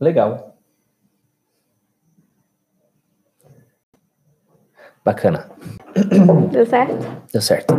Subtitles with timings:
[0.00, 0.54] Legal.
[5.04, 5.48] Bacana.
[6.50, 6.94] Deu certo?
[7.32, 7.74] Deu certo.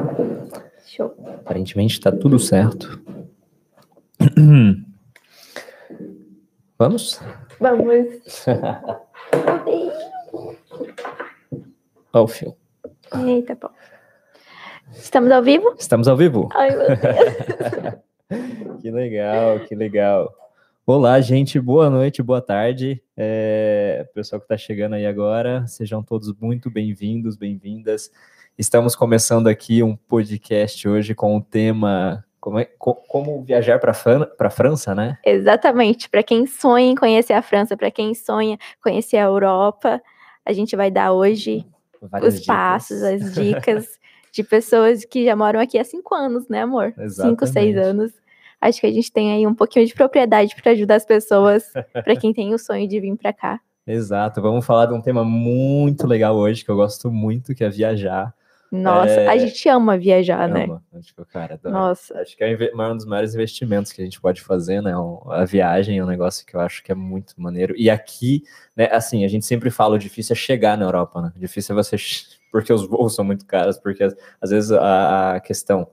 [0.86, 1.14] Show.
[1.42, 3.02] Aparentemente tá tudo certo.
[6.80, 7.20] Vamos?
[7.60, 8.46] Vamos.
[12.14, 12.56] Ó o fio.
[13.26, 13.70] Eita, pô.
[14.94, 15.76] Estamos ao vivo?
[15.78, 16.50] Estamos ao vivo.
[16.54, 17.98] Ai, meu Deus.
[18.82, 20.34] Que legal, que legal.
[20.90, 23.04] Olá, gente, boa noite, boa tarde.
[23.18, 28.10] É, pessoal que está chegando aí agora, sejam todos muito bem-vindos, bem-vindas.
[28.58, 33.92] Estamos começando aqui um podcast hoje com o tema como, é, co- como viajar para
[33.92, 35.18] a França, né?
[35.26, 36.10] Exatamente.
[36.10, 40.02] Para quem sonha em conhecer a França, para quem sonha conhecer a Europa,
[40.46, 41.66] a gente vai dar hoje
[42.02, 42.56] Várias os dicas.
[42.56, 44.00] passos, as dicas
[44.32, 46.94] de pessoas que já moram aqui há cinco anos, né, amor?
[47.10, 47.80] Cinco, seis Exatamente.
[47.80, 48.14] anos.
[48.60, 52.16] Acho que a gente tem aí um pouquinho de propriedade para ajudar as pessoas, para
[52.16, 53.60] quem tem o sonho de vir para cá.
[53.86, 57.70] Exato, vamos falar de um tema muito legal hoje, que eu gosto muito, que é
[57.70, 58.34] viajar.
[58.70, 60.66] Nossa, É, a gente ama viajar, né?
[60.66, 60.84] Ama.
[61.02, 61.74] Tipo, cara, adoro.
[61.74, 64.92] Nossa, Acho que é inve- um dos maiores investimentos que a gente pode fazer, né?
[65.30, 67.74] A viagem é um negócio que eu acho que é muito maneiro.
[67.78, 68.44] E aqui,
[68.76, 71.32] né, assim, a gente sempre fala, o difícil é chegar na Europa, né?
[71.34, 71.96] O difícil é você.
[72.52, 75.88] Porque os voos são muito caros, porque às- às vezes a, a questão.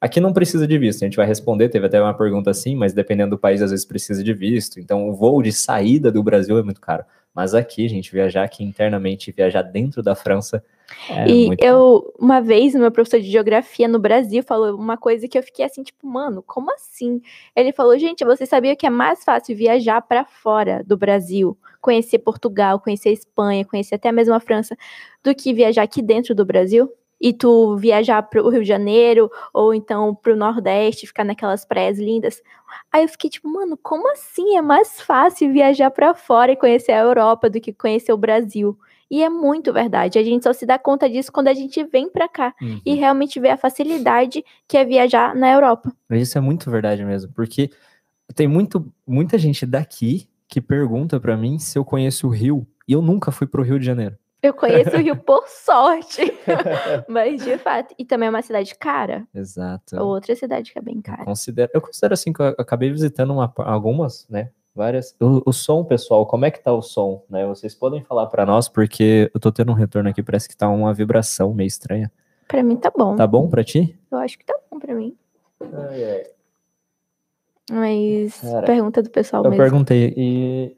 [0.00, 1.68] Aqui não precisa de visto, a gente vai responder.
[1.68, 4.78] Teve até uma pergunta assim, mas dependendo do país, às vezes precisa de visto.
[4.78, 7.04] Então, o voo de saída do Brasil é muito caro.
[7.34, 10.62] Mas aqui, gente, viajar aqui internamente, viajar dentro da França
[11.10, 11.66] é e muito bom.
[11.66, 15.64] eu, uma vez, meu professor de geografia no Brasil falou uma coisa que eu fiquei
[15.64, 17.20] assim, tipo, mano, como assim?
[17.54, 22.18] Ele falou, gente, você sabia que é mais fácil viajar para fora do Brasil, conhecer
[22.18, 24.76] Portugal, conhecer Espanha, conhecer até mesmo a França,
[25.22, 26.90] do que viajar aqui dentro do Brasil?
[27.20, 31.64] E tu viajar para o Rio de Janeiro, ou então para o Nordeste, ficar naquelas
[31.64, 32.40] praias lindas.
[32.92, 34.56] Aí eu fiquei tipo, mano, como assim?
[34.56, 38.78] É mais fácil viajar para fora e conhecer a Europa do que conhecer o Brasil.
[39.10, 40.18] E é muito verdade.
[40.18, 42.80] A gente só se dá conta disso quando a gente vem pra cá Uhum.
[42.84, 45.90] e realmente vê a facilidade que é viajar na Europa.
[46.08, 47.70] Mas Isso é muito verdade mesmo, porque
[48.34, 52.92] tem muito, muita gente daqui que pergunta pra mim se eu conheço o Rio, e
[52.92, 54.16] eu nunca fui pro Rio de Janeiro.
[54.42, 56.22] Eu conheço o Rio por sorte,
[57.08, 57.94] mas de fato.
[57.98, 59.26] E também é uma cidade cara.
[59.34, 59.96] Exato.
[60.00, 61.24] Outra cidade que é bem Eu cara.
[61.24, 64.50] considero, eu considero assim que eu acabei visitando uma- algumas, né?
[64.74, 65.16] Várias.
[65.20, 67.44] O, o som, pessoal, como é que tá o som, né?
[67.46, 70.68] Vocês podem falar pra nós, porque eu tô tendo um retorno aqui, parece que tá
[70.68, 72.12] uma vibração meio estranha.
[72.46, 73.16] Pra mim tá bom.
[73.16, 73.98] Tá bom pra ti?
[74.10, 75.16] Eu acho que tá bom pra mim.
[75.60, 76.22] Ai, ai.
[77.70, 79.62] Mas Cara, pergunta do pessoal Eu mesmo.
[79.64, 80.76] perguntei e.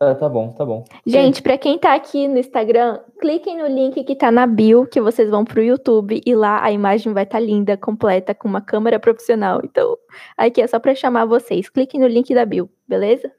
[0.00, 0.84] Ah, tá bom, tá bom.
[1.04, 5.00] Gente, pra quem tá aqui no Instagram, cliquem no link que tá na bio, que
[5.00, 9.00] vocês vão pro YouTube e lá a imagem vai estar linda, completa, com uma câmera
[9.00, 9.60] profissional.
[9.64, 9.96] Então,
[10.36, 11.68] aqui é só pra chamar vocês.
[11.68, 13.32] Cliquem no link da bio, beleza?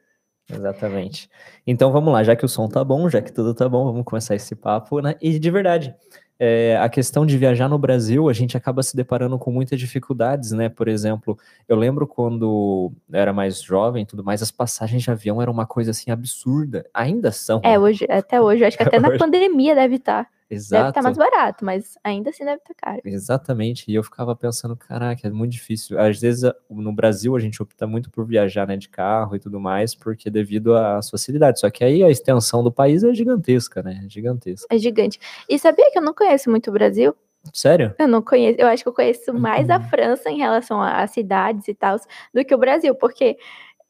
[0.51, 1.29] Exatamente.
[1.65, 4.03] Então vamos lá, já que o som tá bom, já que tudo tá bom, vamos
[4.03, 5.15] começar esse papo, né?
[5.21, 5.95] E de verdade,
[6.39, 10.51] é, a questão de viajar no Brasil, a gente acaba se deparando com muitas dificuldades,
[10.51, 10.69] né?
[10.69, 15.41] Por exemplo, eu lembro quando era mais jovem e tudo mais, as passagens de avião
[15.41, 16.85] eram uma coisa assim absurda.
[16.93, 17.59] Ainda são.
[17.63, 20.29] É, hoje, até hoje, acho que até na pandemia deve estar.
[20.49, 20.89] Deve Exato.
[20.89, 23.01] estar mais barato, mas ainda assim deve estar caro.
[23.05, 25.99] Exatamente, e eu ficava pensando, caraca, é muito difícil.
[25.99, 29.39] Às vezes a- no Brasil a gente opta muito por viajar, né, de carro e
[29.39, 31.61] tudo mais, porque devido às facilidades.
[31.61, 34.01] Só que aí a extensão do país é gigantesca, né?
[34.05, 34.67] É gigantesca.
[34.73, 35.19] É gigante.
[35.47, 37.15] E sabia que eu não conheço muito o Brasil?
[37.53, 37.95] Sério?
[37.97, 38.59] Eu não conheço.
[38.59, 39.83] Eu acho que eu conheço mais a Uhum.
[39.83, 41.95] França em relação a, a cidades e tal
[42.33, 43.37] do que o Brasil, porque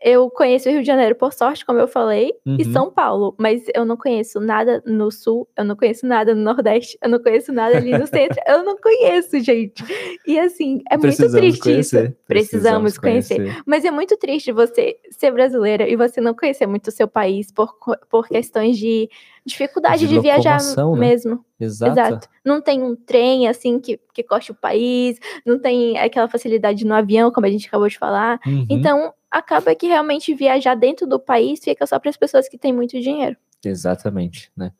[0.01, 2.71] eu conheço o Rio de Janeiro por sorte, como eu falei, e Uhum.
[2.71, 6.97] São Paulo, mas eu não conheço nada no sul, eu não conheço nada no Nordeste,
[7.03, 9.83] eu não conheço nada ali no centro, eu não conheço, gente.
[10.25, 12.05] E assim, é muito Precisamos triste conhecer.
[12.05, 12.15] isso.
[12.27, 13.61] Precisamos conhecer.
[13.65, 17.51] Mas é muito triste você ser brasileira e você não conhecer muito o seu país
[17.51, 17.73] por,
[18.09, 19.09] por questões de
[19.45, 20.83] dificuldade De de, viajar né?
[20.97, 21.43] mesmo.
[21.59, 21.91] Exato.
[21.99, 22.27] Exato.
[22.45, 26.93] Não tem um trem assim que, que corte o país, não tem aquela facilidade no
[26.93, 28.39] avião, como a gente acabou de falar.
[28.45, 28.65] Uhum.
[28.69, 32.73] Então, acaba que realmente viajar dentro do país fica só para as pessoas que têm
[32.73, 33.35] muito dinheiro.
[33.63, 34.71] Exatamente, né?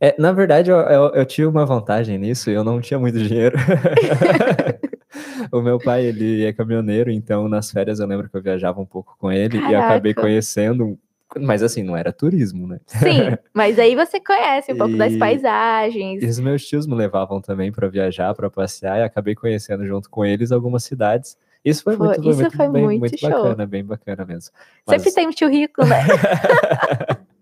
[0.00, 3.56] É, na verdade, eu, eu, eu tive uma vantagem nisso, eu não tinha muito dinheiro.
[5.52, 8.86] o meu pai, ele é caminhoneiro, então nas férias eu lembro que eu viajava um
[8.86, 10.22] pouco com ele e acabei Caraca.
[10.22, 10.98] conhecendo,
[11.38, 12.80] mas assim, não era turismo, né?
[12.86, 16.22] Sim, mas aí você conhece um pouco das E- paisagens.
[16.22, 20.10] E os meus tios me levavam também para viajar, para passear, e acabei conhecendo junto
[20.10, 21.36] com eles algumas cidades.
[21.64, 23.30] Isso foi Foi- muito, isso muito, foi bem- muito muito show.
[23.30, 24.50] bacana, bem bacana mesmo.
[24.88, 25.96] Sempre Mas- tem um tio rico, né?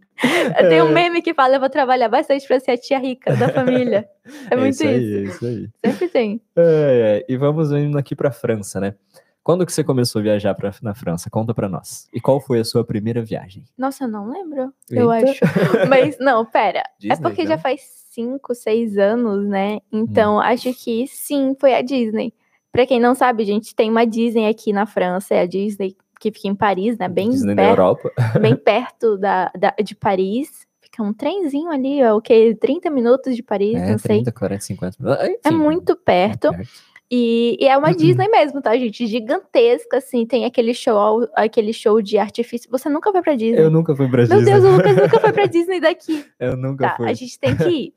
[0.69, 3.49] Tem um meme que fala, eu vou trabalhar bastante para ser a tia rica da
[3.49, 4.07] família.
[4.51, 4.87] É, muito isso isso.
[4.87, 5.69] aí, é isso aí.
[5.85, 6.41] Sempre tem.
[6.55, 8.95] É, é, e vamos indo aqui para a França, né?
[9.43, 11.29] Quando que você começou a viajar pra, na França?
[11.31, 12.07] Conta pra nós.
[12.13, 13.65] E qual foi a sua primeira viagem?
[13.77, 14.73] Nossa, eu não lembro.
[14.91, 15.31] Eu Eita.
[15.31, 15.41] acho.
[15.89, 16.83] Mas, não, pera.
[17.01, 17.49] Disney, é porque não?
[17.49, 17.81] já faz
[18.11, 19.79] cinco, seis anos, né?
[19.91, 20.41] Então, Hum.
[20.41, 22.33] acho que sim, foi a Disney.
[22.73, 26.31] Pra quem não sabe, gente, tem uma Disney aqui na França, é a Disney que
[26.31, 27.09] fica em Paris, né?
[27.09, 28.13] Bem, Disney da perto, Europa.
[28.41, 30.67] bem perto da, da- de Paris.
[30.81, 32.57] Fica um trenzinho ali, é o quê?
[32.61, 34.17] 30 minutos de Paris, É, não sei.
[34.23, 34.97] 30, 40, 50.
[35.27, 36.49] Enfim, É muito perto.
[36.49, 36.69] é perto.
[37.13, 37.83] E, e é Uhum.
[37.85, 39.05] uma Disney mesmo, tá, gente?
[39.07, 40.25] Gigantesca, assim.
[40.27, 42.71] Tem aquele show, aquele show de artifício.
[42.71, 43.61] Você nunca foi pra Disney?
[43.61, 44.45] Eu nunca fui pra Meu Disney.
[44.53, 46.25] Deus, o Lucas nunca foi pra Disney daqui.
[46.39, 47.09] Eu nunca Tá, fui.
[47.09, 47.95] a gente tem que ir.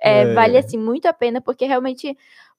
[0.00, 0.34] É, É.
[0.34, 2.16] Vale, assim, muito a pena, porque realmente,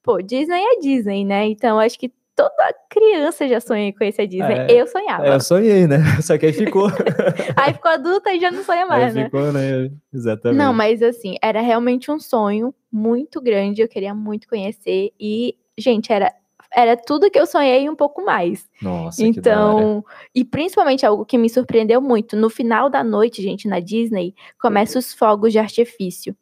[0.07, 1.47] pô, Disney é Disney, né?
[1.47, 4.53] Então, acho que toda criança já sonha conhecer a Disney.
[4.53, 4.81] É.
[4.81, 5.27] Eu sonhava.
[5.27, 5.97] É, eu sonhei, né?
[6.23, 6.87] Só que aí ficou.
[7.57, 9.25] Aí ficou adulta e já não sonha aí mais, né?
[9.25, 9.91] ficou, né?
[10.13, 10.57] Exatamente.
[10.57, 15.11] Não, mas assim, era realmente um sonho muito grande, eu queria muito conhecer.
[15.19, 16.31] E, gente, era,
[16.73, 18.65] era tudo que eu sonhei e um pouco mais.
[18.81, 19.21] Nossa.
[19.21, 24.33] Então, e principalmente algo que me surpreendeu muito, no final da noite, gente, na Disney,
[24.57, 26.33] começam os fogos de artifício.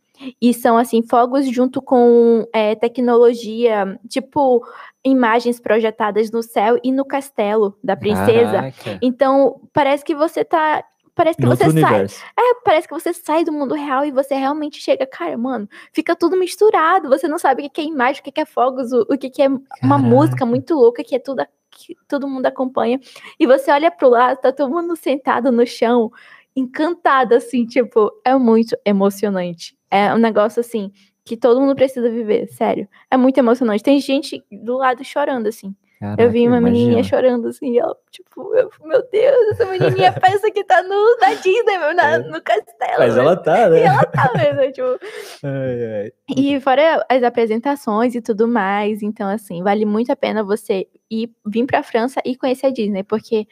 [0.42, 4.66] E são, assim, fogos junto com é, tecnologia, tipo,
[5.04, 8.52] imagens projetadas no céu e no castelo da princesa.
[8.52, 9.00] Caraca.
[9.02, 10.84] Então, parece que você tá.
[11.14, 11.70] Parece que Em você sai.
[11.72, 12.22] universo.
[12.38, 16.14] É, parece que você sai do mundo real e você realmente chega, cara, mano, fica
[16.14, 17.08] tudo misturado.
[17.08, 19.48] Você não sabe o que é imagem, o que é fogos, o, o que é
[19.48, 19.98] uma Caraca.
[19.98, 21.46] música muito louca que é tudo
[21.76, 23.00] que todo mundo acompanha.
[23.40, 26.12] E você olha pro lado, tá todo mundo sentado no chão,
[26.56, 29.75] encantado, assim, tipo, é muito emocionante.
[29.92, 30.92] É um negócio assim
[31.24, 32.88] que todo mundo precisa viver, sério.
[33.10, 33.82] É muito emocionante.
[33.84, 35.74] Tem gente do lado chorando, assim.
[36.20, 37.04] eu vi Caraca, uma menininha imagina.
[37.04, 41.34] chorando assim, e ela, tipo, eu- meu Deus, essa menininha pensa que tá no, na
[41.34, 42.18] Disney, na- É.
[42.20, 43.00] no castelo.
[43.00, 43.24] Mas meu.
[43.24, 43.82] ela tá, E né?
[43.86, 45.00] ela tá mesmo, tipo.
[45.44, 46.12] Ai, ai.
[46.38, 51.32] E fora as apresentações e tudo mais, então, assim, vale muito a pena você ir,
[51.46, 53.48] vir pra França e conhecer a Disney, porque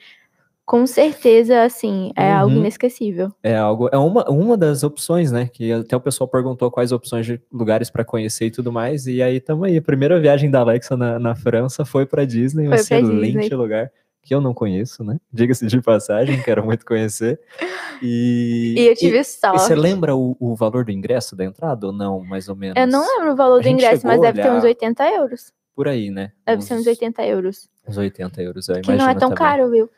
[0.66, 2.60] com certeza, assim, é algo Uhum.
[2.62, 3.30] inesquecível.
[3.44, 5.50] É algo, é uma, uma das opções, né?
[5.52, 9.06] Que até o pessoal perguntou quais opções de lugares para conhecer e tudo mais.
[9.06, 9.78] E aí tamo aí.
[9.78, 13.40] A primeira viagem da Alexa na, na França foi para Disney, um Foi pra excelente
[13.40, 13.56] Disney.
[13.58, 15.18] lugar que eu não conheço, né?
[15.34, 17.38] Diga-se de passagem, quero muito conhecer.
[18.02, 19.60] E, E eu tive e sorte.
[19.60, 22.78] você lembra o, o valor do ingresso da entrada ou não, mais ou menos?
[22.80, 25.52] Eu não lembro o valor do ingresso, mas deve ter uns olhar 80 euros.
[25.76, 26.32] Por aí, né?
[26.46, 27.68] Deve ser uns 80 euros.
[27.86, 29.46] Uns 80 euros, eu Que não é imagino tão também.
[29.46, 29.90] caro, viu?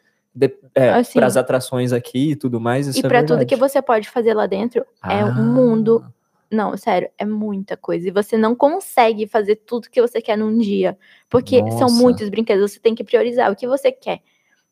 [0.76, 1.14] É, Assim.
[1.20, 4.34] para as atrações aqui e tudo mais, e é pra tudo que você pode fazer
[4.34, 5.26] lá dentro, é Ah.
[5.28, 6.06] um mundo.
[6.52, 8.08] Não, sério, é muita coisa.
[8.08, 10.98] E você não consegue fazer tudo que você quer num dia.
[11.30, 11.96] Porque são Nossa.
[12.02, 12.72] muitos brinquedos.
[12.72, 14.20] Você tem que priorizar o que você quer.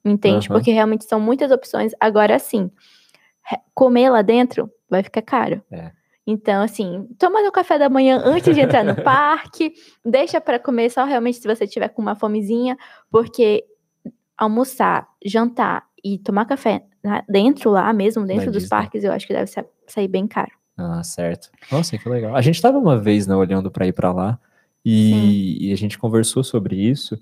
[0.06, 0.48] Entende?
[0.50, 0.57] Aham.
[0.60, 1.94] Porque realmente são muitas opções.
[2.00, 2.69] Agora, sim,
[3.74, 5.62] comer lá dentro vai ficar caro.
[5.71, 5.92] É.
[6.25, 9.74] Então, assim, toma seu café da manhã antes de entrar no parque.
[10.06, 12.77] Deixa pra comer só realmente se você tiver com uma fomezinha.
[13.12, 13.65] Porque
[14.38, 16.83] almoçar, jantar e tomar café
[17.30, 18.69] dentro lá mesmo, dentro dos Disney.
[18.69, 20.51] parques, eu acho que deve sa- sair bem caro.
[20.77, 21.50] Ah, certo.
[21.71, 22.35] Nossa, que legal.
[22.35, 24.39] A gente tava uma vez, né, olhando para ir para lá
[24.83, 27.21] e, e a gente conversou sobre isso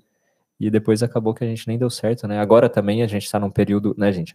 [0.58, 2.38] e depois acabou que a gente nem deu certo, né?
[2.40, 4.34] Agora também a gente tá num período, né, gente?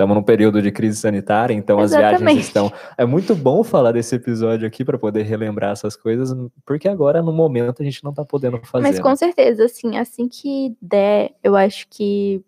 [0.00, 2.20] Estamos num período de crise sanitária, então as Exatamente.
[2.20, 2.72] viagens estão.
[2.96, 7.34] É muito bom falar desse episódio aqui para poder relembrar essas coisas, porque agora no
[7.34, 8.82] momento a gente não tá podendo fazer.
[8.82, 9.16] Mas com né?
[9.16, 12.42] certeza, assim, assim que der, eu acho que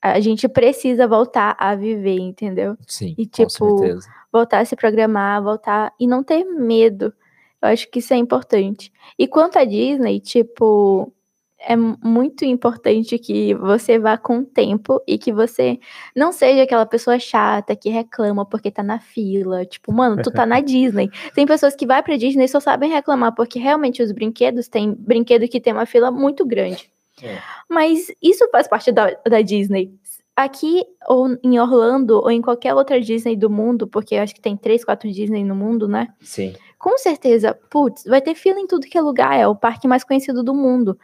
[0.00, 2.74] a gente precisa voltar a viver, entendeu?
[2.86, 4.08] Sim, e, com tipo, certeza.
[4.32, 7.12] Voltar a se programar, voltar e não ter medo.
[7.60, 8.90] Eu acho que isso é importante.
[9.18, 11.12] E quanto à Disney, tipo,
[11.66, 15.78] é mu- muito importante que você vá com tempo e que você
[16.14, 19.64] não seja aquela pessoa chata que reclama porque tá na fila.
[19.64, 21.10] Tipo, mano, tu tá na Disney.
[21.34, 24.92] Tem pessoas que vai pra Disney e só sabem reclamar porque realmente os brinquedos tem
[24.92, 26.90] brinquedo que tem uma fila muito grande.
[27.22, 27.38] É.
[27.68, 29.92] Mas isso faz parte da, da Disney.
[30.36, 34.40] Aqui, ou em Orlando, ou em qualquer outra Disney do mundo, porque eu acho que
[34.40, 36.08] tem três, quatro Disney no mundo, né?
[36.20, 36.54] Sim.
[36.76, 40.02] Com certeza, putz, vai ter fila em tudo que é lugar, é o parque mais
[40.02, 40.98] conhecido do mundo.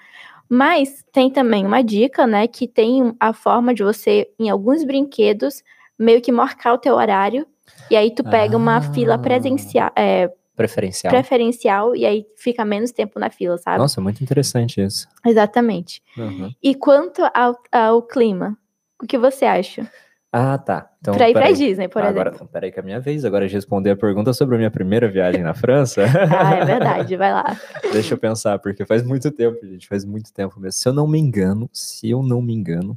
[0.52, 5.62] Mas tem também uma dica, né, que tem a forma de você, em alguns brinquedos,
[5.97, 7.47] meio que marcar o teu horário,
[7.88, 8.83] e aí tu pega uma Ah.
[8.83, 11.12] fila presencial, é, Preferencial.
[11.12, 13.78] preferencial, e aí fica menos tempo na fila, sabe?
[13.78, 15.07] Nossa, muito interessante isso.
[15.25, 16.02] Exatamente.
[16.19, 16.50] Uhum.
[16.61, 18.59] E quanto ao, ao clima,
[19.00, 19.88] o que você acha?
[20.32, 20.88] Ah, tá.
[21.00, 21.54] Então, pra ir pra peraí.
[21.56, 22.49] Disney, por agora, exemplo.
[22.49, 25.08] peraí que é a minha vez agora de responder a pergunta sobre a minha primeira
[25.08, 26.02] viagem na França.
[26.30, 27.44] Ah, é verdade, vai lá.
[27.92, 30.72] Deixa eu pensar, porque faz muito tempo, gente, faz muito tempo mesmo.
[30.80, 32.96] Se eu não me engano, se eu não me engano,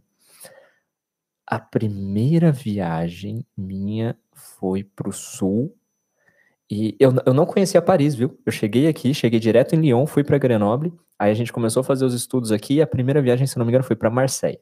[1.47, 5.75] a primeira viagem minha foi pro sul
[6.69, 8.39] E eu, eu não conhecia Paris, viu?
[8.45, 11.83] Eu cheguei aqui, cheguei direto em Lyon, fui para Grenoble, aí a gente começou a
[11.83, 14.59] fazer os estudos aqui, e a primeira viagem, se não me engano, foi para Marseille.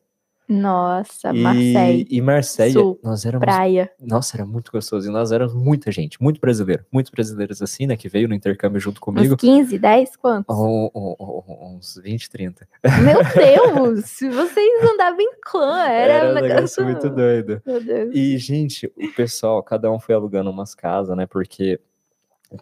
[0.52, 2.06] Nossa, Marseille.
[2.10, 3.46] E, e Marseille, Sul, nós éramos.
[3.46, 3.90] Praia.
[4.00, 5.08] Nossa, era muito gostoso.
[5.08, 6.84] E nós éramos muita gente, muito brasileiro.
[6.92, 7.96] Muitos brasileiros assim, né?
[7.96, 9.36] Que veio no intercâmbio junto comigo.
[9.36, 10.56] Uns 15, 10, quantos?
[10.56, 12.68] Um- um- um- uns 20, 30.
[12.84, 14.02] Meu Deus!
[14.20, 17.62] vocês andavam em clã, era, um negócio muito doido.
[17.66, 18.14] Meu Deus.
[18.14, 21.26] E, gente, o pessoal, cada um foi alugando umas casas, né?
[21.26, 21.80] Porque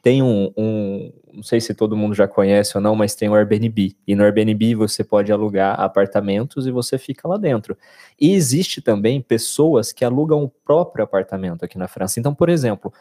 [0.02, 3.36] tem um, um- Não sei se todo mundo já conhece ou não, mas tem o
[3.36, 3.96] Airbnb.
[4.08, 7.78] E no Airbnb você pode alugar apartamentos e você fica lá dentro.
[8.20, 12.20] E existe também pessoas que alugam o próprio apartamento aqui na França.
[12.20, 12.92] Então, por exemplo,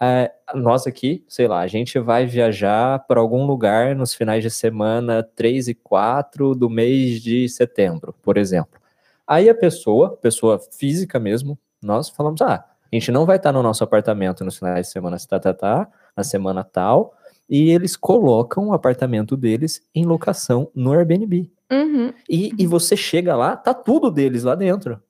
[0.00, 4.50] eh, nós aqui, sei lá, a gente vai viajar para algum lugar nos finais de
[4.50, 8.80] semana 3 e 4 do mês de setembro, por exemplo.
[9.26, 13.62] Aí a pessoa, pessoa física mesmo, nós falamos: ah, a gente não vai estar no
[13.62, 17.14] nosso apartamento nos finais de semana, tá, tá, tá, na semana tal,
[17.48, 21.50] e eles colocam o apartamento deles em locação no Airbnb.
[21.70, 22.12] Uhum.
[22.28, 25.00] E, e você chega lá, tá tudo deles lá dentro.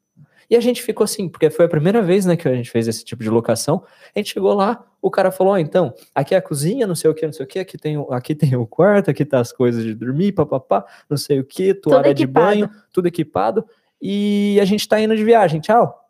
[0.48, 2.86] E a gente ficou assim, porque foi a primeira vez né, que a gente fez
[2.86, 3.82] esse tipo de locação.
[4.14, 7.10] A gente chegou lá, o cara falou: ó, então, aqui é a cozinha, não sei
[7.10, 9.40] o que, não sei o que, aqui tem, o- aqui tem o quarto, aqui tá
[9.40, 13.64] as coisas de dormir, papapá, não sei o que, toalha de banho, tudo equipado.
[14.00, 16.05] E a gente tá indo de viagem, tchau.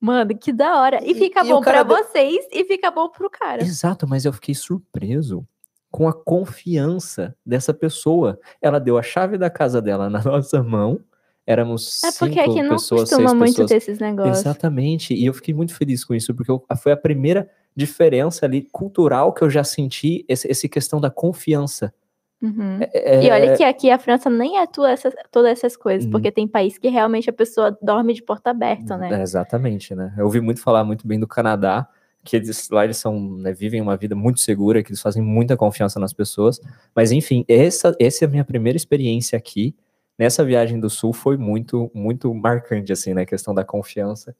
[0.00, 1.00] Mano, que da hora.
[1.04, 3.62] E fica e bom deu- vocês e fica bom pro cara.
[3.62, 5.46] Exato, mas eu fiquei surpreso
[5.90, 8.38] com a confiança dessa pessoa.
[8.60, 11.00] Ela deu a chave da casa dela na nossa mão.
[11.46, 13.70] Éramos É porque cinco aqui não pessoas, costuma muito pessoas.
[13.70, 14.38] ter esses negócios.
[14.38, 15.14] Exatamente.
[15.14, 19.32] E eu fiquei muito feliz com isso, porque eu- foi a primeira diferença ali cultural
[19.32, 21.92] que eu já senti, esse questão da confiança.
[22.40, 22.78] Uhum.
[22.92, 26.10] É- E olha que aqui a França nem é tu- essa- todas essas coisas, Uhum.
[26.12, 29.12] porque tem país que realmente a pessoa dorme de porta aberta, né?
[29.18, 30.14] É, exatamente, né?
[30.16, 31.88] Eu ouvi muito falar muito bem do Canadá,
[32.24, 35.56] que eles, lá eles são, né, vivem uma vida muito segura, que eles fazem muita
[35.56, 36.60] confiança nas pessoas.
[36.94, 39.74] Mas enfim, essa, essa é a minha primeira experiência aqui.
[40.18, 43.22] Nessa viagem do Sul foi muito, muito marcante, assim, né?
[43.22, 44.34] A questão da confiança.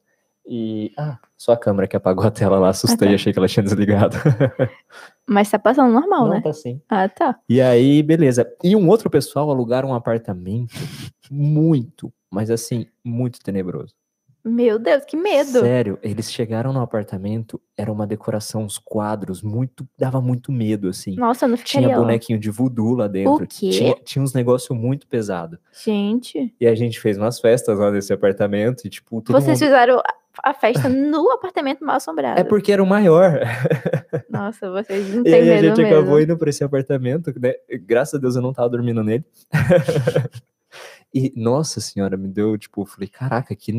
[0.47, 0.91] E.
[0.97, 3.15] Ah, só a câmera que apagou a tela lá, assustei, Ah, tá.
[3.15, 4.17] achei que ela tinha desligado.
[5.27, 6.41] Mas tá passando normal, Não, né?
[6.41, 6.81] tá sim.
[6.89, 7.39] Ah, tá.
[7.47, 8.51] E aí, beleza.
[8.63, 10.73] E um outro pessoal alugaram um apartamento
[11.29, 13.93] muito, mas assim, muito tenebroso.
[14.43, 15.59] Meu Deus, que medo.
[15.59, 21.15] Sério, eles chegaram no apartamento, era uma decoração, uns quadros, muito, dava muito medo, assim.
[21.17, 23.45] Nossa, eu não ficaria Tinha bonequinho de voodoo lá dentro.
[23.45, 23.69] quê?
[23.69, 25.59] Tinha, tinha uns negócios muito pesados.
[25.83, 29.67] Gente, E a gente fez umas festas lá nesse apartamento e, tipo, todo vocês mundo...
[29.69, 30.01] fizeram
[30.43, 32.39] a- festa no apartamento mal assombrado.
[32.39, 33.39] É porque era o maior.
[34.29, 35.97] Nossa, vocês não E têm aí a gente mesmo.
[35.97, 37.53] acabou indo pra esse apartamento, né?
[37.85, 39.25] Graças a Deus eu não tava dormindo nele.
[41.13, 43.71] e, nossa senhora, me deu, tipo, falei, caraca, que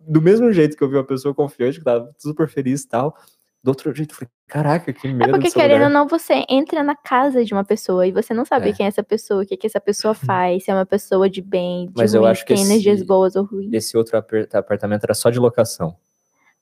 [0.00, 3.16] do mesmo jeito que eu vi uma pessoa confiante, que tava super feliz e tal,
[3.62, 6.82] do outro jeito eu falei, caraca, que medo É porque, querendo ou não, você entra
[6.82, 8.72] na casa de uma pessoa e você não sabe É.
[8.72, 11.42] quem é essa pessoa, o que, que essa pessoa faz, se é uma pessoa de
[11.42, 13.72] bem, de Mas eu ruim, acho se que tem esse- energias boas ou ruins.
[13.72, 15.96] Esse outro apartamento era só de locação.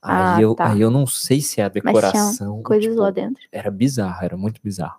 [0.03, 0.71] Ah, Aí, eu, tá.
[0.73, 2.63] aí eu não sei se é a tinha decoração.
[2.63, 3.43] Coisas tipo, lá dentro.
[3.51, 4.99] Era bizarro, era muito bizarro.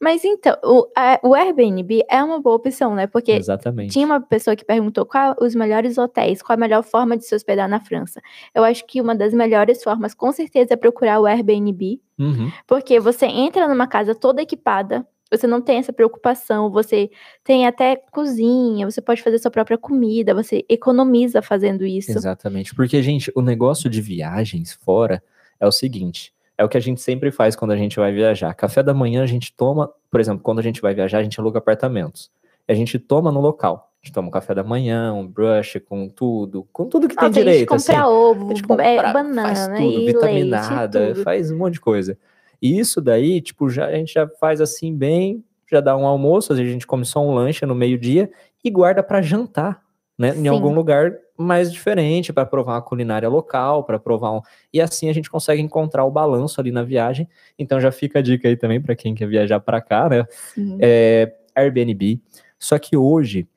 [0.00, 3.06] Mas então, o, a- o Airbnb é uma boa opção, né?
[3.06, 3.92] Porque Exatamente.
[3.92, 7.34] Tinha uma pessoa que perguntou qual os melhores hotéis, qual a melhor forma de se
[7.34, 8.20] hospedar na França.
[8.54, 12.50] Eu acho que uma das melhores formas, com certeza, é procurar o Airbnb, Uhum.
[12.66, 17.10] porque você entra numa casa toda equipada, você não tem essa preocupação, você
[17.42, 22.12] tem até cozinha, você pode fazer sua própria comida, você economiza fazendo isso.
[22.12, 22.72] Exatamente.
[22.74, 25.20] Porque, gente, o negócio de viagens fora
[25.58, 28.54] é o seguinte: é o que a gente sempre faz quando a gente vai viajar.
[28.54, 31.38] Café da manhã a gente toma, por exemplo, quando a gente vai viajar, a gente
[31.40, 32.30] aluga apartamentos.
[32.68, 33.90] A gente toma no local.
[34.02, 37.28] A gente toma um café da manhã, um brush com tudo, com tudo que tem
[37.28, 37.74] Nossa, a gente direito.
[37.74, 37.92] assim.
[37.92, 41.24] compra ovo, gente é, compra, faz banana tudo, e vitaminada, leite, tudo.
[41.24, 42.18] faz um monte de coisa.
[42.60, 46.52] E isso daí, tipo, já, a gente já faz assim bem, já dá um almoço,
[46.52, 48.30] às vezes a gente come só um lanche no meio-dia
[48.62, 49.82] e guarda para jantar,
[50.18, 50.30] né?
[50.30, 50.48] Em Sim.
[50.48, 54.40] algum lugar mais diferente, para provar uma culinária local, para provar um.
[54.72, 57.28] E assim a gente consegue encontrar o balanço ali na viagem.
[57.58, 60.24] Então já fica a dica aí também para quem quer viajar para cá, né?
[60.30, 60.78] Sim.
[60.80, 62.20] é, Airbnb.
[62.58, 63.48] Só que hoje,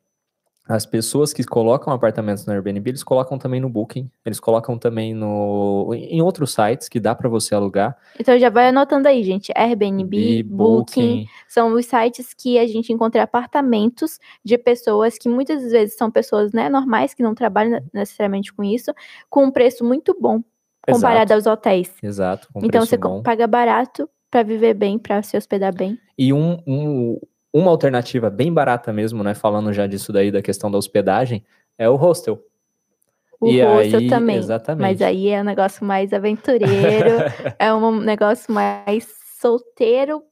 [0.68, 5.14] as pessoas que colocam apartamentos no Airbnb, eles colocam também no Booking, eles colocam também
[5.14, 7.96] no em outros sites que dá para você alugar.
[8.20, 9.52] Então já vai anotando aí, gente.
[9.56, 15.72] Airbnb, E Booking, são os sites que a gente encontra apartamentos de pessoas que muitas
[15.72, 18.94] vezes são pessoas né, normais, que não trabalham necessariamente com isso,
[19.30, 20.42] com um preço muito bom
[20.82, 21.94] comparado aos hotéis.
[22.02, 23.22] Exato, então você bom.
[23.22, 25.98] paga barato para viver bem, para se hospedar bem.
[26.18, 27.20] E um, um-
[27.54, 29.34] uma alternativa bem barata mesmo, né?
[29.34, 31.44] Falando já disso daí da questão da hospedagem,
[31.78, 32.42] é o hostel.
[33.40, 34.38] O E hostel aí, também.
[34.38, 34.82] exatamente.
[34.82, 36.68] Mas aí é um negócio mais aventureiro,
[37.60, 39.08] é um negócio mais
[39.40, 40.24] solteiro,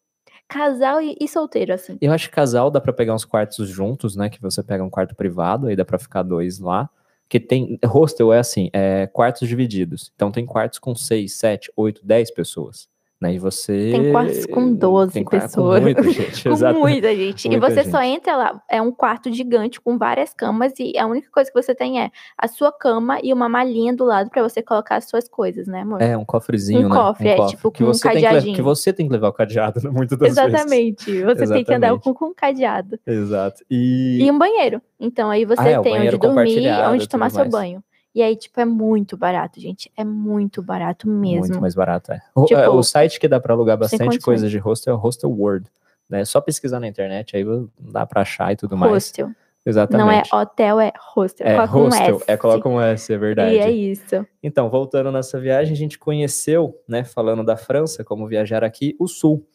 [0.47, 1.97] casal e, e solteiro, assim.
[2.01, 4.29] Eu acho que casal dá pra pegar uns quartos juntos, né?
[4.29, 6.89] Que você pega um quarto privado, aí dá pra ficar dois lá.
[7.27, 7.79] Que tem.
[7.83, 10.11] Hostel é assim, é quartos divididos.
[10.15, 12.87] Então tem quartos com seis, sete, oito, dez pessoas.
[13.25, 13.33] Né?
[13.35, 13.91] E você.
[13.91, 15.79] Tem quartos com 12 tem quarto pessoas.
[15.79, 17.49] Com muita gente, Com muita gente.
[17.49, 18.15] Muita e você só gente.
[18.17, 21.73] entra lá, é um quarto gigante com várias camas e a única coisa que você
[21.73, 25.27] tem é a sua cama e uma malinha do lado pra você colocar as suas
[25.27, 26.01] coisas, né, amor?
[26.01, 26.95] É, um cofrezinho, Um né?
[26.95, 28.55] cofre, é, tipo, que com um você tem que, cadeadinho.
[28.55, 29.89] que você tem que levar o cadeado, né?
[29.89, 30.53] Muitas das vezes.
[30.53, 31.23] Exatamente.
[31.23, 32.03] Você tem que andar Exatamente.
[32.03, 32.99] com, com um cadeado.
[33.05, 33.63] Exato.
[33.69, 34.81] E, E um banheiro.
[34.99, 37.51] Então aí você Ah, é, tem onde dormir, onde tomar seu mais.
[37.51, 37.83] banho.
[38.15, 39.91] E aí, tipo, é muito barato, gente.
[39.97, 41.39] É muito barato mesmo.
[41.39, 42.21] muito mais barato, é.
[42.33, 44.99] O, Tipo, é, o site que dá pra alugar bastante coisa de hostel é o
[44.99, 45.69] Hostel World.
[46.09, 46.21] Né?
[46.21, 47.43] É só pesquisar na internet, aí
[47.77, 48.89] dá pra achar e tudo mais.
[48.89, 49.31] Hostel.
[49.65, 50.05] Exatamente.
[50.05, 51.45] Não é hotel, é hostel.
[51.45, 52.23] É, coloca um hostel, S.
[52.27, 53.55] é, coloca um S, é verdade.
[53.55, 54.25] E é isso.
[54.41, 59.07] Então, voltando nessa viagem, a gente conheceu, né, falando da França, como viajar aqui, o
[59.07, 59.45] Sul.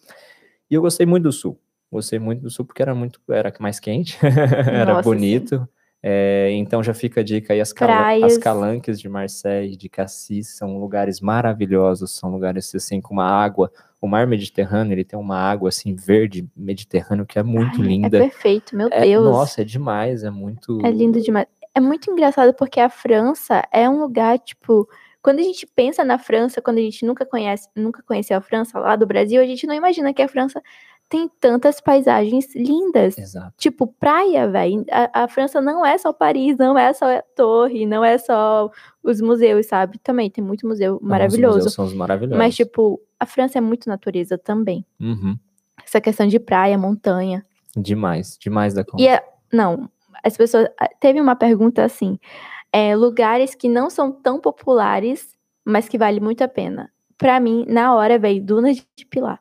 [0.71, 1.59] E eu gostei muito do Sul.
[1.91, 5.67] Gostei muito do Sul porque era muito, era mais quente, era Nossa, bonito.
[6.03, 7.93] É, então já fica a dica aí, as, cala-
[8.25, 13.71] as calanques de Marseille, de Cassis, são lugares maravilhosos, são lugares assim com uma água,
[14.01, 18.17] o mar Mediterrâneo, ele tem uma água assim verde Mediterrâneo que é muito Ai, linda.
[18.19, 19.25] É perfeito, meu É, Deus.
[19.25, 21.47] nossa, é demais, é muito É lindo demais.
[21.75, 24.89] É muito engraçado porque a França é um lugar, tipo,
[25.23, 28.79] quando a gente pensa na França, quando a gente nunca conhece, nunca conheceu a França
[28.79, 30.61] lá do Brasil, a gente não imagina que a França
[31.11, 33.19] tem tantas paisagens lindas.
[33.19, 33.53] Exato.
[33.59, 34.85] Tipo, praia, velho.
[34.93, 38.71] A, a França não é só Paris, não é só a torre, não é só
[39.03, 39.99] os museus, sabe?
[39.99, 41.57] Também tem muito museu Não, os maravilhoso.
[41.57, 42.39] museus são os maravilhosos.
[42.39, 44.87] Mas, tipo, a França é muito natureza também.
[45.01, 45.37] Uhum.
[45.85, 47.45] Essa questão de praia, montanha.
[47.77, 49.03] Demais, demais da conta.
[49.03, 49.21] E é,
[49.53, 49.91] não,
[50.23, 50.69] as pessoas.
[51.01, 52.21] Teve uma pergunta assim:
[52.73, 56.89] é, lugares que não são tão populares, mas que vale muito a pena.
[57.19, 59.41] Pra mim, na hora, veio Dunas de Pilar.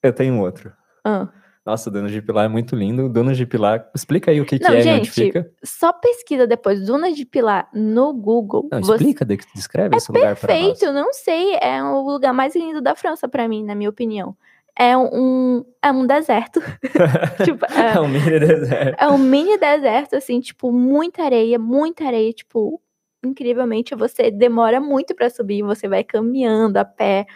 [0.00, 0.72] Eu tenho outro.
[1.04, 1.28] Ah,
[1.64, 3.08] Nossa, Dunas de Pilar é muito lindo.
[3.08, 5.50] Dunas de Pilar, explica aí o que, que Não, é e onde gente, fica.
[5.64, 8.68] só pesquisa depois Dunas de Pilar no Google.
[8.70, 10.64] Não, você- explica, de- descreve esse lugar para nós.
[10.66, 11.56] Perfeito, não sei.
[11.60, 14.36] É o lugar mais lindo da França pra mim, na minha opinião.
[14.76, 16.60] É um, é um deserto.
[17.44, 19.00] tipo, É é, um mini deserto.
[19.02, 22.80] é um mini deserto, assim, tipo, muita areia, muita areia, tipo,
[23.24, 27.26] incrivelmente você demora muito pra subir, você vai caminhando a pé.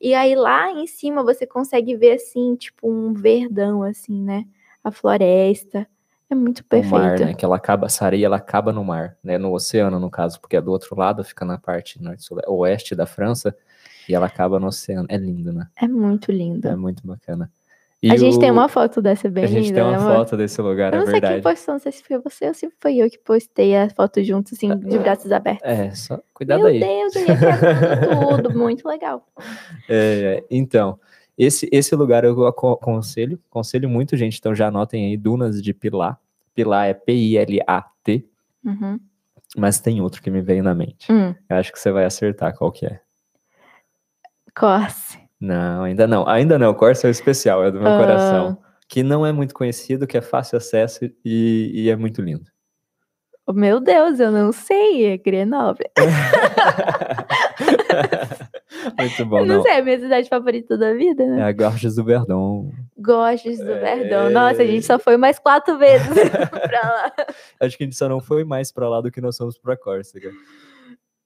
[0.00, 4.44] E aí lá em cima você consegue ver assim, tipo, um verdão assim, né?
[4.84, 5.86] A floresta.
[6.28, 6.94] É muito O perfeito.
[6.94, 7.34] mar, né?
[7.34, 9.36] Que ela acaba, essa areia, ela acaba no mar, né?
[9.36, 13.04] No oceano, no caso, porque é do outro lado, fica na parte norte, oeste da
[13.04, 13.54] França,
[14.08, 15.06] e ela acaba no oceano.
[15.10, 15.68] É lindo, né?
[15.76, 16.66] É muito lindo.
[16.66, 17.50] É muito bacana.
[18.10, 20.16] A E gente tem o- uma foto dessa bem A gente linda, tem uma né,
[20.16, 21.42] foto desse lugar, Eu é não sei quem verdade.
[21.42, 24.54] postou, não sei se foi você ou se foi eu que postei a foto junto,
[24.54, 25.62] assim, de braços abertos.
[25.68, 26.80] É, só cuidado Meu aí.
[26.80, 27.36] Deus, eu ia
[28.42, 29.24] tudo, muito legal.
[29.88, 30.98] É, então,
[31.38, 34.38] esse, esse lugar eu aco- aconselho, aconselho muito, gente.
[34.38, 36.18] Então já anotem aí, Dunas de Pilar.
[36.54, 38.26] Pilar é P-I-L-A-T,
[38.64, 38.98] Uhum.
[39.56, 41.10] mas tem outro que me veio na mente.
[41.10, 43.00] Hum, Eu acho que você vai acertar qual que é.
[44.54, 45.18] Corse.
[45.42, 46.28] Não, ainda não.
[46.28, 47.98] Ainda não, Corsa é o especial, é do meu Ah.
[47.98, 48.58] coração.
[48.88, 52.44] Que não é muito conhecido, que é fácil acesso e, e é muito lindo.
[53.52, 55.90] Meu Deus, eu não sei, é Grenoble.
[58.98, 59.62] muito bom, Eu não, não.
[59.62, 61.42] sei, é a minha cidade favorita da vida, É né?
[61.44, 62.70] a Gorges do Verdon.
[62.96, 63.96] Gostes do É.
[63.96, 64.30] Verdão.
[64.30, 66.06] Nossa, a gente só foi mais quatro vezes
[66.50, 67.12] pra lá.
[67.60, 69.76] Acho que a gente só não foi mais pra lá do que nós fomos pra
[69.76, 70.30] Córcega.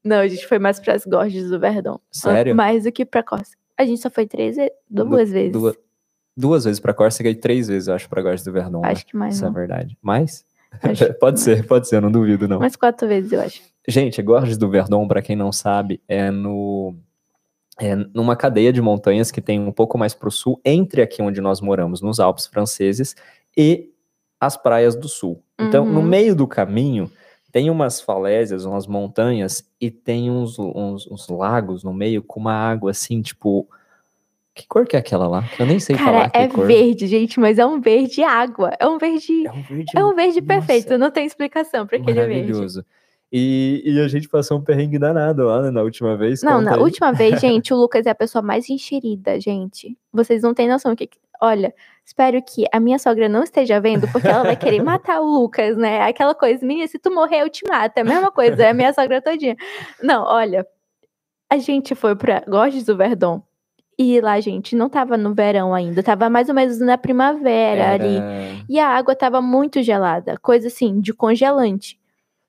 [0.05, 2.01] Não, a gente foi mais pras Gorges do Verdão.
[2.13, 2.55] Sério?
[2.55, 3.57] Mais do que pra Costa.
[3.79, 5.53] A gente só foi três vezes, duas vezes.
[5.53, 5.77] Duas,
[6.37, 8.81] duas vezes pra Córcega e três vezes, eu acho, pra Gorges do Verdon.
[8.81, 8.89] né?
[8.91, 9.55] Acho que mais Isso é não.
[9.55, 9.97] verdade.
[10.03, 10.45] Mais?
[11.21, 12.59] Pode ser, pode ser, não duvido, não.
[12.59, 13.63] Mais quatro vezes, eu acho.
[13.89, 16.95] Gente, Gorges do Verdon, para quem não sabe, é no
[17.81, 21.23] é numa cadeia de montanhas que tem um pouco mais para o sul, entre aqui
[21.23, 23.15] onde nós moramos, nos Alpes franceses,
[23.57, 23.91] e
[24.41, 25.43] as praias do sul.
[25.59, 26.07] Então, no Uhum.
[26.07, 27.11] meio do caminho,
[27.57, 32.53] tem umas falésias, umas montanhas, e tem uns, uns, uns lagos no meio com uma
[32.53, 33.67] água assim, tipo.
[34.55, 35.43] Que cor que é aquela lá?
[35.59, 38.73] Eu nem sei Cara, falar que é verde, gente, mas é um verde água.
[38.79, 39.47] É um verde.
[39.47, 42.53] É um verde, É um verde nossa, perfeito, não tem explicação pra aquele verde.
[42.53, 42.85] maravilhoso.
[43.33, 46.43] E, e a gente passou um perrengue danado lá né, na última vez.
[46.43, 46.79] Não, na aí.
[46.79, 49.97] última vez, gente, o Lucas é a pessoa mais enxerida, gente.
[50.13, 50.95] Vocês não têm noção.
[50.95, 51.09] que
[51.41, 55.25] Olha, espero que a minha sogra não esteja vendo, porque ela vai querer matar o
[55.27, 56.03] Lucas, né?
[56.03, 57.99] Aquela coisa, menina, se tu morrer, eu te mato.
[57.99, 59.57] É a mesma coisa, é a minha sogra todinha.
[60.03, 60.67] Não, olha,
[61.51, 63.43] a gente foi pra Gorges do Verdon.
[63.99, 68.17] E lá, gente, não tava no verão ainda, tava mais ou menos na primavera ali.
[68.19, 71.99] Era- E a água tava muito gelada, coisa assim, de congelante.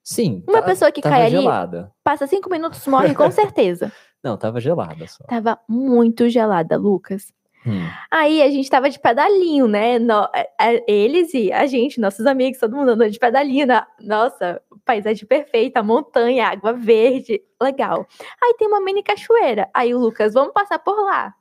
[0.03, 0.43] Sim.
[0.47, 1.89] Uma tá- pessoa que cai ali- gelada.
[2.03, 3.91] Passa cinco minutos, morre com certeza.
[4.23, 5.23] Não, tava gelada só.
[5.25, 7.31] Tava muito gelada, Lucas.
[7.67, 7.87] Hum.
[8.11, 9.99] Aí a gente tava de pedalinho, né?
[9.99, 13.67] No- é- é- eles e a gente, nossos amigos, todo mundo andando de pedalinho.
[13.67, 18.05] na- nossa, paisagem perfeita, montanha, água verde, legal.
[18.41, 19.69] Aí tem uma mini cachoeira.
[19.73, 21.33] Aí o Lucas, vamos passar por lá.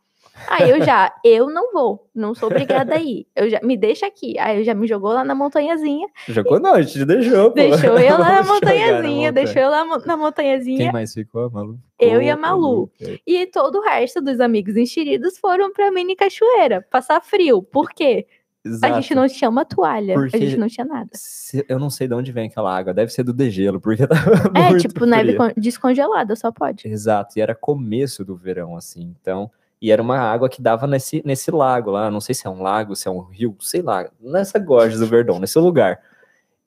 [0.48, 3.26] Aí eu já, eu não vou, não sou obrigada a ir.
[3.34, 4.38] Eu já, me deixa aqui.
[4.38, 7.54] Aí eu já me jogou lá na montanhazinha, Jogou não, a gente deixou, pô.
[7.54, 9.32] deixou eu lá na montanhazinha, montanha.
[9.32, 10.78] deixou eu lá na montanhazinha.
[10.78, 11.44] Quem mais ficou?
[11.46, 11.78] A Malu?
[11.98, 12.90] Eu e a Malu.
[13.00, 13.20] ok.
[13.26, 17.62] E todo o resto dos amigos enxeridos foram pra mini cachoeira, passar frio.
[17.62, 18.26] Por quê?
[18.64, 18.94] A Exato.
[18.96, 21.08] gente não tinha uma toalha, Porque- a gente não tinha nada.
[21.12, 24.20] Se- Eu não sei de onde vem aquela água, deve ser do degelo, porque tava
[24.58, 26.88] É, muito tipo, neve descongelada, só pode.
[26.88, 29.48] Exato, e era começo do verão, assim, então,
[29.80, 32.62] e era uma água que dava nesse, nesse lago lá, não sei se é um
[32.62, 36.00] lago, se é um rio, sei lá, nessa gorge do Verdão, nesse lugar.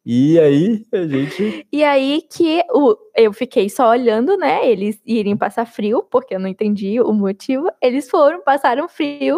[0.06, 4.68] E aí, a gente, E aí que o, eu fiquei só olhando, né?
[4.68, 7.70] Eles irem passar frio, porque eu não entendi o motivo.
[7.82, 9.38] Eles foram, passaram frio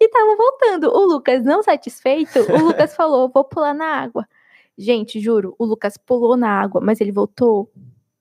[0.00, 0.88] e estavam voltando.
[0.92, 4.26] O Lucas, não satisfeito, o Lucas falou: vou pular na água.
[4.76, 7.70] Gente, juro, o Lucas pulou na água, mas ele voltou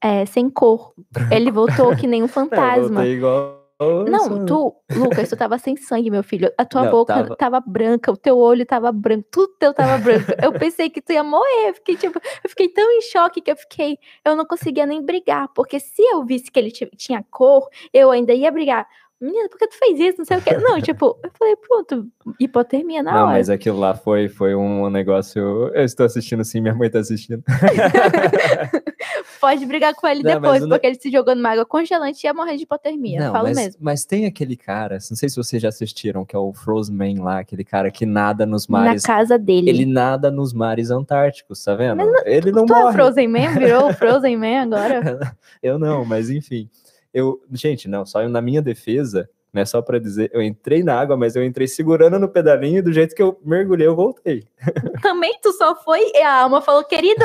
[0.01, 0.93] é, sem cor.
[1.31, 2.95] Ele voltou que nem um eu fantasma.
[2.95, 3.58] voltei igual...
[3.79, 6.51] Não, tu, Lucas, tu tava sem sangue, meu filho.
[6.57, 7.35] A tua Não, boca tava.
[7.37, 7.59] tava...
[7.65, 10.31] branca, o teu olho tava branco, tudo teu tava branco.
[10.43, 11.69] Eu pensei que tu ia morrer.
[11.69, 13.97] Eu fiquei, tipo, eu fiquei tão em choque que eu fiquei.
[14.25, 15.47] Eu não conseguia nem brigar.
[15.55, 18.85] Porque se eu visse que ele ti- tinha cor, eu ainda ia brigar.
[19.21, 20.17] Menina, por que tu fez isso?
[20.19, 20.55] Não sei o quê.
[20.57, 22.07] Não, tipo, eu falei, pronto,
[22.39, 23.31] hipotermia na Não, hora.
[23.31, 25.41] mas aquilo lá foi, foi um negócio,
[25.73, 27.43] eu estou assistindo sim, minha mãe tá assistindo.
[29.39, 32.27] Pode brigar com ele Não, mas depois, porque ele se jogou numa água congelante e
[32.27, 33.19] ia morrer de hipotermia.
[33.19, 33.79] Não, Falo mas, mesmo.
[33.81, 37.23] mas tem aquele cara, não sei se vocês já assistiram, que é o Frozen Man
[37.23, 39.69] lá, aquele cara que nada nos Na mares casa dele.
[39.69, 42.01] Ele nada nos mares antárticos, tá vendo?
[42.25, 42.93] ele não tu é morre.
[42.93, 43.53] Frozen Man?
[43.57, 45.35] Virou o Frozen Man agora?
[45.61, 46.69] Eu não, mas enfim.
[47.13, 51.17] Eu, gente, não, só na minha defesa, né, só pra dizer, eu entrei na água,
[51.17, 54.45] mas eu entrei segurando no pedalinho e do jeito que eu mergulhei, eu voltei.
[55.01, 57.23] Também tu só foi e a alma falou, querido,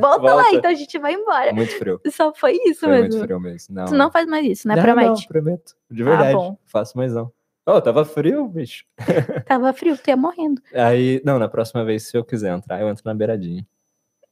[0.00, 0.54] volta, lá, Volta.
[0.56, 1.52] então a gente vai embora.
[1.52, 2.00] Muito frio.
[2.10, 3.24] Só foi isso Foi muito mesmo.
[3.24, 3.74] frio mesmo.
[3.74, 4.76] Não, Tu não faz mais isso, né?
[4.76, 5.08] não, Promete.
[5.08, 5.74] não, prometo.
[5.90, 6.34] De verdade.
[6.34, 6.56] bom.
[6.66, 7.32] faço mais não.
[7.66, 8.86] Oh, tava frio, bicho.
[9.44, 10.62] Tava frio, tu ia morrendo.
[10.72, 13.62] Aí, não, na próxima vez, se eu quiser entrar, eu entro na beiradinha.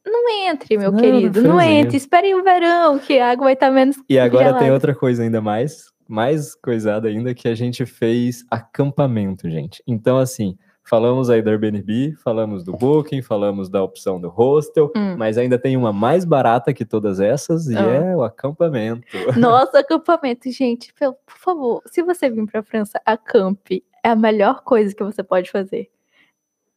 [0.03, 1.43] Não entre, meu Não, querido.
[1.43, 1.97] Não entre.
[1.97, 3.95] Espere o verão, que a água vai estar menos.
[4.09, 4.73] E agora tem gelada.
[4.73, 9.81] outra coisa ainda mais, mais coisada ainda, que a gente fez acampamento, gente.
[9.87, 15.15] Então, assim, falamos aí do Airbnb, falamos do Booking, falamos da opção do hostel, Hum.
[15.17, 17.81] mas ainda tem uma mais barata que todas essas, e Ah.
[17.81, 19.05] é o acampamento.
[19.37, 20.93] Nossa, acampamento, gente.
[20.93, 23.83] Pelo, por favor, se você vir pra França, acampe.
[24.03, 25.89] É a melhor coisa que você pode fazer.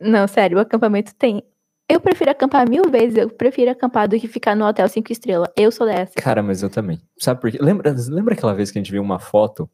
[0.01, 1.43] Não, sério, o acampamento tem.
[1.91, 3.17] Eu prefiro acampar mil vezes.
[3.17, 5.49] Eu prefiro acampar do que ficar no hotel cinco estrelas.
[5.57, 6.13] Eu sou dessa.
[6.15, 7.01] Cara, mas eu também.
[7.19, 7.59] Sabe por quê?
[7.61, 9.69] Lembra, lembra aquela vez que a gente viu uma foto?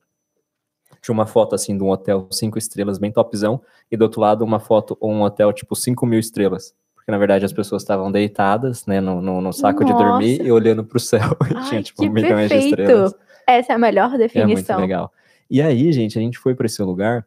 [1.02, 4.42] Tinha uma foto assim de um hotel cinco estrelas, bem topzão, e do outro lado
[4.44, 6.74] uma foto, um hotel tipo cinco mil estrelas.
[6.94, 10.48] Porque na verdade as pessoas estavam deitadas, né, no, no, no saco de dormir Nossa.
[10.48, 11.36] e olhando pro céu.
[11.50, 12.80] E Ai, tinha tipo que milhões de perfeito.
[12.80, 13.14] estrelas.
[13.46, 14.80] Essa é a melhor É muito definição.
[14.80, 15.12] legal.
[15.48, 17.24] E aí, gente, a gente foi para esse lugar,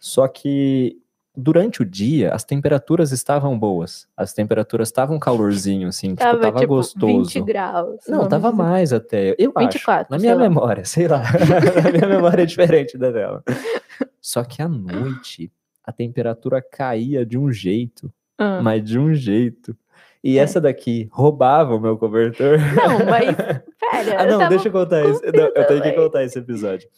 [0.00, 0.96] só que
[1.40, 4.08] durante o dia as temperaturas estavam boas.
[4.16, 7.30] As temperaturas estavam calorzinho, assim, tipo, Tava, tava tipo, gostoso.
[7.30, 8.00] 20 graus.
[8.08, 9.36] Não, vamos tava mais até.
[9.38, 10.10] Eu 24, acho.
[10.10, 10.48] Na minha sei lá.
[10.48, 11.22] memória, sei lá.
[11.84, 13.42] Na minha memória é diferente da dela.
[14.20, 15.50] Só que à noite
[15.84, 18.60] a temperatura caía de um jeito, Ah.
[18.62, 19.76] mas de um jeito.
[20.22, 20.42] E É.
[20.42, 22.58] essa daqui roubava o meu cobertor.
[22.58, 23.34] Não, mas.
[23.78, 24.20] Pera.
[24.20, 25.22] ah, eu não, tava deixa eu contar isso.
[25.32, 26.88] Não, eu tenho que contar esse episódio.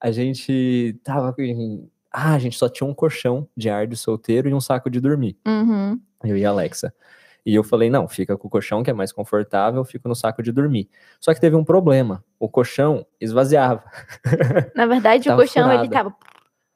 [0.00, 1.86] A gente tava com.
[2.12, 5.00] Ah, a gente só tinha um colchão de ar de solteiro e um saco de
[5.00, 5.36] dormir.
[5.46, 5.98] Uhum.
[6.24, 6.92] Eu e a Alexa.
[7.44, 10.42] E eu falei, não, fica com o colchão que é mais confortável, fico no saco
[10.42, 10.88] de dormir.
[11.18, 12.22] Só que teve um problema.
[12.38, 13.82] O colchão esvaziava.
[14.76, 15.90] Na verdade, o colchão ele furado.
[15.90, 16.16] tava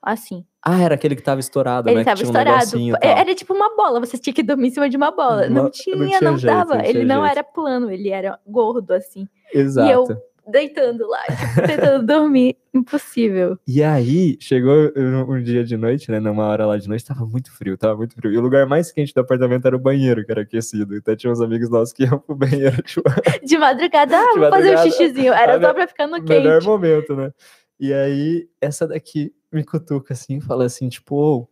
[0.03, 0.45] assim.
[0.63, 2.05] Ah, era aquele que tava estourado, Ele né?
[2.05, 2.79] tava tinha um estourado.
[2.79, 3.21] e É-.
[3.21, 5.43] Era tipo uma bola, você tinha que dormir em cima de uma bola.
[5.43, 6.75] Uma- Não não tinha, tinha não jeito, dava.
[6.75, 7.31] não ele tinha não jeito.
[7.33, 9.29] era plano, ele era gordo assim.
[9.55, 9.89] Exato.
[9.89, 12.57] E eu deitando lá, tipo, tentando dormir.
[12.75, 13.59] Impossível.
[13.67, 16.21] E aí, chegou um dia de noite, né?
[16.21, 18.31] Numa hora lá de noite, tava muito frio, tava muito frio.
[18.31, 20.95] E o lugar mais quente do apartamento era o banheiro, que era aquecido.
[20.95, 23.03] Então tinha uns amigos nossos que iam pro banheiro, tipo,
[23.43, 25.33] De madrugada, ah, De vou fazer um xixizinho.
[25.33, 26.67] Era só pra ficar no o melhor quente.
[26.67, 27.33] momento, né?
[27.81, 31.49] E aí, essa daqui me cutuca assim, fala assim, tipo,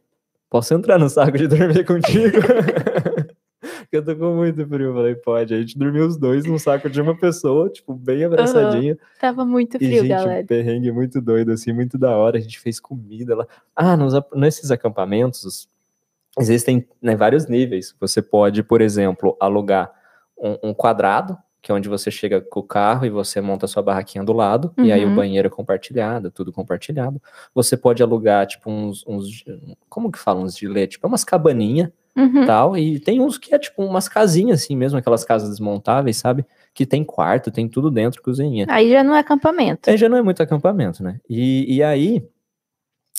[0.51, 2.37] posso entrar no saco de dormir contigo?
[3.95, 4.89] Que eu tô com muito frio.
[4.89, 5.55] Eu falei, pode.
[5.55, 8.99] A gente dormiu os dois num saco de uma pessoa, tipo, bem abraçadinho.
[9.21, 10.43] Tava muito E, frio, gente, galera.
[10.43, 12.37] um perrengue muito doido, assim, muito da hora.
[12.37, 13.47] A gente fez comida lá.
[13.77, 15.69] Ah, nos, nesses acampamentos,
[16.37, 17.95] existem né, vários níveis.
[18.01, 19.93] Você pode, por exemplo, alugar
[20.37, 23.81] um, um quadrado, que é onde você chega com o carro e você monta sua
[23.83, 25.15] barraquinha do lado, e aí o Uhum.
[25.15, 27.23] banheiro é compartilhado, tudo compartilhado.
[27.55, 29.45] Você pode alugar, tipo, uns, uns
[29.89, 32.47] como que fala, uns gilet, tipo, é umas cabaninhas, Uhum.
[32.47, 36.45] tal, e tem uns que é, tipo, umas casinhas, assim mesmo, aquelas casas desmontáveis, sabe?
[36.73, 38.67] Que tem quarto, tem tudo dentro, cozinha.
[38.69, 39.91] Aí já não é acampamento.
[39.91, 41.19] É, já não é muito acampamento, né?
[41.29, 42.25] E, e aí,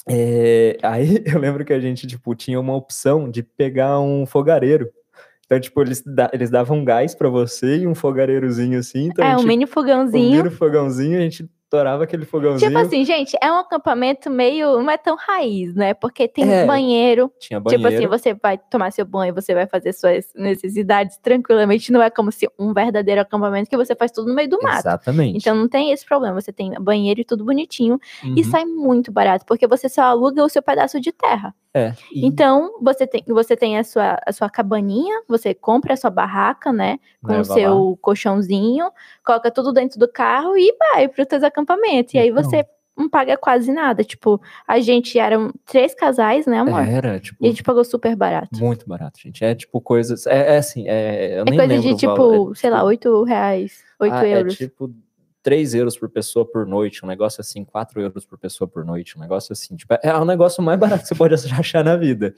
[0.08, 4.90] é, aí eu lembro que a gente, tipo, tinha uma opção de pegar um fogareiro.
[5.46, 9.08] Então, tipo, eles, da- eles davam gás pra você e um fogareirozinho assim.
[9.08, 10.44] Então, é, a um gente, mini um fogãozinho.
[10.44, 12.70] mini fogãozinho, a gente torava aquele fogãozinho.
[12.72, 14.80] Tipo assim, gente, é um acampamento meio.
[14.82, 15.94] Não é tão raiz, né?
[15.94, 17.32] Porque tem É, banheiro.
[17.40, 17.84] tinha banheiro.
[18.02, 21.92] Tipo assim, você vai tomar seu banho, você vai fazer suas necessidades tranquilamente.
[21.92, 24.80] Não é como se um verdadeiro acampamento que você faz tudo no meio do mato.
[24.80, 25.38] Exatamente.
[25.38, 26.40] Então não tem esse problema.
[26.40, 28.00] Você tem banheiro e tudo bonitinho.
[28.24, 28.44] E Uhum.
[28.44, 31.54] sai muito barato, porque você só aluga o seu pedaço de terra.
[31.76, 35.98] É, e Então, você tem, você tem a, sua, a sua cabaninha, você compra a
[35.98, 36.98] sua barraca, né?
[37.22, 37.98] Com o seu lá.
[38.00, 38.90] colchãozinho,
[39.26, 42.14] coloca tudo dentro do carro e vai para os seus acampamentos.
[42.14, 42.42] E aí Então.
[42.42, 42.66] você
[42.98, 44.06] não paga quase nada.
[44.06, 46.80] Tipo, a gente eram três casais, né, amor?
[46.88, 48.58] Era, tipo, E a gente pagou super barato.
[48.58, 49.44] muito barato, gente.
[49.44, 50.26] É tipo coisas.
[50.26, 53.24] É, é assim, é, eu É nem coisa de tipo, é, sei lá, tipo, 8
[53.24, 54.54] reais, 8 ah, euros.
[54.54, 54.90] É tipo
[55.46, 59.16] 3 euros por pessoa por noite, um negócio assim, 4 euros por pessoa por noite,
[59.16, 59.76] um negócio assim.
[59.76, 62.34] Tipo, é o negócio mais barato que você pode achar na vida.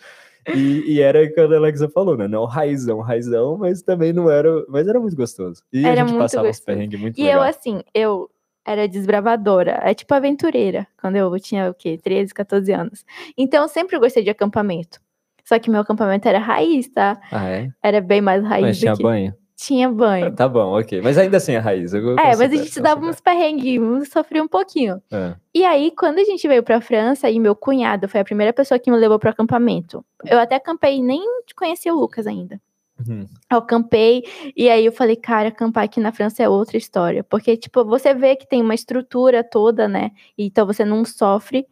[0.54, 2.28] E, e era o que a Alexa falou, né?
[2.28, 4.50] Não raizão, raizão, mas também não era.
[4.67, 5.63] Mas era muito gostoso.
[5.72, 6.65] E Era a gente passava uns gostoso.
[6.65, 7.43] perrengues muito E legal.
[7.43, 8.30] eu, assim, eu
[8.65, 11.98] era desbravadora, é tipo aventureira, quando eu tinha o quê?
[11.98, 13.06] 13, 14 anos.
[13.38, 15.00] Então eu sempre gostei de acampamento.
[15.46, 17.17] Só que meu acampamento era raiz, tá?
[17.32, 17.70] Ah, é?
[17.82, 19.04] Era bem mais raiz Mas do tinha que...
[19.04, 19.34] banho?
[19.58, 20.32] Tinha banho.
[20.36, 21.02] Tá bom, ok.
[21.02, 21.91] Mas ainda assim é raiz.
[21.91, 22.00] É,
[22.38, 25.02] mas a gente dava uns perrengues, sofria um pouquinho.
[25.12, 25.34] É.
[25.52, 28.78] E aí, quando a gente veio pra França, e meu cunhado foi a primeira pessoa
[28.78, 30.06] que me levou pro acampamento.
[30.24, 31.20] Eu até acampei, nem
[31.56, 32.62] conhecia o Lucas ainda.
[33.00, 33.26] Uhum.
[33.52, 34.24] Eu acampei,
[34.56, 37.24] e aí eu falei, cara, acampar aqui na França é outra história.
[37.24, 40.12] Porque, tipo, você vê que tem uma estrutura toda, né?
[40.38, 41.65] Então você não sofre.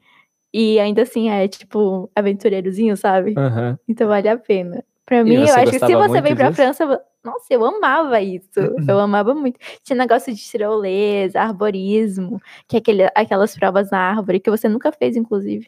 [0.52, 3.36] E ainda assim é, tipo, aventureirozinho, sabe?
[3.38, 3.78] Aham.
[3.88, 4.84] Então vale a pena.
[5.06, 6.56] Pra mim, eu acho que se você vem pra disso?
[6.56, 8.50] França, nossa, eu amava isso.
[8.90, 9.60] Eu amava muito.
[9.84, 14.92] Tinha negócio de tirolesa, arborismo, que é aquele, aquelas provas na árvore, que você nunca
[14.92, 15.68] fez, inclusive.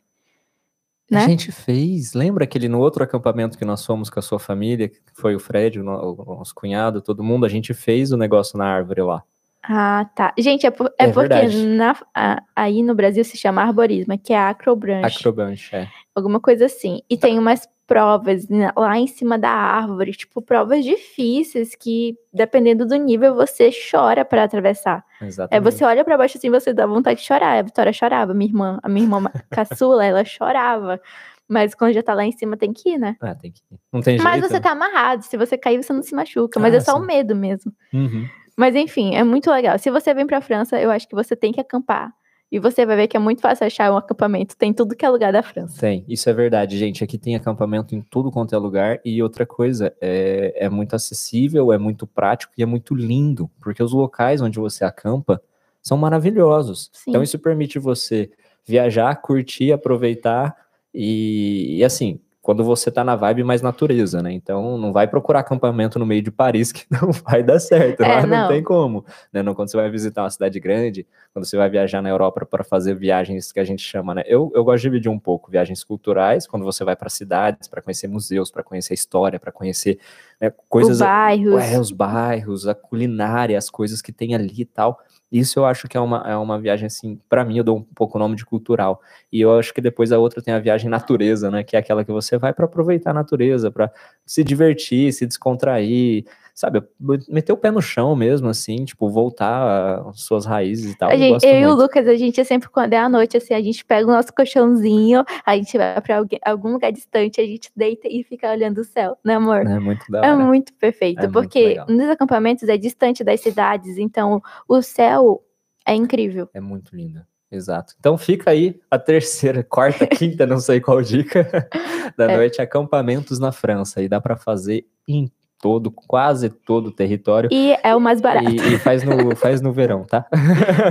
[1.09, 1.23] Né?
[1.23, 4.89] A gente fez, lembra aquele no outro acampamento que nós fomos com a sua família,
[4.89, 8.17] que foi o Fred, o, no- o nosso cunhado, todo mundo, a gente fez o
[8.17, 9.23] negócio na árvore lá.
[9.63, 10.33] Ah, tá.
[10.37, 14.33] Gente, é, por- é É porque na- a- aí no Brasil se chama arborismo, que
[14.33, 15.87] é acrobranche, Acrobranche, é.
[16.15, 17.01] alguma coisa assim.
[17.09, 22.85] E tem umas provas né, lá em cima da árvore, tipo provas difíceis que, dependendo
[22.85, 25.03] do nível, você chora pra atravessar.
[25.21, 25.63] É, Exatamente.
[25.63, 27.57] você olha pra baixo assim, você dá vontade de chorar.
[27.57, 30.99] A Vitória chorava, minha irmã, a minha irmã caçula, ela chorava.
[31.47, 33.15] Mas quando já tá lá em cima, tem que ir, né?
[33.21, 33.79] Ah, tem que ir.
[33.91, 34.49] Não tem Mas jeito.
[34.49, 36.59] você tá amarrado, se você cair, você não se machuca.
[36.59, 36.99] Mas Ah, é só sim.
[37.01, 37.71] o medo mesmo.
[37.93, 38.27] Uhum.
[38.57, 39.79] Mas enfim, é muito legal.
[39.79, 42.11] Se você vem pra França, eu acho que você tem que acampar.
[42.51, 44.55] E você vai ver que é muito fácil achar um acampamento.
[44.55, 45.79] Tem tudo que é lugar da França.
[45.81, 47.03] Tem, isso é verdade, gente.
[47.03, 49.01] Aqui tem acampamento em tudo quanto é lugar.
[49.03, 53.83] E outra coisa, é, é muito acessível, é muito prático e é muito lindo, porque
[53.83, 55.41] os locais onde você acampa
[55.81, 56.89] são maravilhosos.
[56.93, 57.11] Sim.
[57.11, 58.31] Então isso permite você
[58.65, 60.55] viajar, curtir, aproveitar
[60.93, 64.31] e, e, assim, quando você tá na vibe mais natureza, né?
[64.31, 68.07] Então não vai procurar acampamento no meio de Paris que não vai dar certo, É,
[68.07, 68.37] lá não.
[68.37, 68.47] não.
[68.47, 69.43] tem como, né?
[69.43, 72.63] Não, quando você vai visitar uma cidade grande, quando você vai viajar na Europa para
[72.63, 74.23] fazer viagens que a gente chama, né?
[74.25, 77.81] Eu, eu gosto de dividir um pouco viagens culturais, quando você vai para cidades, para
[77.81, 79.99] conhecer museus, para conhecer história, para conhecer
[80.39, 81.61] né, coisas Os bairros.
[81.61, 85.01] é, os bairros, a culinária, as coisas que tem ali e tal.
[85.31, 87.83] Isso eu acho que é uma, é uma viagem, assim, para mim eu dou um
[87.83, 89.01] pouco o nome de cultural.
[89.31, 91.63] E eu acho que depois a outra tem a viagem natureza, né?
[91.63, 93.91] Que é aquela que você vai para aproveitar a natureza, para
[94.25, 96.25] se divertir, se descontrair,
[96.57, 96.81] sabe?
[97.29, 101.09] Meter o pé no chão mesmo, assim, tipo, voltar às suas raízes e tal.
[101.09, 101.81] A eu gente- eu e o muito.
[101.83, 104.33] Lucas, a gente é sempre quando é à noite, assim, a gente pega o nosso
[104.33, 108.79] colchãozinho, a gente vai pra alguém- algum lugar distante, a gente deita e fica olhando
[108.79, 109.67] o céu, né, amor?
[109.67, 110.43] É muito da É hora.
[110.45, 111.85] muito perfeito, É muito porque legal.
[111.87, 115.43] nos acampamentos é distante das cidades, então o céu
[115.85, 116.49] é incrível.
[116.55, 117.27] É muito linda.
[117.51, 117.93] Exato.
[117.99, 119.63] Então fica aí a terceira,
[120.03, 121.47] quarta, quinta, não sei qual dica
[122.17, 122.35] da É.
[122.35, 124.01] noite, acampamentos na França.
[124.01, 127.49] E dá para fazer em todo, quase todo o território.
[127.51, 128.49] E é o mais barato.
[128.49, 130.25] E, e faz, no, faz no verão, tá?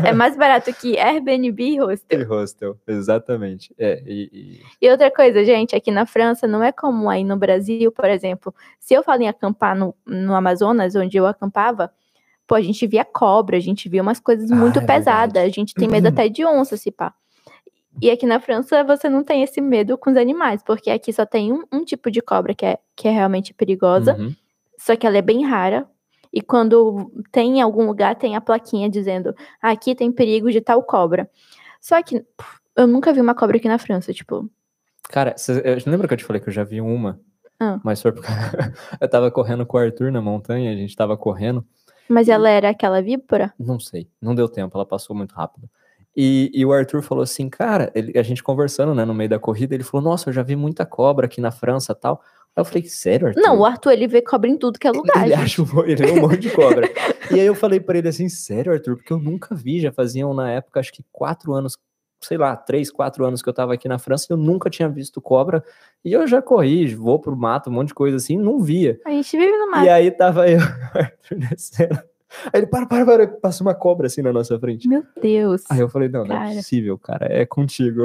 [0.05, 2.29] É mais barato que Airbnb e E hostel.
[2.29, 3.73] hostel, exatamente.
[3.79, 7.37] É, e, e- E outra coisa, gente, aqui na França não é como aí no
[7.37, 8.55] Brasil, por exemplo.
[8.81, 11.91] Se eu falo em acampar no, no Amazonas, onde eu acampava,
[12.47, 15.51] pô, a gente via cobra, a gente via umas coisas Ah, muito é pesadas, verdade.
[15.51, 17.13] a gente tem medo até de onça, se pá.
[18.03, 21.25] E aqui na França você não tem esse medo com os animais, porque aqui só
[21.25, 24.35] tem um, um tipo de cobra que é, que é realmente perigosa, Uhum.
[24.87, 25.85] Só que ela é bem rara.
[26.33, 30.61] E quando tem em algum lugar, tem a plaquinha dizendo: "Ah, aqui tem perigo de
[30.61, 31.29] tal cobra.
[31.81, 34.49] Só que pff, eu nunca vi uma cobra aqui na França, tipo.
[35.09, 37.21] Cara, cê, eu, lembra que eu te falei que eu já vi uma?
[37.59, 37.81] Ah.
[37.83, 38.29] Mas foi porque
[39.01, 41.67] eu tava correndo com o Arthur na montanha, a gente tava correndo.
[42.09, 43.53] Mas ela era aquela víbora?
[43.59, 45.69] Não sei, não deu tempo, ela passou muito rápido.
[46.17, 49.39] E, e o Arthur falou assim, cara, ele, a gente conversando, né, no meio da
[49.39, 52.23] corrida, ele falou, nossa, eu já vi muita cobra aqui na França tal.
[52.57, 53.43] Aí eu falei, sério, Arthur?
[53.43, 55.27] Não, o Arthur, ele vê cobra em tudo que é lugar.
[55.27, 55.61] Ele gente.
[55.61, 56.91] acha ele vê um monte de cobra.
[57.31, 58.97] e aí eu falei pra ele assim, sério, Arthur?
[58.97, 61.77] Porque eu nunca vi, já faziam na época, acho que quatro anos,
[62.23, 64.89] sei lá, três, quatro anos que eu tava aqui na França e eu nunca tinha
[64.89, 65.63] visto cobra.
[66.03, 68.99] E eu já corri, vou pro mato, um monte de coisa assim, não via.
[69.05, 69.85] A gente vive no mato.
[69.85, 70.61] E aí tava eu
[70.95, 72.16] Arthur descendo.
[72.53, 74.89] Aí ele, para, para, para, passa uma cobra assim na nossa frente.
[74.89, 75.63] Meu Deus.
[75.71, 76.53] Aí eu falei, não, não Cara.
[76.53, 78.03] é possível, cara, é contigo.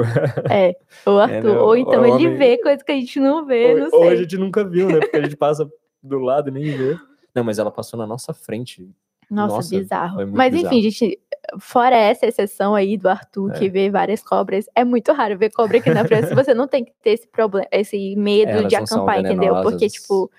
[0.50, 1.42] É, o Arthur.
[1.54, 3.94] não, ou então o ele homem- vê coisa que a gente não vê, não Ou,
[4.00, 4.16] ou a sei.
[4.18, 5.00] gente nunca viu, né?
[5.00, 5.68] Porque a gente passa
[6.02, 6.96] do lado e nem vê.
[7.34, 8.88] Não, mas ela passou na nossa frente.
[9.30, 10.26] Nossa, Nossa, bizarro.
[10.30, 10.74] Mas bizarro.
[10.76, 11.18] enfim, gente,
[11.58, 13.58] fora essa exceção aí do Arthur, É.
[13.58, 16.34] que vê várias cobras, é muito raro ver cobra aqui na França.
[16.36, 19.62] Você não tem que ter esse problema, esse medo Elas de não acampar, entendeu?
[19.62, 20.30] Porque, tipo,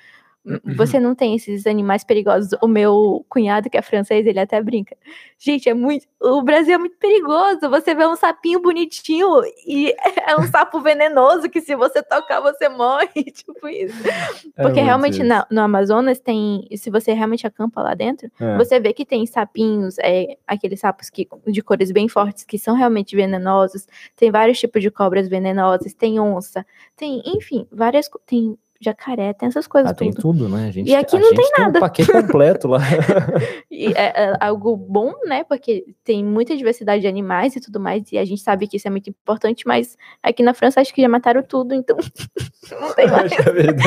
[0.75, 2.51] você não tem esses animais perigosos.
[2.61, 4.95] O meu cunhado, que é francês, ele até brinca.
[5.39, 6.05] Gente, é muito.
[6.21, 7.69] O Brasil é muito perigoso.
[7.69, 9.27] Você vê um sapinho bonitinho
[9.65, 9.93] e
[10.27, 13.07] é um sapo venenoso que se você tocar, você morre.
[13.31, 13.95] Tipo isso.
[14.07, 16.67] É Porque muito realmente na- no Amazonas tem.
[16.75, 18.57] Se você realmente acampa lá dentro, É.
[18.57, 22.75] você vê que tem sapinhos, é, aqueles sapos que, de cores bem fortes, que são
[22.75, 23.87] realmente venenosos.
[24.15, 26.65] Tem vários tipos de cobras venenosas, tem onça,
[26.97, 28.09] tem, enfim, várias.
[28.25, 30.21] Tem jacaré, tem essas coisas Ah, tem tudo.
[30.39, 30.67] tudo, né?
[30.67, 31.79] A gente, E aqui não tem um nada.
[31.79, 32.79] paquete completo lá.
[33.75, 35.43] E é, é algo bom, né?
[35.43, 38.87] Porque tem muita diversidade de animais e tudo mais, e a gente sabe que isso
[38.87, 41.97] é muito importante, mas aqui na França acho que já mataram tudo, então
[42.79, 43.35] não tem mais.
[43.35, 43.81] Poxa vida.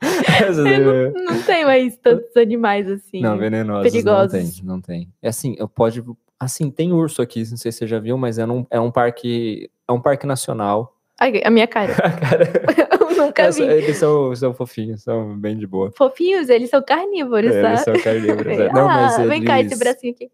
[0.00, 3.20] Essa daí é- Não tem mais tantos animais assim.
[3.20, 4.32] Não, venenosos perigosos.
[4.32, 5.12] não tem, não tem.
[5.22, 6.02] É assim, eu pode,
[6.38, 8.90] assim, tem urso aqui, não sei se você já viu, mas é, num, é um
[8.90, 10.94] parque, é um parque nacional.
[11.24, 11.94] Ai, A minha cara.
[12.20, 12.50] Cara,
[13.00, 13.70] Eu nunca essa- vi.
[13.72, 15.90] eles são, são fofinhos, são bem de boa.
[15.96, 17.96] Fofinhos, eles são carnívoros, É, eles sabe?
[17.96, 18.58] são carnívoros.
[18.58, 18.68] é.
[18.72, 20.30] Não, mas ah, vem cá esse eles- bracinho aqui.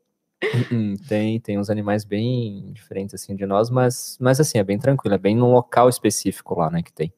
[0.73, 4.79] Hum, tem, tem uns animais bem diferentes assim de nós, mas, mas assim, é bem
[4.79, 7.13] tranquilo, é bem num local específico lá, né, que tem.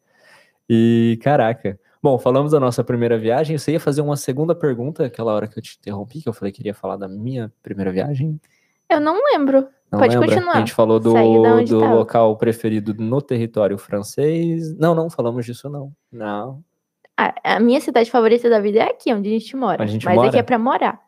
[0.69, 1.79] E caraca.
[2.03, 3.57] Bom, falamos da nossa primeira viagem.
[3.57, 6.51] Você ia fazer uma segunda pergunta aquela hora que eu te interrompi, que eu falei
[6.53, 8.41] que queria falar da minha primeira viagem?
[8.95, 9.67] Eu não lembro.
[9.91, 10.29] Não Pode lembra?
[10.29, 10.55] continuar.
[10.57, 11.13] A gente falou do,
[11.65, 11.95] do tava.
[11.95, 14.75] local preferido no território francês.
[14.79, 15.93] Não, não falamos disso, não.
[16.11, 16.63] Não.
[17.17, 19.83] A, a minha cidade favorita da vida é aqui, onde a gente mora.
[19.83, 20.29] A gente mas mora?
[20.29, 20.99] aqui é pra morar.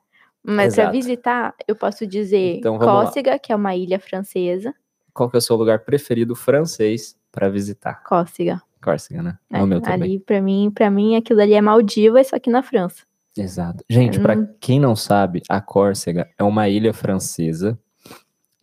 [0.47, 3.03] Mas pra visitar, eu posso dizer Então, vamos lá.
[3.05, 4.75] Córcega, que é uma ilha francesa.
[5.15, 8.03] Qual que é o seu lugar preferido francês para visitar?
[8.05, 8.61] Córcega.
[8.83, 9.39] Córcega, né?
[9.51, 10.03] É, É, o meu também.
[10.03, 13.05] ali, pra mim, pra mim, aquilo ali é Maldivas, só que na França.
[13.37, 13.85] Exato.
[13.91, 17.79] Gente, pra não- quem não sabe, a Córcega é uma ilha francesa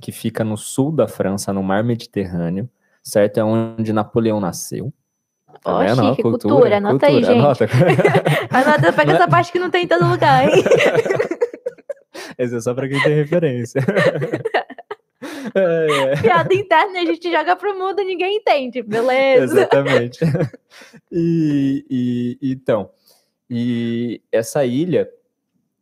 [0.01, 2.69] que fica no sul da França, no mar Mediterrâneo,
[3.03, 3.37] certo?
[3.37, 4.93] É onde Napoleão nasceu.
[5.61, 7.37] Tá Ó, chique, cultura, anota aí, gente.
[7.39, 7.67] anota.
[8.49, 10.63] Anota, pega é- essa parte que não tem em todo lugar, hein?
[12.37, 13.81] Esse é só pra quem tem referência.
[15.55, 16.21] É, é.
[16.21, 19.43] Piada interna a gente joga pro mundo, ninguém entende, beleza?
[19.61, 20.19] Exatamente.
[21.11, 22.89] E, e- então,
[23.51, 25.09] e essa ilha,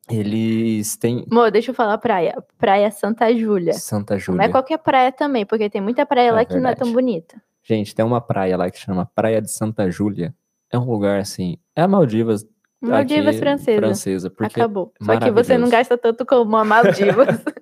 [0.10, 2.36] eles têm Amor, deixa eu falar praia.
[2.58, 3.74] Praia Santa Júlia.
[3.74, 4.50] Santa Não é Júlia.
[4.50, 6.94] qualquer praia também, porque tem muita praia É lá que não é tão verdade.
[6.94, 7.42] bonita.
[7.64, 10.34] Gente, tem uma praia lá que chama Praia de Santa Júlia.
[10.72, 12.44] É um lugar assim, é a Maldivas
[12.82, 13.78] Maldivas francesa.
[13.78, 14.94] francesa, porque Acabou.
[15.02, 17.28] Só que você não gasta tanto como a Maldivas.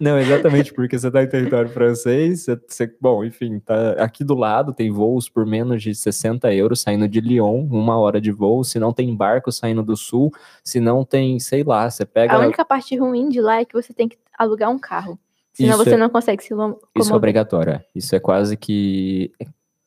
[0.00, 4.34] Não, exatamente, porque você tá em território francês, você, você- bom, enfim, tá aqui do
[4.34, 8.62] lado, tem voos por menos de 60 euros saindo de Lyon, uma hora de voo,
[8.64, 10.32] se não tem barco saindo do sul,
[10.62, 12.34] se não tem, sei lá, você pega...
[12.34, 15.18] a única parte ruim de lá é que você tem que alugar um carro.
[15.52, 17.16] Senão Isso você é- não consegue se lo- Isso é locomover.
[17.16, 17.84] obrigatório, é.
[17.94, 19.30] isso é quase que...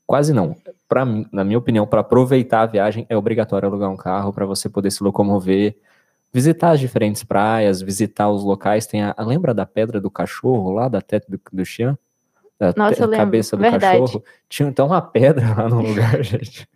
[0.06, 0.56] Quase não.
[0.88, 4.45] Para mim, na minha opinião, para aproveitar a viagem, é obrigatório alugar um carro para
[4.45, 5.76] você poder se locomover,
[6.33, 8.85] visitar as diferentes praias, visitar os locais.
[8.87, 11.97] Tem a, lembra da pedra do cachorro lá da teta do, do Xian?
[12.59, 13.99] Da Nossa, eu lembro, cabeça do verdade.
[14.01, 14.23] cachorro.
[14.49, 16.67] Tinha então uma pedra lá no lugar, gente.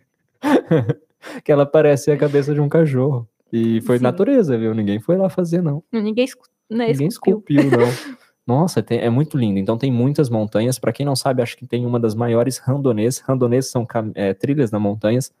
[1.44, 3.28] que ela parecia a cabeça de um cachorro.
[3.52, 4.04] E foi Sim.
[4.04, 4.74] natureza, viu?
[4.74, 5.82] Ninguém foi lá fazer, não.
[5.92, 6.26] Ninguém,
[6.70, 7.58] né, Ninguém esculpiu.
[7.58, 7.86] esculpiu, não.
[8.46, 9.58] Nossa, tem- é muito lindo.
[9.58, 10.78] Então tem muitas montanhas.
[10.78, 13.18] Para quem não sabe, acho que tem uma das maiores randonês.
[13.20, 15.32] Randonês são é, trilhas nas montanhas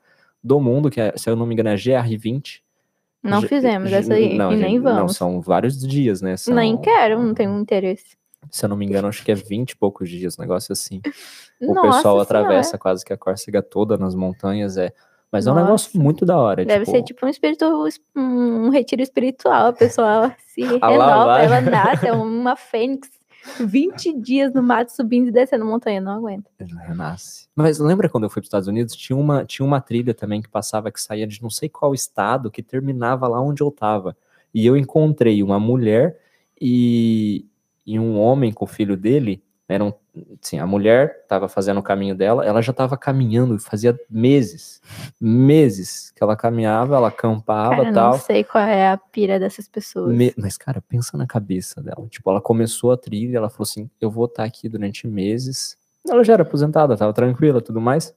[0.42, 2.60] do mundo, que é, se eu não me engano é GR20.
[3.22, 5.16] Não fizemos essa aí não, e nem gente, Não, vamos.
[5.16, 6.36] são vários dias, né?
[6.36, 8.16] São, Nem quero, não tenho interesse.
[8.50, 11.00] Se eu não me engano, acho que é 20 e poucos dias, um negócio assim.
[11.60, 12.22] O Nossa pessoal Senhora.
[12.24, 14.76] atravessa quase que a Córcega toda nas montanhas.
[14.76, 14.92] É
[15.30, 15.98] Mas é um negócio Nossa.
[16.02, 16.64] muito da hora.
[16.64, 17.64] Deve ser tipo um espírito,
[18.16, 19.66] um retiro espiritual.
[19.68, 23.08] A pessoa se renova, ela nasce, é uma fênix.
[23.60, 26.50] 20 dias no mato subindo e descendo montanha, não aguenta.
[26.58, 27.48] Renasce.
[27.54, 28.94] Mas lembra quando eu fui para os Estados Unidos?
[28.94, 32.50] Tinha uma, tinha uma trilha também que passava, que saía de não sei qual estado,
[32.50, 34.16] que terminava lá onde eu tava.
[34.54, 36.18] E eu encontrei uma mulher
[36.60, 37.46] e,
[37.86, 39.42] e um homem com o filho dele.
[39.72, 39.94] Eram,
[40.42, 44.80] assim, a mulher estava fazendo o caminho dela, ela já estava caminhando, fazia meses,
[45.20, 48.18] meses que ela caminhava, ela acampava Cara, e não tal.
[48.18, 50.14] sei qual é a pira dessas pessoas.
[50.14, 52.06] Me- Mas, cara, pensa na cabeça dela.
[52.08, 55.76] Tipo, ela começou a trilha, ela falou assim: eu vou estar aqui durante meses.
[56.08, 58.14] Ela já era aposentada, tava tranquila tudo mais.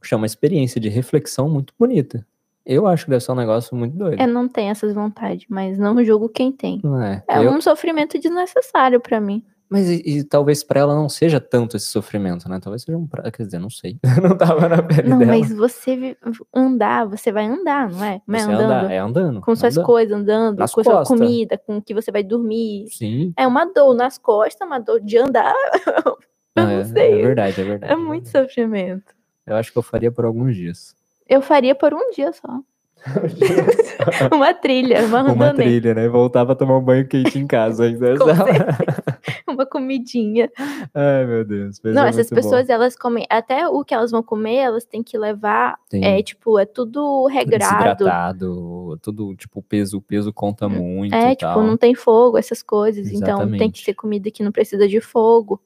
[0.00, 2.26] Puxa, é uma experiência de reflexão muito bonita.
[2.64, 4.20] Eu acho que deve ser um negócio muito doido.
[4.20, 6.80] Eu não tenho essas vontades, mas não julgo quem tem.
[7.28, 7.36] É?
[7.38, 9.44] É Eu- um sofrimento desnecessário pra mim.
[9.68, 12.60] Mas e, e talvez pra ela não seja tanto esse sofrimento, né?
[12.62, 13.06] Talvez seja um.
[13.32, 13.98] Quer dizer, não sei.
[14.22, 15.32] não tava na pele Não, dela.
[15.32, 16.16] mas você
[16.54, 18.20] andar, você vai andar, não é?
[18.26, 18.72] Não é Você andando?
[18.72, 19.40] anda- é andando.
[19.40, 19.86] Com suas andando.
[19.86, 21.18] coisas, andando, Nas com sua costas.
[21.18, 22.86] comida, com o que você vai dormir.
[22.90, 23.32] Sim.
[23.36, 25.54] É uma dor nas costas, uma dor de andar.
[26.56, 27.12] Eu não é, sei.
[27.20, 27.92] É verdade, é verdade.
[27.92, 29.14] É muito sofrimento.
[29.46, 30.94] Eu acho que eu faria por alguns dias.
[31.28, 32.60] Eu faria por um dia só.
[34.32, 36.08] uma trilha, uma Uma randonê, trilha, né?
[36.08, 38.14] Voltava a tomar um banho quente em casa ainda.
[39.44, 40.50] Com uma comidinha.
[40.94, 41.80] Ai, meu Deus.
[41.84, 42.50] não, é essas muito bom.
[42.50, 43.26] pessoas, elas comem.
[43.30, 45.78] Até o que elas vão comer, elas têm que levar.
[45.90, 46.04] Sim.
[46.04, 47.64] É tipo, é tudo regrado.
[47.76, 51.62] Desidratado, tudo, tipo, peso, o peso conta muito É, tipo, tal.
[51.62, 53.06] não tem fogo, essas coisas.
[53.08, 53.84] Então tem que Exatamente.
[53.84, 55.60] ser comida que não precisa de fogo.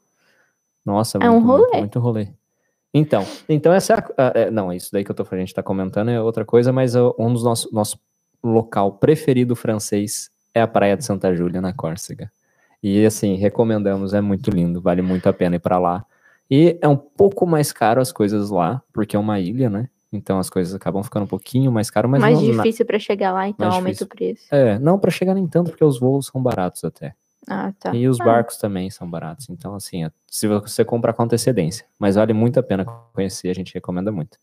[0.84, 1.78] Nossa, é um muito, muito, rolê.
[1.80, 2.28] muito rolê.
[2.92, 5.62] Então, então essa é a- é, não, isso daí que eu tô, a gente tá
[5.62, 7.98] comentando é outra coisa, mas um dos nossos nosso
[8.42, 12.30] local preferido francês é a Praia de Santa Júlia, na Córcega.
[12.82, 16.04] E assim, recomendamos, é muito lindo, vale muito a pena ir pra lá.
[16.50, 19.88] E é um pouco mais caro as coisas lá, porque é uma ilha, né?
[20.12, 22.98] Então as coisas acabam ficando um pouquinho mais caro, mas mais não, na- difícil pra
[22.98, 24.46] chegar lá, então mais aumenta o preço.
[24.50, 27.14] É, não para chegar nem tanto, porque os voos são baratos até.
[27.52, 27.92] Ah, tá.
[27.94, 29.50] E os Ah, barcos também são baratos.
[29.50, 31.84] Então, assim, é- se você comprar com antecedência.
[31.98, 34.38] Mas vale muito a pena conhecer, a gente recomenda muito.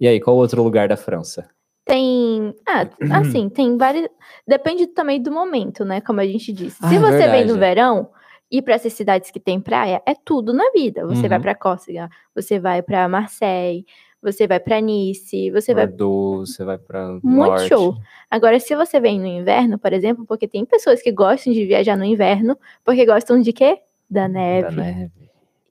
[0.00, 1.48] E aí, qual outro lugar da França?
[1.84, 2.54] Tem.
[2.66, 2.86] Ah,
[3.18, 4.08] assim, tem vários.
[4.46, 6.00] Depende também do momento, né?
[6.00, 6.78] Como a gente disse.
[6.82, 7.58] Ah, Se é você vem no verdade.
[7.58, 8.10] verão,
[8.50, 11.06] ir para essas cidades que tem praia é tudo na vida.
[11.06, 11.42] Você vai Uhum.
[11.42, 13.84] para Córcega, você vai para Marseille,
[14.22, 15.86] você vai para Nice, você vai.
[15.86, 17.68] Bordeaux, você vai pra Muito norte.
[17.68, 17.96] show.
[18.30, 21.96] Agora, se você vem no inverno, por exemplo, porque tem pessoas que gostam de viajar
[21.96, 23.78] no inverno, porque gostam de quê?
[24.10, 24.74] Da neve.
[24.76, 25.12] Da neve.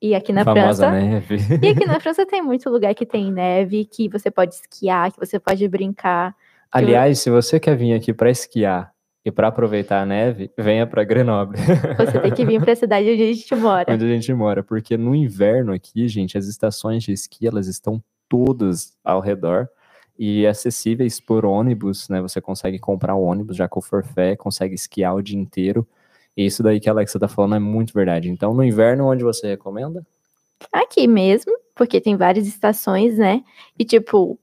[0.02, 0.92] E aqui na Famosa França.
[0.92, 1.38] neve.
[1.62, 5.20] E aqui na França tem muito lugar que tem neve, que você pode esquiar, que
[5.20, 6.36] você pode brincar.
[6.72, 8.92] Aliás, se você quer vir aqui pra esquiar
[9.26, 11.58] e pra aproveitar a neve, venha pra Grenoble,
[11.98, 13.94] Você tem que vir para a cidade onde a gente mora.
[13.94, 14.62] onde a gente mora.
[14.64, 19.70] Porque no inverno aqui, gente, as estações de esqui, elas estão todas ao redor
[20.18, 22.22] e acessíveis por ônibus, né?
[22.22, 25.88] Você consegue comprar o ônibus já com o forfé, consegue esquiar o dia inteiro.
[26.36, 28.30] E isso daí que a Alexa tá falando é muito verdade.
[28.30, 30.06] Então, no inverno, onde você recomenda?
[30.72, 33.44] Aqui mesmo, porque tem várias estações, né?
[33.78, 34.40] E tipo,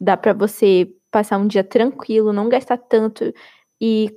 [0.00, 3.32] dá pra você passar um dia tranquilo, não gastar tanto.
[3.80, 4.10] E,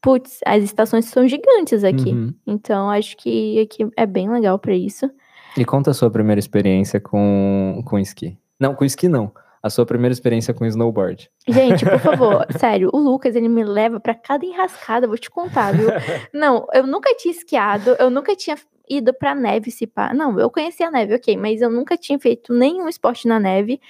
[0.00, 2.10] putz, as estações são gigantes aqui.
[2.10, 2.34] Uhum.
[2.46, 5.10] Então, acho que aqui é bem legal pra isso.
[5.56, 8.38] E conta a sua primeira experiência com, com esqui.
[8.62, 9.32] Não, com esqui não.
[9.60, 11.28] A sua primeira experiência com snowboard.
[11.48, 15.72] Gente, por favor, sério, o Lucas, ele me leva pra cada enrascada, vou te contar,
[15.72, 15.88] viu?
[16.32, 18.56] Não, eu nunca tinha esquiado, eu nunca tinha
[18.88, 20.14] ido pra neve se pá.
[20.14, 23.80] Não, eu conhecia a neve, ok, mas eu nunca tinha feito nenhum esporte na neve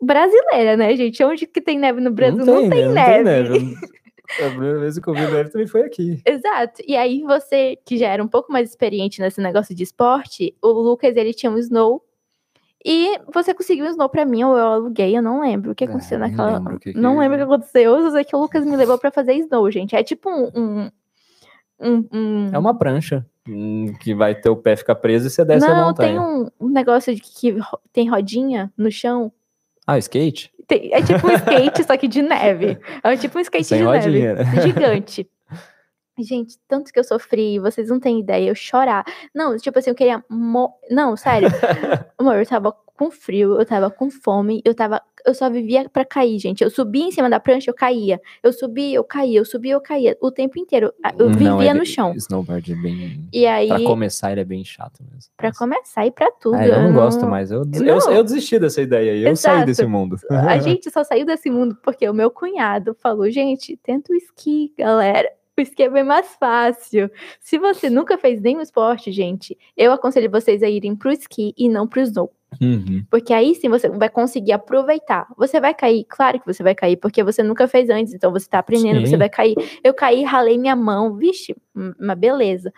[0.00, 1.22] brasileira, né, gente?
[1.24, 2.44] Onde que tem neve no Brasil?
[2.44, 3.22] Não tem, né?
[3.22, 3.74] neve.
[4.40, 6.22] A primeira vez que eu vi neve também foi aqui.
[6.24, 6.80] Exato.
[6.86, 10.68] E aí você, que já era um pouco mais experiente nesse negócio de esporte, o
[10.68, 12.02] Lucas, ele tinha um snow.
[12.84, 15.84] E você conseguiu um snow pra mim, ou eu aluguei, eu não lembro o que
[15.84, 16.58] Ah, aconteceu nem naquela.
[16.58, 17.96] lembro o que que- Não lembro o que aconteceu.
[17.96, 19.94] Eu sei que o Lucas me levou pra fazer snow, gente.
[19.94, 20.50] É tipo um.
[20.54, 20.90] um,
[22.12, 25.66] um- É uma prancha hum, que vai ter o pé ficar preso e você desce
[25.66, 26.50] a Não, tem montanha.
[26.60, 29.32] um, negócio de que ro- tem rodinha no chão.
[29.86, 30.52] Ah, skate?
[30.66, 32.78] Tem- é tipo um skate, só que de neve.
[33.02, 34.60] É tipo um skate Sem de rodinha, neve.
[34.62, 35.28] Gigante.
[36.18, 39.04] Gente, tanto que eu sofri, vocês não têm ideia, eu chorar.
[39.34, 40.22] Não, tipo assim, eu queria.
[40.28, 41.48] mo- Não, sério.
[42.18, 45.00] Amor, eu tava com frio, eu tava com fome, eu tava.
[45.24, 46.62] Eu só vivia pra cair, gente.
[46.64, 48.20] Eu subia em cima da prancha, eu caía.
[48.42, 50.16] Eu subia, eu caía, eu subia, eu caía.
[50.20, 50.92] O tempo inteiro.
[51.18, 52.12] Eu Não, vivia ele- no chão.
[52.14, 53.28] Snowboard é bem.
[53.32, 55.30] E aí, Pra começar, ele é bem chato mesmo.
[55.36, 56.56] pra começar e pra tudo.
[56.56, 57.50] Ah, eu não gosto mais.
[57.52, 58.12] Eu, des- eu, Não.
[58.12, 59.22] eu desisti dessa ideia aí.
[59.24, 59.66] Eu saí Exato.
[59.66, 60.16] desse mundo.
[60.28, 64.74] A gente só saiu desse mundo porque o meu cunhado falou, gente, tenta o esqui,
[64.76, 65.28] galera.
[65.56, 67.10] O esqui é bem mais fácil.
[67.40, 71.68] Se você nunca fez nenhum esporte, gente, eu aconselho vocês a irem pro esqui e
[71.68, 72.32] não pro snow.
[72.60, 73.04] Uhum.
[73.10, 75.26] Porque aí sim você vai conseguir aproveitar.
[75.36, 78.48] Você vai cair, claro que você vai cair, porque você nunca fez antes, então você
[78.48, 79.06] tá aprendendo, Sim.
[79.06, 79.54] você vai cair.
[79.82, 81.54] Eu caí, ralei minha mão, vixe,
[81.98, 82.72] uma beleza.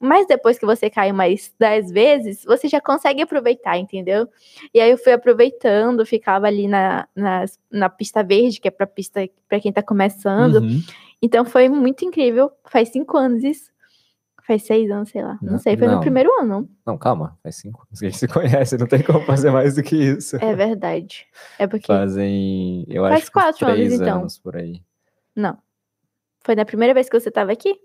[0.00, 4.28] Mas depois que você cai mais dez vezes, você já consegue aproveitar, entendeu?
[4.72, 8.86] E aí eu fui aproveitando, ficava ali na, na, na pista verde, que é pra
[8.86, 10.56] pista para quem tá começando.
[10.56, 10.80] Uhum.
[11.20, 12.50] Então foi muito incrível.
[12.64, 13.70] Faz cinco anos isso.
[14.48, 15.38] Faz seis anos, sei lá.
[15.42, 15.96] Não, Não, sei, foi não.
[15.96, 16.68] no primeiro ano.
[16.86, 19.82] Não, calma, faz cinco anos a gente se conhece, não tem como fazer mais do
[19.82, 20.36] que isso.
[20.36, 21.26] É verdade.
[21.58, 21.86] É porque.
[21.86, 24.20] Fazem, eu Faz acho quatro anos, três então.
[24.20, 24.80] anos por aí.
[25.36, 25.58] Não.
[26.42, 27.76] Foi na primeira vez que você tava aqui?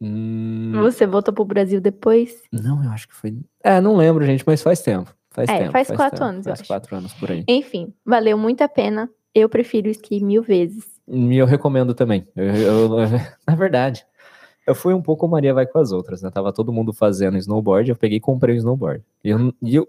[0.00, 2.42] Hum, Você voltou pro Brasil depois?
[2.50, 3.38] não, eu acho que foi.
[3.62, 5.14] É, não lembro, gente, mas faz tempo.
[5.30, 5.70] Faz É, tempo.
[5.72, 6.66] faz quatro tempo, anos, eu Faz acho.
[6.68, 7.44] quatro anos por aí.
[7.46, 9.08] Enfim, valeu muito a pena.
[9.32, 10.84] Eu prefiro esqui mil vezes.
[11.06, 12.26] E eu recomendo também.
[12.34, 12.88] Eu, eu-
[13.46, 14.04] na verdade,
[14.66, 16.30] eu fui um pouco Maria vai com as outras, né?
[16.30, 19.02] Tava todo mundo fazendo snowboard, eu peguei e comprei um snowboard.
[19.24, 19.88] E, eu, e, eu-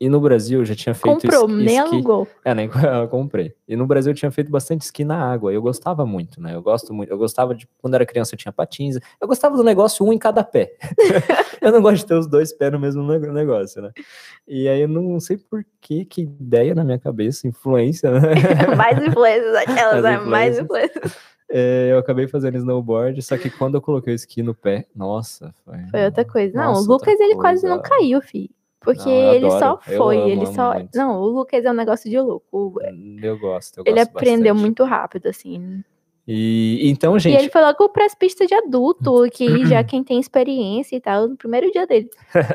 [0.00, 2.26] e no Brasil eu já tinha feito Comprou, esqui, nem alugou.
[2.42, 2.70] É, nem
[3.02, 3.52] eu comprei.
[3.68, 5.52] E no Brasil eu tinha feito bastante esqui na água.
[5.52, 6.54] Eu gostava muito, né?
[6.54, 7.10] Eu gosto muito.
[7.10, 7.68] Eu gostava de.
[7.78, 8.96] Quando era criança eu tinha patins.
[9.20, 10.74] Eu gostava do negócio um em cada pé.
[11.60, 13.90] eu não gosto de ter os dois pés no mesmo neg- negócio, né?
[14.48, 18.20] E aí eu não sei por que, que ideia na minha cabeça, influência, né?
[18.76, 20.18] mais influências, aquelas, As né?
[20.18, 21.16] Mais influências.
[21.50, 25.52] É, eu acabei fazendo snowboard, só que quando eu coloquei o esqui no pé, nossa,
[25.64, 25.78] foi.
[25.90, 26.56] Foi outra coisa.
[26.56, 27.96] Não, Nossa, o Lucas, ele quase não coisa.
[27.96, 28.50] caiu, filho.
[28.80, 30.74] Porque Não, ele só foi, amo, ele amo só.
[30.74, 30.96] muito.
[30.96, 32.46] Não, o Lucas é um negócio de louco.
[32.52, 32.80] O-
[33.22, 34.60] Eu gosto, eu Ele gosto aprendeu bastante.
[34.62, 35.82] muito rápido, assim.
[36.26, 40.20] E então, E gente, ele foi logo pras pistas de adulto, que já quem tem
[40.20, 42.08] experiência e tal, no primeiro dia dele.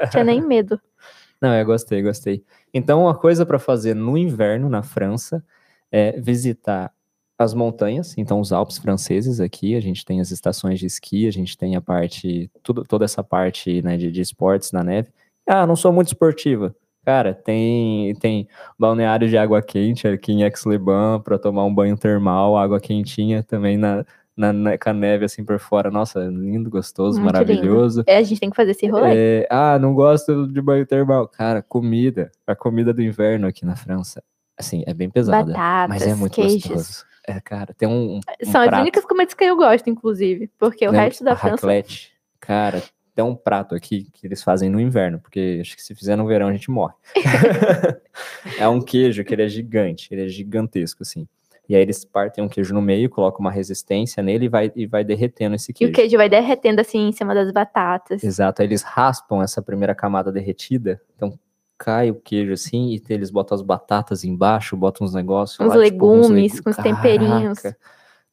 [0.10, 0.80] Tinha nem medo.
[1.42, 2.44] Não, eu gostei, gostei.
[2.74, 5.44] Então, uma coisa para fazer no inverno na França
[5.92, 6.92] é visitar
[7.38, 11.32] as montanhas, então os Alpes franceses aqui, a gente tem as estações de esqui, a
[11.32, 15.10] gente tem a parte, tudo, toda essa parte né, de, de esportes na neve.
[15.48, 16.74] Ah, não sou muito esportiva.
[17.06, 18.48] Cara, tem tem
[18.80, 23.78] balneário de água quente aqui em Aix-les-Bains para tomar um banho termal, água quentinha também
[23.78, 24.04] na,
[24.36, 25.92] na, na- com a neve assim por fora.
[25.92, 27.48] Nossa, lindo, gostoso, Muito lindo.
[27.48, 28.04] maravilhoso.
[28.08, 29.12] É, a gente tem que fazer esse rolê.
[29.44, 31.28] É, ah, não gosto de banho termal.
[31.28, 32.32] Cara, comida.
[32.48, 34.24] A comida do inverno aqui na França,
[34.58, 35.46] assim, é bem pesada.
[35.54, 36.64] Batatas, mas é muito queijos.
[36.72, 37.06] gostoso.
[37.28, 40.50] É, cara, tem um, um São as prato, únicas comidas que eu gosto, inclusive.
[40.60, 41.56] Porque o resto da a França.
[41.56, 42.12] raclette.
[42.40, 42.84] Cara,
[43.16, 46.28] tem um prato aqui que eles fazem no inverno, porque acho que se fizer no
[46.28, 46.94] verão a gente morre.
[48.60, 51.28] é um queijo que ele é gigante, ele é gigantesco, assim.
[51.68, 54.86] E aí eles partem um queijo no meio, colocam uma resistência nele e vai, e
[54.86, 55.92] vai derretendo esse E queijo.
[55.92, 58.24] o queijo vai derretendo assim em cima das batatas.
[58.24, 61.40] Exato, aí eles raspam essa primeira camada derretida, então
[61.78, 65.84] cai o queijo assim, e eles botam as batatas embaixo, botam uns negócios Uns lá,
[65.84, 67.60] tipo, uns legumes, legu- com os temperinhos.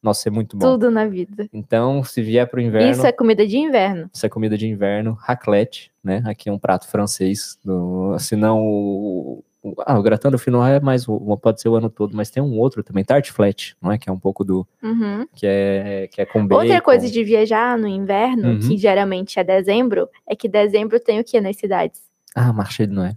[0.01, 0.65] Nossa, é muito bom.
[0.73, 1.47] Tudo na vida.
[1.53, 4.09] Então, se vier pro inverno, Isso é comida de inverno.
[4.13, 6.21] isso é comida de inverno, raclette, né?
[6.25, 10.65] Aqui é um prato francês, do, se não o, o- ah, o gratin do final
[10.67, 13.77] é mais, o- pode ser o ano todo, mas tem um outro também, tarte flat,
[13.81, 13.97] não é?
[13.97, 15.25] Que é um pouco do, Uhum.
[15.33, 16.63] que é, que é com bacon.
[16.63, 18.59] Outra coisa de viajar no inverno, Uhum.
[18.59, 22.01] que geralmente é dezembro, é que dezembro tem o que nas cidades?
[22.35, 23.15] Ah, marché de Noël.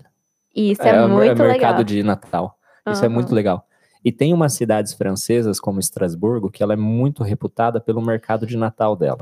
[0.57, 1.84] E isso é, o- muito mercado legal.
[1.84, 2.59] de Natal.
[2.90, 3.14] Isso é Aham.
[3.14, 3.66] muito legal.
[4.04, 8.57] E tem umas cidades francesas, como Estrasburgo, que ela é muito reputada pelo mercado de
[8.57, 9.18] Natal dela.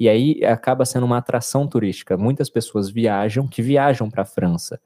[0.00, 2.16] E aí acaba sendo uma atração turística.
[2.16, 4.80] Muitas pessoas viajam, que viajam para a França.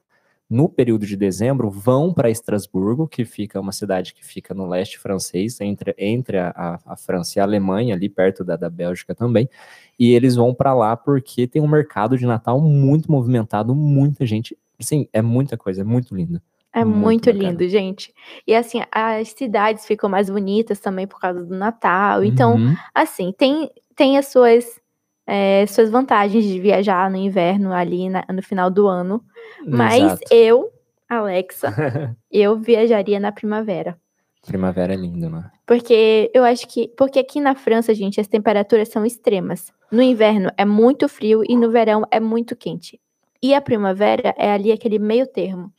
[0.49, 4.97] No período de dezembro, vão para Estrasburgo, que fica uma cidade que fica no leste
[4.99, 9.15] francês, entre, entre a, a- a França e a Alemanha, ali perto da, da Bélgica
[9.15, 9.49] também.
[9.97, 14.57] E eles vão para lá porque tem um mercado de Natal muito movimentado, muita gente.
[14.79, 16.41] Sim, é muita coisa, é muito lindo.
[16.73, 18.13] É Muito muito lindo, gente.
[18.45, 22.23] E assim, as cidades ficam mais bonitas também por causa do Natal.
[22.23, 22.75] Então, Uhum.
[22.93, 24.79] assim, tem, tem as suas,
[25.25, 29.23] é, suas vantagens de viajar no inverno ali na- no final do ano.
[29.65, 30.21] Mas Exato.
[30.29, 30.71] eu,
[31.09, 31.67] Alexa,
[32.29, 33.99] eu viajaria na primavera.
[34.45, 35.49] Primavera é lindo, né?
[35.65, 36.89] Porque eu acho que.
[36.95, 39.73] Porque aqui na França, gente, as temperaturas são extremas.
[39.91, 42.99] No inverno é muito frio e no verão é muito quente.
[43.41, 45.71] E a primavera é ali aquele meio termo.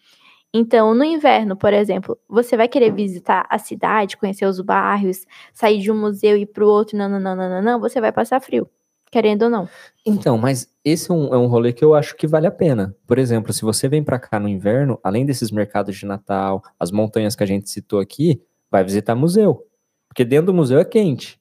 [0.52, 5.78] Então, no inverno, por exemplo, você vai querer visitar a cidade, conhecer os bairros, sair
[5.78, 8.10] de um museu e ir para o outro, não, não, não, não, não, você vai
[8.10, 8.68] passar frio,
[9.10, 9.68] querendo ou não.
[10.06, 12.96] Então, mas esse é um, é um rolê que eu acho que vale a pena.
[13.06, 16.90] Por exemplo, se você vem pra cá no inverno, além desses mercados de Natal, as
[16.90, 18.40] montanhas que a gente citou aqui,
[18.70, 19.67] vai visitar museu.
[20.08, 21.38] Porque dentro do museu é quente.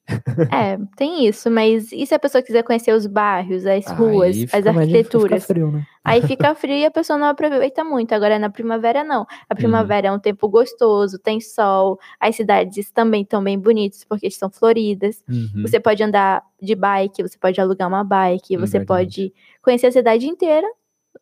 [0.52, 4.30] É, tem isso, mas e se a pessoa quiser conhecer os bairros, as ruas, Aí
[4.30, 5.46] as difícil, fica arquiteturas?
[5.46, 5.86] frio, né?
[6.04, 8.14] Aí fica frio e a pessoa não aproveita muito.
[8.14, 9.26] Agora, na primavera, não.
[9.50, 14.28] A primavera é um tempo gostoso, tem sol, as cidades também estão bem bonitas porque
[14.28, 15.24] estão floridas.
[15.28, 15.64] Uhum.
[15.64, 18.86] Você pode andar de bike, você pode alugar uma bike, você Verdade.
[18.86, 20.68] pode conhecer a cidade inteira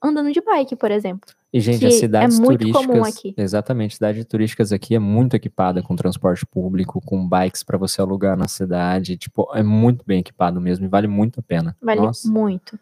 [0.03, 1.33] andando de bike, por exemplo.
[1.55, 2.85] E, gente, que as é cidades muito turísticas.
[2.85, 3.33] comum aqui.
[3.37, 8.35] Exatamente, cidades turísticas aqui é muito equipada com transporte público, com bikes para você alugar
[8.35, 9.15] na cidade.
[9.15, 11.73] Tipo, é muito bem equipado mesmo e vale muito a pena.
[11.81, 12.77] Vale Nossa, muito.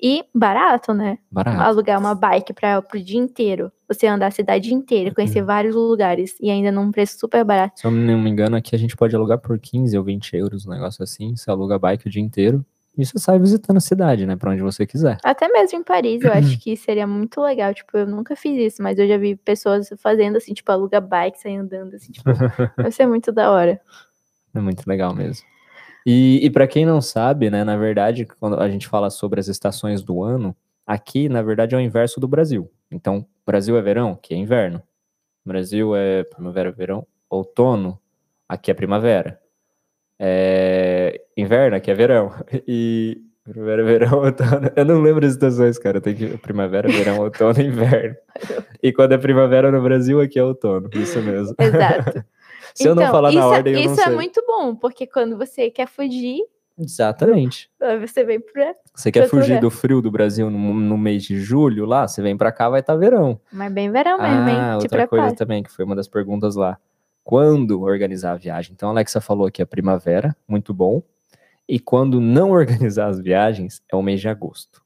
[0.00, 1.18] E barato, né?
[1.30, 1.60] barato.
[1.60, 3.70] Alugar uma bike para o dia inteiro.
[3.86, 5.14] Você andar a cidade inteira, Uhum.
[5.14, 7.78] conhecer vários lugares e ainda num preço super barato.
[7.80, 10.66] Se eu não me engano, aqui a gente pode alugar por 15 ou 20 euros,
[10.66, 11.36] um negócio assim.
[11.36, 12.64] Você aluga bike o dia inteiro
[12.98, 14.34] e você sai visitando a cidade, né?
[14.34, 15.18] Pra onde você quiser.
[15.22, 17.72] Até mesmo em Paris, eu acho que seria muito legal.
[17.72, 21.38] Tipo, eu nunca fiz isso, mas eu já vi pessoas fazendo assim, tipo, aluga bike,
[21.38, 22.28] sair andando, assim, tipo,
[22.76, 23.80] vai ser muito da hora.
[24.52, 25.46] É muito legal mesmo.
[26.04, 29.46] E, e para quem não sabe, né, na verdade, quando a gente fala sobre as
[29.46, 32.68] estações do ano, aqui, na verdade, é o inverso do Brasil.
[32.90, 34.82] Então, Brasil é verão, aqui é inverno.
[35.44, 38.00] Brasil é primavera, verão, outono,
[38.48, 39.40] aqui é primavera.
[40.18, 42.32] É inverno, aqui é verão.
[42.66, 44.70] E primavera, verão, outono.
[44.76, 46.00] Eu não lembro as estações, cara.
[46.00, 48.16] Tem que primavera, verão, outono, inverno.
[48.82, 50.90] E quando é primavera no Brasil, aqui é outono.
[50.94, 51.54] Isso mesmo.
[51.58, 52.24] Exato.
[52.74, 54.14] Se eu não Então, falar na isso, é- ordem, eu não isso é sei.
[54.14, 56.40] muito bom, porque quando você quer fugir,
[56.78, 57.70] Exatamente.
[57.80, 58.74] aí você vem pra.
[58.94, 59.60] Você quer fugir lugar.
[59.62, 62.06] do frio do Brasil no, no mês de julho lá?
[62.06, 63.40] Você vem pra cá, vai estar verão.
[63.52, 64.56] Mas bem verão mesmo, hein?
[64.58, 65.34] Ah, Te outra coisa prepara.
[65.36, 66.76] também, que foi uma das perguntas lá.
[67.28, 68.72] Quando organizar a viagem?
[68.72, 71.02] Então, a Alexa falou que é primavera, muito bom.
[71.68, 74.82] E quando não organizar as viagens, é o mês de agosto.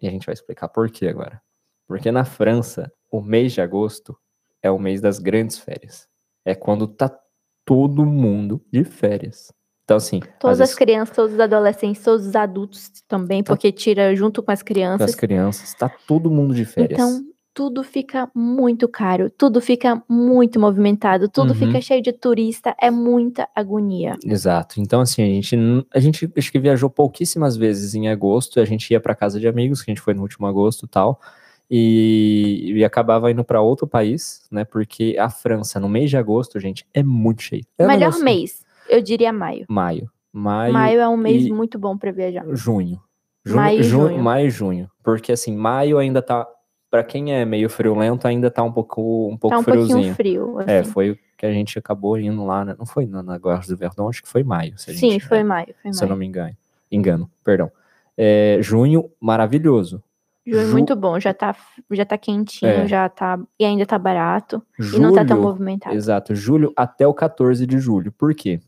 [0.00, 1.42] E a gente vai explicar por quê agora.
[1.86, 4.16] Porque na França, o mês de agosto
[4.62, 6.08] é o mês das grandes férias.
[6.46, 7.14] É quando tá
[7.62, 9.52] todo mundo de férias.
[9.84, 13.52] Então, assim, Todas as crianças, todos os adolescentes, todos os adultos também, Tá.
[13.52, 15.10] porque tira junto com as com crianças.
[15.10, 16.98] as crianças, tá todo mundo de férias.
[16.98, 21.54] Então, tudo fica muito caro, tudo fica muito movimentado, tudo Uhum.
[21.58, 24.16] fica cheio de turista, é muita agonia.
[24.24, 24.80] Exato.
[24.80, 25.56] Então, assim, a gente,
[25.94, 28.58] a gente acho que viajou pouquíssimas vezes em agosto.
[28.58, 30.88] A gente ia para casa de amigos, que a gente foi no último agosto e
[30.88, 31.20] tal.
[31.70, 34.64] E, e acabava indo para outro país, né?
[34.64, 37.64] Porque a França, no mês de agosto, gente, é muito cheio.
[37.78, 39.64] É Melhor negócio- mês, eu diria maio.
[39.68, 40.10] Maio.
[40.32, 42.44] Maio, Maio é um mês e- muito bom pra viajar.
[42.54, 43.00] junho.
[43.44, 44.22] Junho, Maio e junho, junho.
[44.22, 44.90] Maio e junho.
[45.02, 46.46] Porque, assim, maio ainda tá.
[46.92, 50.14] Pra quem é meio friolento, ainda tá um pouco, um pouco Tá um friozinho.
[50.14, 50.60] frio.
[50.66, 50.90] É, assim.
[50.90, 52.76] foi o que a gente acabou indo lá, né?
[52.78, 54.74] Não foi na, Guarda do Verdão, acho que foi maio.
[54.76, 55.74] Sim, gente- foi é, maio.
[55.82, 56.54] Foi se eu não me engano.
[56.90, 57.72] Engano, perdão.
[58.14, 60.02] É, junho, maravilhoso.
[60.46, 61.56] Junho Ju- muito bom, já tá,
[61.92, 62.86] já tá quentinho, É.
[62.86, 63.40] já tá.
[63.58, 64.62] E ainda tá barato.
[64.78, 65.96] Julho, E não tá tão movimentado.
[65.96, 68.12] Exato, julho até o 14 de julho.
[68.12, 68.60] Por quê?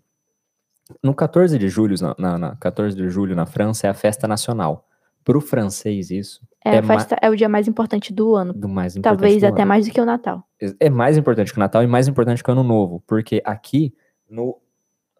[1.03, 4.27] No 14 de julho, na, na- na 14 de julho na França é a festa
[4.27, 4.87] nacional.
[5.25, 8.53] Pro francês, isso É, é festa- é o dia mais importante do ano.
[8.53, 9.19] do mais importante.
[9.21, 9.69] Talvez do até ano.
[9.69, 10.45] mais do que o Natal.
[10.79, 13.03] É mais importante que o Natal e mais importante que o Ano Novo.
[13.07, 13.95] Porque aqui,
[14.29, 14.59] no.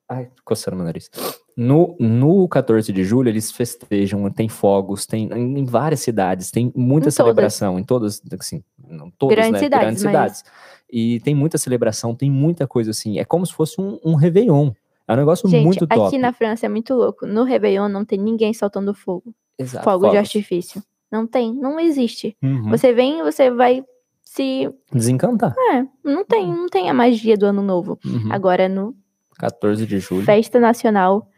[0.07, 1.11] Ai, coçando meu nariz.
[1.57, 7.05] No, no 14 de julho, eles festejam, tem fogos, tem em várias cidades, tem muita
[7.09, 7.15] Em todas.
[7.15, 9.59] celebração, em todas, assim, não todas, Grandes né?
[9.61, 10.45] cidades, Grandes mas- cidades.
[10.93, 13.19] E tem muita celebração, tem muita coisa assim.
[13.19, 14.73] É como se fosse um, um Réveillon.
[15.09, 16.09] É um negócio Gente, muito top.
[16.09, 17.27] aqui na França é muito louco.
[17.27, 19.35] No Réveillon não tem ninguém soltando fogo.
[19.59, 20.19] Exato, fogo de fogos.
[20.19, 20.83] artifício.
[21.11, 22.37] Não tem, não existe.
[22.43, 22.71] Uhum.
[22.71, 23.85] Você vem, você vai
[24.23, 24.69] se.
[24.93, 25.55] Desencantar.
[25.73, 27.99] É, não tem, não tem a magia do ano novo.
[28.05, 28.33] Uhum.
[28.33, 28.95] Agora, no
[29.39, 30.25] 14 de julho.
[30.25, 31.29] Festa Nacional,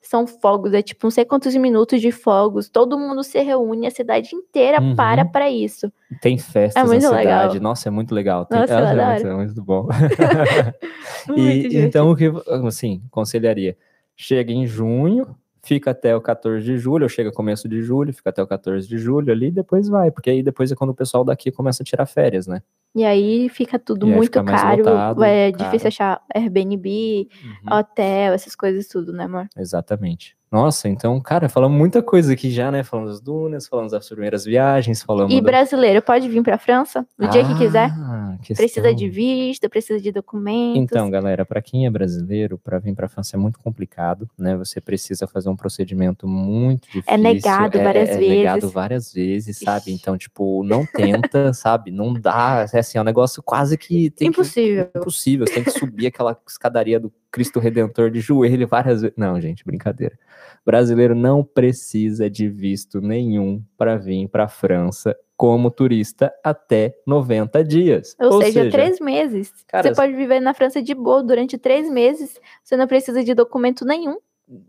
[0.00, 3.90] são fogos, é tipo não sei quantos minutos de fogos, todo mundo se reúne, a
[3.90, 4.94] cidade inteira Uhum.
[4.94, 5.92] para pra isso.
[6.22, 7.24] Tem festas É na muito cidade.
[7.24, 7.54] legal.
[7.60, 8.46] Nossa, é muito legal.
[8.46, 8.58] Tem...
[8.60, 9.10] Nossa, eu é, adoro.
[9.12, 9.88] muito, é muito bom.
[11.28, 11.40] Muito
[11.74, 12.30] E, então, o que,
[12.66, 13.76] assim, conselharia?
[14.16, 15.36] Chega em junho,
[15.66, 18.86] fica até o 14 de julho, ou chega começo de julho, fica até o 14
[18.86, 21.86] de julho ali, depois vai, porque aí depois é quando o pessoal daqui começa a
[21.86, 22.62] tirar férias, né?
[22.94, 24.88] E aí fica tudo E muito fica caro,
[25.22, 25.64] é caro.
[25.64, 29.48] difícil achar Airbnb, Uhum, hotel, essas coisas tudo, né, amor?
[29.56, 30.35] Exatamente.
[30.50, 32.84] Nossa, então, cara, falamos muita coisa aqui já, né?
[32.84, 37.28] Falamos das dunas, falamos das primeiras viagens, falamos E brasileiro pode vir pra França no
[37.28, 37.90] dia que quiser.
[37.92, 38.94] Ah, Precisa questão.
[38.94, 40.80] de visto, precisa de documentos.
[40.80, 44.56] Então, galera, para quem é brasileiro, para vir para a França é muito complicado, né?
[44.56, 47.02] Você precisa fazer um procedimento muito difícil.
[47.12, 48.72] É negado várias é negado vezes.
[48.72, 49.90] várias vezes, sabe?
[49.92, 51.90] Então, tipo, não tenta, sabe?
[51.90, 54.88] Não dá, é assim, é um negócio quase que tem que- Impossível.
[54.94, 55.46] impossível.
[55.46, 59.16] Você tem que subir aquela escadaria do Cristo Redentor de joelho várias vezes.
[59.16, 60.16] Não, gente, brincadeira.
[60.64, 67.62] Brasileiro não precisa de visto nenhum para vir para a França como turista até 90
[67.62, 68.16] dias.
[68.18, 69.52] Ou, seja, três meses.
[69.68, 72.40] Cara, você pode viver na França de boa durante três meses.
[72.64, 74.16] Você não precisa de documento nenhum.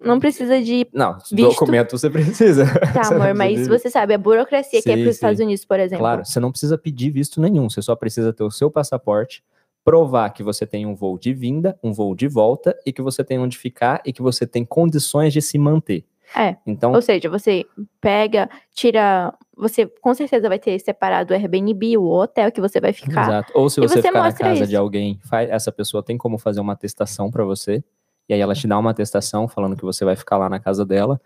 [0.01, 0.87] Não precisa de.
[0.91, 1.35] Não, Visto.
[1.35, 2.65] documento você precisa.
[2.93, 5.17] Tá, Você amor, mas você sabe, a burocracia que é Sim, para os sim.
[5.17, 5.99] Estados Unidos, por exemplo.
[5.99, 9.43] Claro, você não precisa pedir visto nenhum, você só precisa ter o seu passaporte,
[9.87, 13.23] provar que você tem um voo de vinda, um voo de volta e que você
[13.23, 16.03] tem onde ficar e que você tem condições de se manter.
[16.35, 16.57] É.
[16.67, 17.65] Então, Ou seja, você
[18.01, 19.33] pega, tira.
[19.55, 23.21] Você com certeza vai ter separado o Airbnb, o hotel que você vai ficar.
[23.23, 23.53] exato.
[23.55, 24.67] Ou se você, você ficar na casa isso.
[24.67, 27.81] de alguém, faz, essa pessoa tem como fazer uma atestação para você.
[28.27, 30.85] E aí ela te dá uma atestação falando que você vai ficar lá na casa
[30.85, 31.17] dela.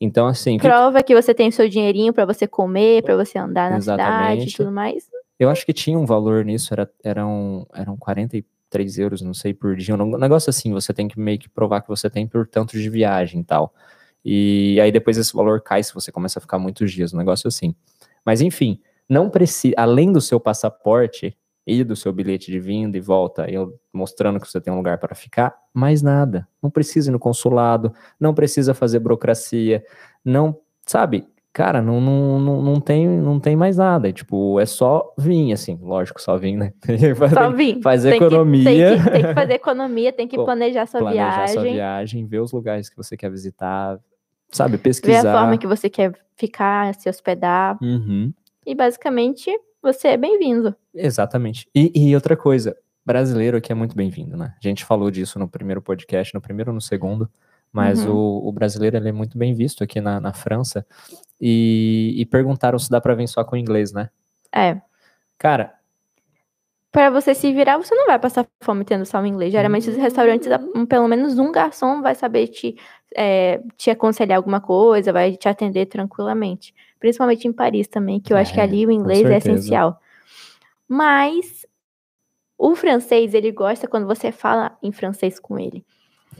[0.00, 3.14] Então, assim, o que- Prova que você tem o seu dinheirinho pra você comer, pra
[3.14, 4.54] você andar na cidade Exatamente.
[4.54, 5.06] e tudo mais.
[5.38, 9.76] Eu acho que tinha um valor nisso, era, eram, eram 43 euros, não sei, por
[9.76, 9.94] dia.
[9.94, 12.88] Um negócio assim, você tem que meio que provar que você tem por tanto de
[12.88, 13.74] viagem e tal.
[14.24, 17.46] E aí depois esse valor cai se você começa a ficar muitos dias, um negócio
[17.48, 17.74] assim.
[18.24, 23.00] Mas enfim, não precisa, além do seu passaporte e do seu bilhete de vinda e
[23.00, 26.48] volta, eu mostrando que você tem um lugar para ficar, mais nada.
[26.62, 29.84] Não precisa ir no consulado, não precisa fazer burocracia,
[30.24, 31.26] não, sabe?
[31.56, 34.12] Cara, não, não, não, não, tem, não tem mais nada.
[34.12, 36.74] Tipo, é só vir, assim, lógico, só vir, né?
[37.32, 37.80] Só vir.
[37.80, 38.64] faz Tem que- economia.
[38.64, 41.54] tem, que, tem que fazer economia, tem que Co- planejar sua planejar viagem.
[41.54, 43.98] sua viagem, ver os lugares que você quer visitar,
[44.52, 44.72] sabe?
[44.72, 45.30] Ver Pesquisar.
[45.34, 47.78] a forma que você quer ficar, se hospedar.
[47.82, 48.34] Uhum.
[48.66, 49.50] E basicamente,
[49.82, 50.76] você é bem-vindo.
[50.94, 51.66] Exatamente.
[51.74, 54.52] E, e outra coisa, brasileiro aqui é muito bem-vindo, né?
[54.62, 57.30] A gente falou disso no primeiro podcast, no primeiro ou no segundo,
[57.76, 58.14] mas Uhum.
[58.14, 60.86] o, o brasileiro é muito bem visto aqui na, na França.
[61.38, 64.08] E, e perguntaram se dá pra vir só com inglês, né?
[64.50, 64.80] É.
[65.38, 65.74] Cara,
[66.90, 69.52] Pra você se virar, você não vai passar fome tendo só o inglês.
[69.52, 70.48] Geralmente, os restaurantes,
[70.88, 72.74] pelo menos um garçom vai saber te,
[73.14, 76.74] é, te aconselhar alguma coisa, vai te atender tranquilamente.
[76.98, 80.00] Principalmente em Paris também, que eu acho que É, ali o inglês é essencial.
[80.88, 81.66] Mas
[82.56, 85.84] o francês, ele gosta quando você fala em francês com ele.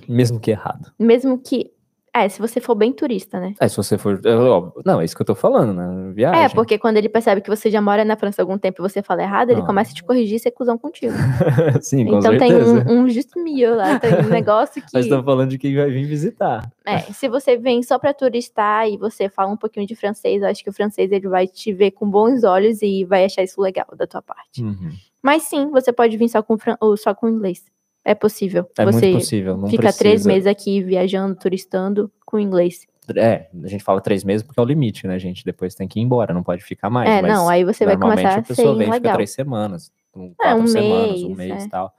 [0.08, 0.92] Mesmo que errado.
[0.98, 1.70] Mesmo que.
[2.18, 3.52] É, se você for bem turista, né?
[3.60, 4.18] É, se você for.
[4.24, 6.12] é, Não, é isso que eu tô falando, né?
[6.14, 6.44] Viagem.
[6.44, 8.88] É, porque quando ele percebe que você já mora na França há algum tempo e
[8.88, 9.66] você fala errado, ele Não.
[9.66, 11.12] começa a te corrigir e ser cuzão contigo.
[11.82, 12.84] Sim, com então certeza.
[12.86, 14.88] tem um, um juste milieu lá, tem um negócio que.
[14.94, 16.66] Nós estamos falando de quem vai vir visitar.
[16.86, 20.48] É, se você vem só pra turistar e você fala um pouquinho de francês, eu
[20.48, 23.60] acho que o francês ele vai te ver com bons olhos e vai achar isso
[23.60, 24.62] legal da tua parte.
[24.62, 24.88] Uhum.
[25.22, 27.62] Mas sim, você pode vir só com, fran- ou só com inglês.
[28.06, 28.70] É possível.
[28.78, 29.56] É você muito possível.
[29.56, 29.98] Não fica precisa.
[29.98, 32.86] três meses aqui viajando, turistando com inglês.
[33.16, 35.44] É, a gente fala três meses porque é o limite, né, gente?
[35.44, 37.10] Depois tem que ir embora, não pode ficar mais.
[37.10, 39.14] é, mas não, aí você vai começar a ser pessoa vem e fica legal.
[39.14, 41.66] três semanas, um, É, quatro um semanas, um mês, mês é.
[41.66, 41.92] e tal.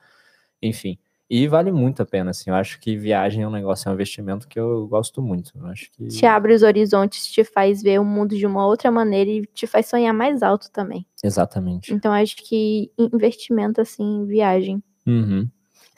[0.64, 0.98] Enfim.
[1.30, 2.50] E vale muito a pena, assim.
[2.50, 5.52] Eu acho que viagem é um negócio, é um investimento que eu gosto muito.
[5.58, 6.08] Eu acho que.
[6.08, 9.68] Te abre os horizontes, te faz ver o mundo de uma outra maneira e te
[9.68, 11.06] faz sonhar mais alto também.
[11.22, 11.94] Exatamente.
[11.94, 14.82] Então acho que investimento assim, viagem.
[15.06, 15.50] Uhum.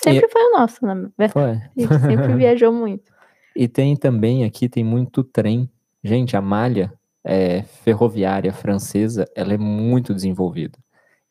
[0.01, 1.33] Sempre foi o nosso, na verdade.
[1.33, 1.51] Foi.
[1.51, 3.11] A gente sempre viajou muito.
[3.55, 5.69] E tem também aqui, tem muito trem.
[6.03, 6.93] Gente, a malha
[7.23, 10.79] é, ferroviária francesa, ela é muito desenvolvida.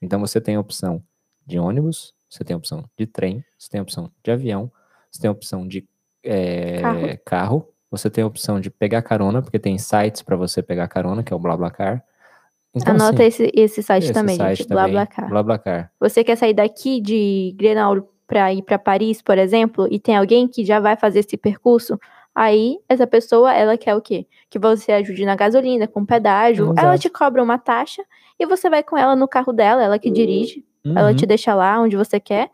[0.01, 1.03] Então você tem a opção
[1.47, 4.71] de ônibus, você tem a opção de trem, você tem a opção de avião,
[5.11, 5.89] você tem a opção de
[6.23, 7.19] é, Carro.
[7.25, 11.23] carro, você tem a opção de pegar carona, porque tem sites para você pegar carona,
[11.23, 12.05] que é o BlaBlaCar.
[12.75, 14.69] Então, Anota assim, esse, esse site esse também, site gente.
[14.69, 15.29] também, BlaBlaCar.
[15.31, 15.93] BlaBlaCar.
[15.99, 20.49] Você quer sair daqui de Grenoble para ir para Paris, por exemplo, e tem alguém
[20.49, 21.99] que já vai fazer esse percurso,
[22.35, 24.27] aí essa pessoa, ela quer o quê?
[24.51, 27.01] Que você ajude na gasolina, com pedágio, ela Exato.
[27.01, 28.05] te cobra uma taxa
[28.39, 30.65] e você vai com ela no carro dela, ela que dirige,
[30.97, 31.17] ela Uhum.
[31.17, 32.51] te deixa lá onde você quer.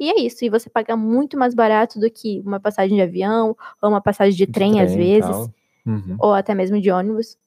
[0.00, 3.56] E é isso, e você paga muito mais barato do que uma passagem de avião
[3.82, 5.50] ou uma passagem de De trem, às e vezes.
[5.86, 6.16] Uhum.
[6.20, 7.38] ou até mesmo de ônibus.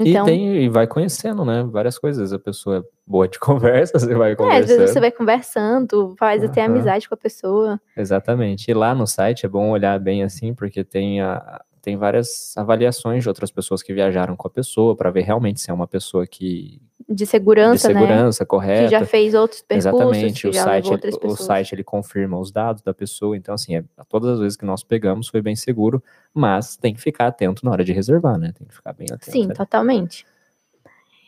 [0.00, 1.64] Então, E, tem, e vai conhecendo, né?
[1.64, 2.32] Várias coisas.
[2.32, 4.66] A pessoa é boa de conversa, você vai é, às conversando.
[4.78, 6.70] vezes você vai conversando, faz até Aham.
[6.74, 7.80] amizade com a pessoa.
[7.96, 8.70] Exatamente.
[8.70, 13.22] E lá no site é bom olhar bem assim, porque tem, a, tem várias avaliações
[13.22, 16.26] de outras pessoas que viajaram com a pessoa, para ver realmente se é uma pessoa
[16.26, 18.00] que De de segurança, né?
[18.00, 18.88] segurança, que correta.
[18.88, 22.82] já fez outros percursos, Exatamente, que o site, ele, o site ele confirma os dados
[22.82, 26.02] da pessoa, então assim, é, todas as vezes que nós pegamos foi bem seguro,
[26.34, 28.52] mas tem que ficar atento na hora de reservar, né?
[28.56, 29.30] Tem que ficar bem atento.
[29.30, 29.54] Sim, né?
[29.54, 30.24] totalmente.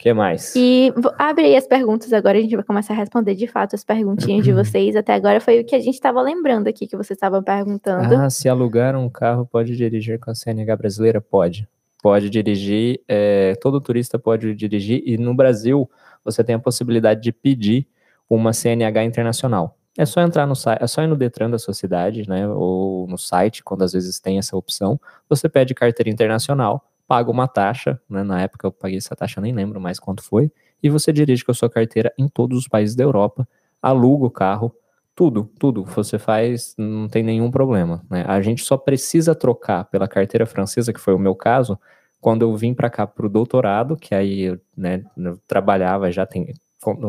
[0.00, 0.54] O que mais?
[0.56, 3.84] E abre aí as perguntas agora, a gente vai começar a responder de fato as
[3.84, 4.96] perguntinhas de vocês.
[4.96, 8.14] Até agora foi o que a gente estava lembrando aqui, que vocês estavam perguntando.
[8.14, 11.20] Ah, se alugar um carro, pode dirigir com a CNH brasileira?
[11.20, 11.68] Pode.
[12.02, 15.88] Pode dirigir, é, todo turista pode dirigir, e no Brasil
[16.24, 17.86] você tem a possibilidade de pedir
[18.28, 19.76] uma CNH internacional.
[19.98, 23.06] É só entrar no site, é só ir no Detran da sua cidade, né, ou
[23.06, 24.98] no site, quando às vezes tem essa opção,
[25.28, 29.52] você pede carteira internacional, paga uma taxa, né, na época eu paguei essa taxa, nem
[29.52, 30.48] lembro mais quanto foi,
[30.80, 33.48] e você dirige com a sua carteira em todos os países da Europa,
[33.82, 34.72] aluga o carro,
[35.12, 38.00] tudo, tudo você faz, não tem nenhum problema.
[38.08, 38.24] Né?
[38.28, 41.76] A gente só precisa trocar pela carteira francesa, que foi o meu caso,
[42.20, 46.54] quando eu vim para cá para o doutorado, que aí né, eu trabalhava, já tem.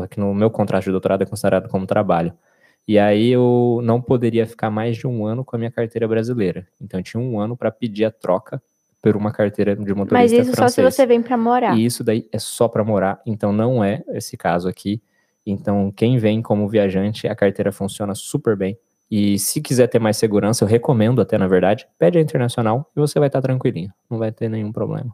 [0.09, 2.33] que No meu contrato de doutorado é considerado como trabalho.
[2.87, 6.67] E aí eu não poderia ficar mais de um ano com a minha carteira brasileira.
[6.81, 8.59] Então eu tinha um ano para pedir a troca
[9.01, 10.57] por uma carteira de motorista Mas isso francês.
[10.57, 11.77] só se você vem pra morar.
[11.77, 15.01] E isso daí é só para morar, então não é esse caso aqui.
[15.45, 18.77] Então, quem vem como viajante, a carteira funciona super bem.
[19.09, 22.99] E se quiser ter mais segurança, eu recomendo até, na verdade, pede a internacional e
[22.99, 23.91] você vai estar tranquilinho.
[24.09, 25.13] Não vai ter nenhum problema.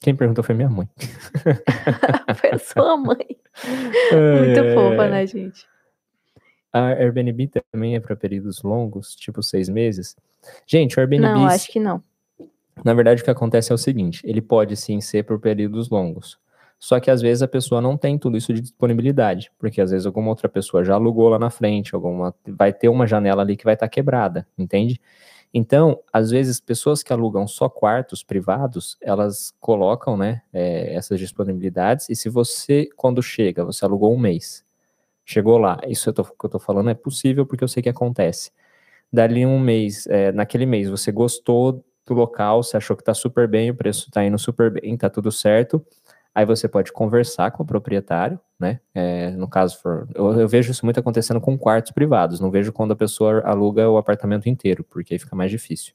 [0.00, 0.88] Quem perguntou foi minha mãe.
[2.36, 3.16] Foi a sua mãe.
[4.12, 5.66] Muito é, fofa, né, gente?
[6.72, 10.16] A Airbnb também é para períodos longos, tipo seis meses.
[10.66, 12.02] Gente, o Airbnb, Não, acho que não.
[12.84, 16.38] Na verdade, o que acontece é o seguinte: ele pode sim ser por períodos longos.
[16.78, 20.06] Só que às vezes a pessoa não tem tudo isso de disponibilidade, porque às vezes
[20.06, 23.64] alguma outra pessoa já alugou lá na frente, alguma vai ter uma janela ali que
[23.64, 25.00] vai estar quebrada, entende?
[25.52, 32.08] Então, às vezes, pessoas que alugam só quartos privados, elas colocam, né, é, essas disponibilidades,
[32.10, 34.64] e se você, quando chega, você alugou um mês,
[35.24, 37.88] chegou lá, isso eu tô- que eu tô falando é possível porque eu sei que
[37.88, 38.50] acontece.
[39.12, 43.46] Dali um mês, é, naquele mês, você gostou do local, você achou que tá super
[43.48, 45.84] bem, o preço tá indo super bem, tá tudo certo,
[46.34, 50.70] aí você pode conversar com o proprietário, né, é, no caso, for, eu, eu vejo
[50.70, 54.84] isso muito acontecendo com quartos privados, não vejo quando a pessoa aluga o apartamento inteiro,
[54.84, 55.92] porque aí fica mais difícil.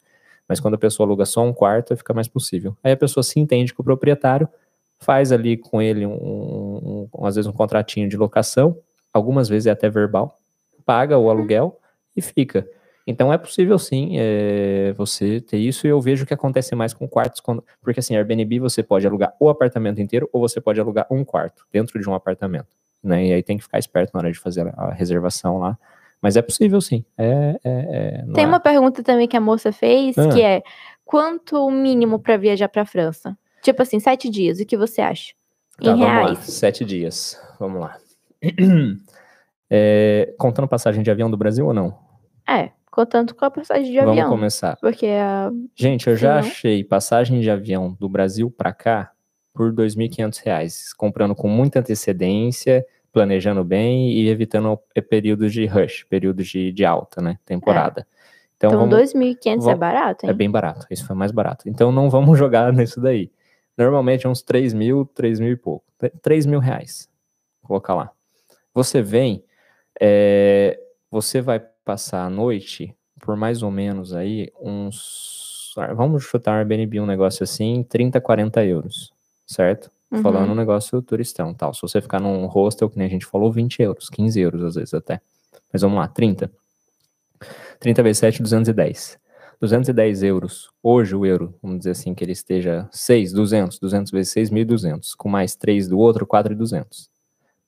[0.47, 2.75] Mas quando a pessoa aluga só um quarto, fica mais possível.
[2.83, 4.47] Aí a pessoa se entende com o proprietário,
[4.99, 8.77] faz ali com ele, um, um- um- às vezes, um contratinho de locação,
[9.13, 10.37] algumas vezes é até verbal,
[10.85, 11.79] paga o aluguel
[12.15, 12.67] e fica.
[13.05, 17.07] Então é possível sim é, você ter isso, e eu vejo que acontece mais com
[17.07, 21.05] quartos, quando, porque assim, Airbnb você pode alugar o apartamento inteiro ou você pode alugar
[21.11, 23.25] um quarto dentro de um apartamento, né?
[23.25, 25.77] E aí tem que ficar esperto na hora de fazer a reservação lá.
[26.21, 27.03] Mas é possível sim.
[27.17, 27.69] É, é,
[28.23, 30.29] é, Tem é- uma pergunta também que a moça fez, Ah.
[30.29, 30.63] que é
[31.03, 33.37] quanto o mínimo pra viajar pra França?
[33.61, 35.33] Tipo assim, sete dias, o que você acha?
[35.77, 36.13] Tá, em vamos lá.
[36.23, 36.39] reais.
[36.39, 37.37] Sete dias.
[37.59, 37.97] Vamos lá.
[39.75, 41.97] É, contando passagem de avião do Brasil ou não?
[42.47, 44.29] É, contando com a passagem de Vamos avião.
[44.29, 44.77] começar.
[44.77, 45.51] Porque a.
[45.75, 49.11] Gente, eu já não- achei passagem de avião do Brasil para cá
[49.53, 56.03] por 2.500 reais, comprando com muita antecedência, planejando bem e evitando eh, períodos de rush,
[56.09, 57.37] períodos de, de alta, né?
[57.45, 58.07] Temporada.
[58.57, 60.29] Então, Então, vamos, 2.500 é vamos- barato, hein?
[60.29, 60.85] é bem barato.
[60.89, 61.67] Isso foi mais barato.
[61.67, 63.31] Então não vamos jogar nisso daí.
[63.77, 65.83] Normalmente é uns 3 mil, 3 mil e pouco.
[66.21, 67.09] 3 mil reais.
[67.61, 68.11] Vou colocar lá.
[68.73, 69.43] Você vem,
[69.99, 70.79] é,
[71.11, 75.73] você vai passar a noite por mais ou menos aí uns.
[75.77, 79.13] ah, Vamos chutar Airbnb, um negócio assim, 30, 40 euros.
[79.45, 79.91] Certo?
[80.11, 80.21] Uhum.
[80.21, 81.73] Falando um negócio turistão tal.
[81.73, 84.75] Se você ficar num hostel, que nem a gente falou, 20 euros, 15 euros às
[84.75, 85.21] vezes até.
[85.71, 86.51] Mas vamos lá, 30.
[87.79, 89.19] 30 vezes 7, 210.
[89.59, 90.69] 210 euros.
[90.81, 95.15] Hoje o euro, vamos dizer assim, que ele esteja 6, 200, 200 vezes 6, 1.200.
[95.17, 97.07] Com mais 3 do outro, 4.200.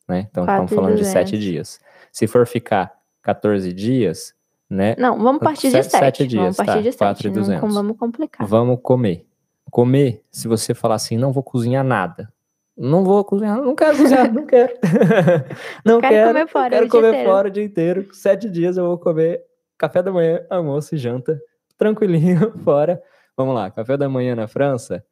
[0.08, 0.28] Né?
[0.30, 1.40] Então estamos falando de 7 4.200.
[1.40, 1.80] dias.
[2.12, 2.95] Se for ficar
[3.26, 4.36] 14 dias,
[4.70, 4.96] né?
[5.00, 6.00] Não, vamos partir de Sete- 7.
[6.00, 7.30] sete dias, vamos partir tá, de 7.
[7.34, 7.62] 4.200.
[7.62, 8.46] Não vamos complicar.
[8.48, 9.26] Vamos comer.
[9.72, 12.32] Comer, se você falar assim, não vou cozinhar nada.
[12.78, 14.74] Não vou cozinhar, não quero cozinhar, não quero.
[15.84, 17.30] não Quero quero, comer fora quero o dia comer inteiro.
[17.30, 18.08] fora o dia inteiro.
[18.14, 19.44] Sete dias eu vou comer
[19.76, 21.42] café da manhã, almoço e janta,
[21.78, 23.02] tranquilinho, fora.
[23.36, 25.04] Vamos lá, café da manhã na França,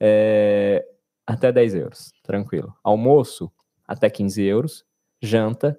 [0.00, 0.84] é,
[1.26, 2.74] até 10 euros, tranquilo.
[2.82, 3.52] Almoço,
[3.86, 4.84] até 15 euros.
[5.20, 5.78] Janta,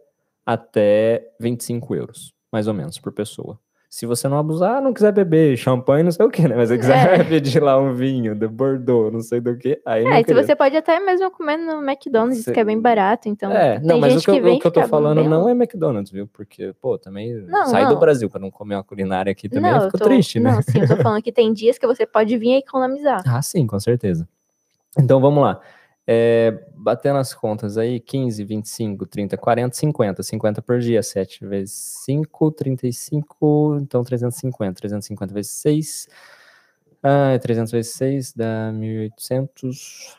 [0.53, 3.59] até 25 euros, mais ou menos, por pessoa.
[3.87, 6.55] Se você não abusar, não quiser beber champanhe, não sei o que, né?
[6.55, 7.23] Mas se quiser É.
[7.23, 10.75] pedir lá um vinho de Bordeaux, não sei do que, aí É, se você pode
[10.75, 13.51] até mesmo comer no McDonald's, Você- que é bem barato, então.
[13.51, 15.47] É, tem não, mas o que, eu, vem o que eu tô falando bem não
[15.47, 16.27] é McDonald's, viu?
[16.27, 17.99] Porque, pô, também Não, sair do não.
[17.99, 20.51] Brasil pra não comer uma culinária aqui também não, fico eu tô, triste, né?
[20.51, 23.21] Não, sim, eu tô falando que tem dias que você pode vir e economizar.
[23.27, 24.27] Ah, sim, com certeza.
[24.97, 25.59] Então vamos lá.
[26.12, 30.24] É, batendo as contas aí, 15, 25, 30, 40, 50.
[30.24, 31.72] 50 por dia, 7 vezes
[32.03, 34.74] 5, 35, então 350.
[34.74, 36.10] 350 vezes 6.
[37.03, 40.18] Ah, 300 vezes 6 dá 1.800.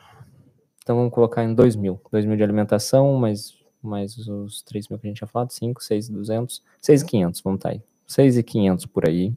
[0.80, 1.98] Então vamos colocar em 2.000.
[2.12, 6.62] 2.000 de alimentação, mais, mais os 3.000 que a gente tinha falado, 5, 6.200.
[6.80, 7.82] 6.500, vamos tá aí.
[8.06, 9.34] 6.500 por aí.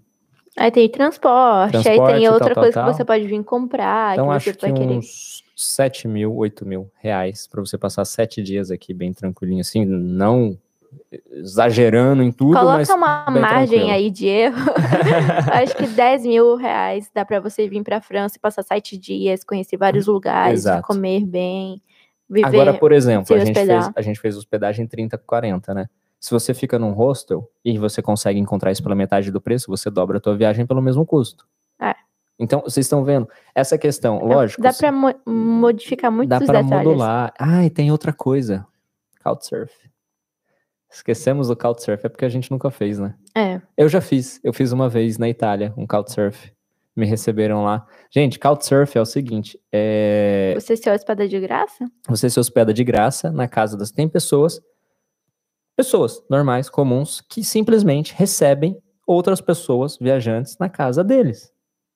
[0.58, 2.90] Aí tem transporte, aí Transporte, tem tal, outra tal, coisa tal.
[2.92, 4.98] que você pode vir comprar, Então que acho você que vai querer.
[4.98, 9.84] uns 7 mil, 8 mil reais para você passar sete dias aqui bem tranquilinho, assim,
[9.86, 10.58] não
[11.32, 13.92] exagerando em tudo, mas Coloca uma bem margem tranquilo.
[13.96, 14.56] aí de erro.
[15.54, 19.44] Acho que 10 mil reais dá pra você vir pra França e passar sete dias,
[19.44, 20.86] conhecer vários lugares, Exato.
[20.88, 21.82] comer bem,
[22.30, 22.48] viver.
[22.48, 25.88] Agora, por exemplo, a gente, fez, a gente fez hospedagem 30, 40, né?
[26.24, 29.90] Se você fica num hostel e você consegue encontrar isso pela metade do preço, você
[29.90, 31.46] dobra a tua viagem pelo mesmo custo.
[31.82, 31.94] É.
[32.40, 34.62] Então, vocês estão vendo essa questão, lógico.
[34.62, 36.88] Dá pra mo- modificar muitos dá para detalhes.
[36.88, 37.34] modular.
[37.38, 38.66] Ah, e tem outra coisa.
[39.22, 39.74] Couchsurf.
[40.90, 43.16] Esquecemos do Couchsurf, é porque a gente nunca fez, né?
[43.36, 43.60] É.
[43.76, 44.40] Eu já fiz.
[44.46, 46.54] Eu fiz uma vez na Itália, um Couchsurf.
[46.96, 47.86] me receberam lá.
[48.10, 50.54] Gente, Couchsurf é o seguinte: é...
[50.56, 51.86] Você se hospeda de graça?
[52.08, 53.92] você se hospeda de graça na casa das.
[53.92, 54.62] Tem pessoas,
[55.76, 61.52] pessoas normais, comuns, que simplesmente recebem outras pessoas, viajantes, na casa deles.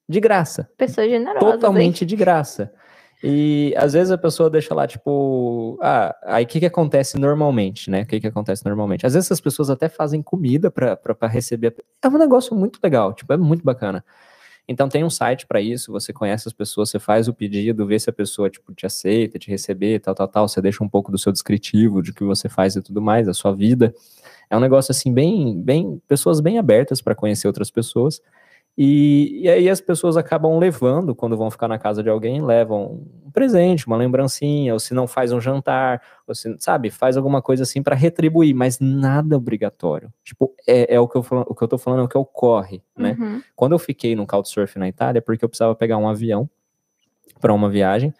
[0.09, 0.69] De graça.
[0.77, 1.51] Pessoas generosas.
[1.51, 2.71] Totalmente de graça.
[3.23, 7.89] E às vezes a pessoa deixa lá, tipo, ah, aí o que, que acontece normalmente,
[7.89, 8.03] né?
[8.03, 9.05] O que, que acontece normalmente?
[9.05, 11.75] Às vezes as pessoas até fazem comida para receber.
[12.01, 14.05] É um negócio muito legal, tipo, é muito bacana.
[14.67, 17.97] Então tem um site para isso, você conhece as pessoas, você faz o pedido, vê
[17.97, 20.47] se a pessoa tipo, te aceita, te receber, tal, tal, tal.
[20.47, 23.33] Você deixa um pouco do seu descritivo, de que você faz e tudo mais, a
[23.33, 23.93] sua vida.
[24.49, 28.21] É um negócio assim, bem, bem, pessoas bem abertas para conhecer outras pessoas.
[28.77, 33.03] E, e, aí as pessoas acabam levando, quando vão ficar na casa de alguém, levam
[33.25, 37.41] um presente, uma lembrancinha, ou se não faz um jantar, ou se, sabe, faz alguma
[37.41, 40.13] coisa assim para retribuir, mas nada obrigatório.
[40.23, 42.83] Tipo, é, é o, que eu, o que eu tô falando, é o que ocorre,
[42.95, 43.17] né?
[43.19, 43.41] Uhum.
[43.55, 46.47] Quando eu fiquei no Couchsurf na Itália, porque eu precisava pegar um avião
[47.41, 48.13] para uma viagem,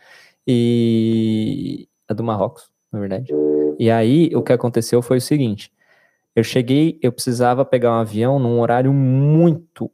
[0.47, 1.87] e.
[2.09, 3.31] é do Marrocos, na verdade.
[3.77, 5.71] E aí, o que aconteceu foi o seguinte:
[6.35, 9.91] eu cheguei, eu precisava pegar um avião num horário muito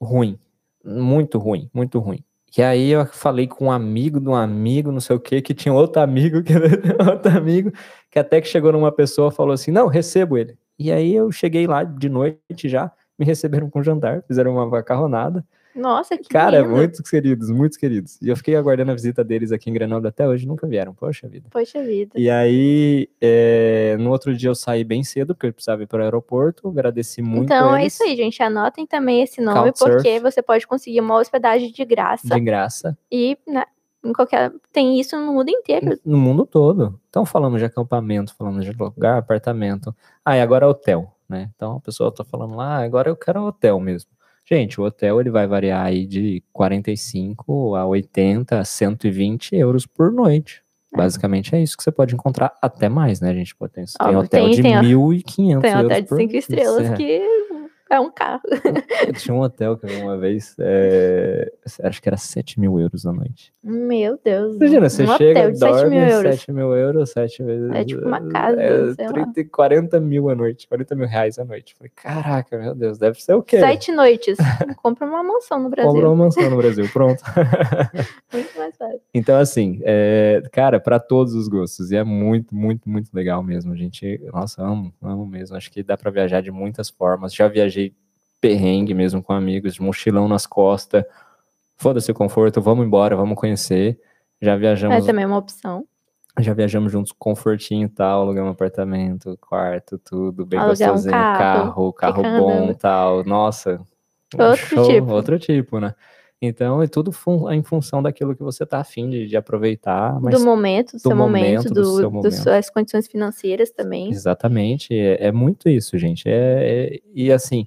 [0.00, 0.38] ruim.
[0.84, 2.24] Muito ruim, muito ruim.
[2.56, 5.54] E aí eu falei com um amigo de um amigo, não sei o que, que
[5.54, 6.52] tinha outro amigo, que
[7.08, 7.72] outro amigo,
[8.10, 10.58] que até que chegou numa pessoa falou assim, não, recebo ele.
[10.78, 15.44] E aí eu cheguei lá de noite já, me receberam com jantar, fizeram uma macarronada.
[15.74, 16.70] Nossa, que Cara, lindo.
[16.70, 18.18] muitos queridos, muitos queridos.
[18.20, 21.28] E eu fiquei aguardando a visita deles aqui em Grenoble até hoje, nunca vieram, poxa
[21.28, 21.48] vida.
[21.50, 22.12] Poxa vida.
[22.16, 26.00] E aí, é, no outro dia eu saí bem cedo, porque eu precisava ir para
[26.00, 28.42] o aeroporto, agradeci muito Então é isso aí, gente.
[28.42, 29.94] Anotem também esse nome, Couchsurf.
[29.94, 32.34] porque você pode conseguir uma hospedagem de graça.
[32.34, 32.98] de graça.
[33.10, 33.64] E né,
[34.04, 34.52] em qualquer.
[34.72, 35.98] Tem isso no mundo inteiro.
[36.04, 36.98] No mundo todo.
[37.08, 39.94] Então falamos de acampamento, falamos de lugar, apartamento.
[40.24, 41.50] Ah, e agora hotel, né?
[41.54, 44.10] Então a pessoa tá falando lá, ah, agora eu quero hotel mesmo.
[44.48, 50.62] Gente, o hotel ele vai variar aí de 45 a 80, 120 euros por noite.
[50.92, 50.96] É.
[50.96, 53.32] Basicamente é isso que você pode encontrar até mais, né?
[53.32, 56.36] Gente pode ter, tem hotel tem- de tem- 1.500 Tem euros hotel de por cinco
[56.36, 56.94] estrelas É.
[56.94, 57.22] que
[57.90, 58.40] é um carro.
[59.06, 63.12] Eu tinha um hotel que uma vez, é, acho que era 7 mil euros a
[63.12, 63.52] noite.
[63.62, 64.54] Meu Deus.
[64.56, 66.34] Imagina, você um chega, hotel de 7 dorme, mil euros.
[66.36, 67.70] 7 mil euros, 7 vezes.
[67.72, 69.12] É tipo uma casa, é, sei lá.
[69.12, 71.74] 30, e 40 mil a noite, 40 mil reais a noite.
[71.76, 73.58] Falei, caraca, meu Deus, deve ser o quê?
[73.58, 74.38] Sete noites.
[74.80, 75.90] Compra uma mansão no Brasil.
[75.90, 77.22] Comprou uma mansão no Brasil, pronto.
[78.32, 79.00] Muito mais fácil.
[79.12, 81.90] Então, assim, é, cara, para todos os gostos.
[81.90, 83.72] E é muito, muito, muito legal mesmo.
[83.72, 85.56] A gente, nossa, amo, amo mesmo.
[85.56, 87.34] Acho que dá para viajar de muitas formas.
[87.34, 87.79] Já viajei
[88.40, 91.04] perrengue mesmo com amigos, de mochilão nas costas.
[91.76, 93.98] Foda-se o conforto, vamos embora, vamos conhecer.
[94.40, 95.84] Já viajamos Essa também é uma opção.
[96.38, 101.12] Já viajamos juntos, confortinho e tal, alugamos um apartamento, quarto, tudo, bem Alugar um gostosinho,
[101.12, 102.74] carro, carro, carro ficar bom andando.
[102.76, 103.24] tal.
[103.24, 103.80] Nossa,
[104.38, 105.12] um Outro tipo.
[105.12, 105.94] outro tipo, né?
[106.42, 110.40] Então, é tudo fun- em função daquilo que você tá afim de, de aproveitar, do
[110.40, 112.32] momento, do, seu momento, do, do seu das momento.
[112.34, 114.08] suas condições financeiras também.
[114.10, 116.26] exatamente, é, é muito isso, gente.
[116.26, 117.66] É, é- e assim,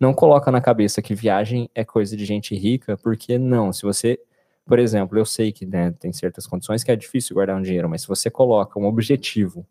[0.00, 4.18] não coloca na cabeça que viagem é coisa de gente rica, porque não, se você,
[4.64, 7.88] por exemplo, eu sei que né, tem certas condições que é difícil guardar um dinheiro,
[7.88, 9.66] mas se você coloca um objetivo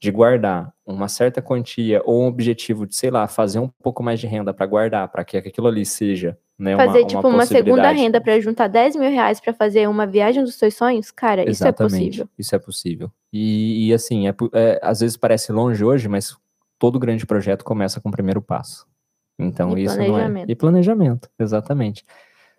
[0.00, 4.20] de guardar uma certa quantia ou um objetivo de, sei lá, fazer um pouco mais
[4.20, 7.64] de renda para guardar, para que aquilo ali seja, né, Fazer, uma, tipo, uma segunda
[7.64, 7.98] possibilidade.
[7.98, 11.64] renda pra juntar 10 mil reais pra fazer uma viagem dos seus sonhos, cara, isso
[11.64, 12.28] é Exatamente, possível.
[12.38, 13.12] Isso é possível.
[13.32, 16.36] E, e, assim, é, é, às vezes parece longe hoje, mas
[16.78, 18.86] todo grande projeto começa com o primeiro passo.
[19.38, 20.08] Então, E isso não é.
[20.08, 20.50] planejamento.
[20.50, 22.04] E planejamento, exatamente.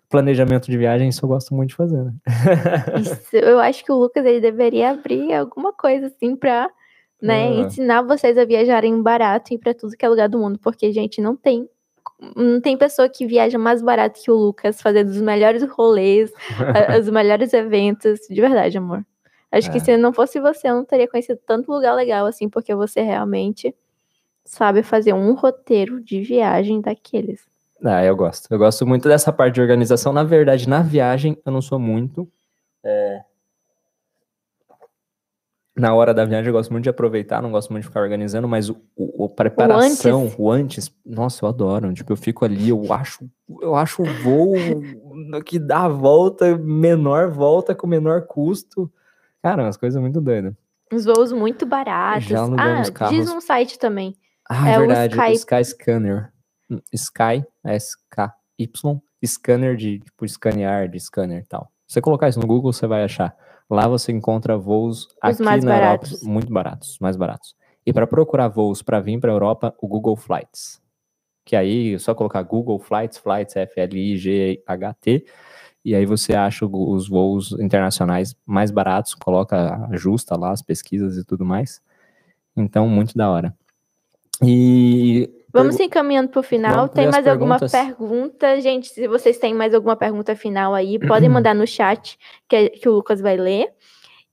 [0.08, 2.12] Planejamento de viagem, isso eu gosto muito de fazer, né?
[3.00, 6.68] Isso, eu acho que o Lucas ele deveria abrir alguma coisa assim pra
[7.22, 7.54] né, Ah.
[7.60, 10.90] ensinar vocês a viajarem barato e ir pra tudo que é lugar do mundo, porque
[10.92, 11.68] gente não tem
[12.36, 16.30] não tem pessoa que viaja mais barato que o Lucas, fazendo os melhores rolês,
[17.00, 19.04] os melhores eventos, de verdade, amor.
[19.52, 19.80] Acho que É.
[19.80, 23.74] se não fosse você, eu não teria conhecido tanto lugar legal assim, porque você realmente
[24.44, 27.40] sabe fazer um roteiro de viagem daqueles.
[27.84, 28.46] Ah, eu gosto.
[28.50, 30.12] Eu gosto muito dessa parte de organização.
[30.12, 32.28] Na verdade, na viagem, eu não sou muito.
[32.84, 33.22] é,
[35.76, 38.46] Na hora da viagem, eu gosto muito de aproveitar, não gosto muito de ficar organizando,
[38.46, 40.36] mas o, o- a preparação, antes.
[40.38, 41.92] o antes, nossa, eu adoro.
[41.94, 43.26] Tipo, eu fico ali, eu acho,
[43.62, 44.82] eu acho o voo
[45.46, 48.92] que dá a volta, menor volta com menor custo.
[49.42, 50.52] Cara, umas coisas muito doidas.
[50.92, 52.24] Uns voos muito baratos.
[52.28, 54.14] Já Ah, alugamos diz carros- um site também.
[54.52, 56.32] Ah, É é verdade, o Sky- Sky Scanner.
[56.68, 61.70] Hum, Sky, S-K-Y, scanner de, tipo, escanear, de scanner e tal.
[61.86, 63.36] Se você colocar isso no Google, você vai achar.
[63.68, 66.10] Lá você encontra voos aqui mais na baratos.
[66.12, 67.54] Europa, muito baratos, mais baratos.
[67.86, 70.82] E para procurar voos para vir para a Europa, o Google Flights,
[71.44, 75.24] que aí é só colocar Google Flights, Flights, F-L-I-G-H-T,
[75.84, 81.24] e aí você acha os voos internacionais mais baratos, coloca, ajusta lá as pesquisas e
[81.24, 81.80] tudo mais.
[82.56, 83.56] Então, muito da hora.
[84.42, 86.88] E Vamos se encaminhando para o final.
[86.88, 88.60] Tem mais alguma pergunta?
[88.60, 92.18] Gente, se vocês têm mais alguma pergunta final aí, podem mandar no chat
[92.48, 93.72] que, que o Lucas vai ler.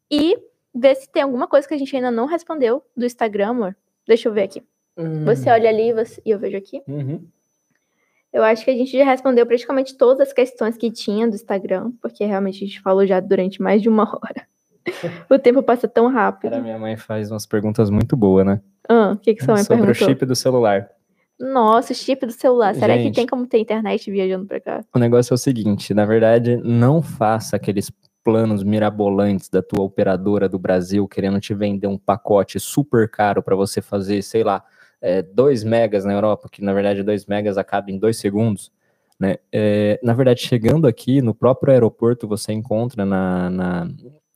[0.10, 0.38] E
[0.74, 3.76] ver se tem alguma coisa que a gente ainda não respondeu do Instagram, amor.
[4.08, 4.64] Deixa eu ver aqui.
[4.96, 5.26] Hum.
[5.26, 6.82] Você olha ali você, e eu vejo aqui.
[6.88, 7.28] Uhum.
[8.32, 11.92] Eu acho que a gente já respondeu praticamente todas as questões que tinha do Instagram,
[12.02, 14.48] porque realmente a gente falou já durante mais de uma hora.
[15.30, 16.52] o tempo passa tão rápido.
[16.52, 18.62] Cara, minha mãe faz umas perguntas muito boas, né?
[18.88, 20.08] Ah, o que, que sua mãe Sobre perguntou?
[20.08, 20.90] o chip do celular.
[21.40, 22.74] Nossa, chip do celular.
[22.74, 24.84] Será Gente, que tem como ter internet viajando pra cá?
[24.96, 27.92] O negócio é o seguinte, na verdade, não faça aqueles
[28.24, 33.56] planos mirabolantes da tua operadora do Brasil querendo te vender um pacote super caro para
[33.56, 34.64] você fazer, sei lá,
[35.34, 38.72] 2 é, megas na Europa, que na verdade 2 megas acaba em 2 segundos.
[39.20, 39.38] Né?
[39.52, 43.88] É, na verdade, chegando aqui no próprio aeroporto, você encontra na, na,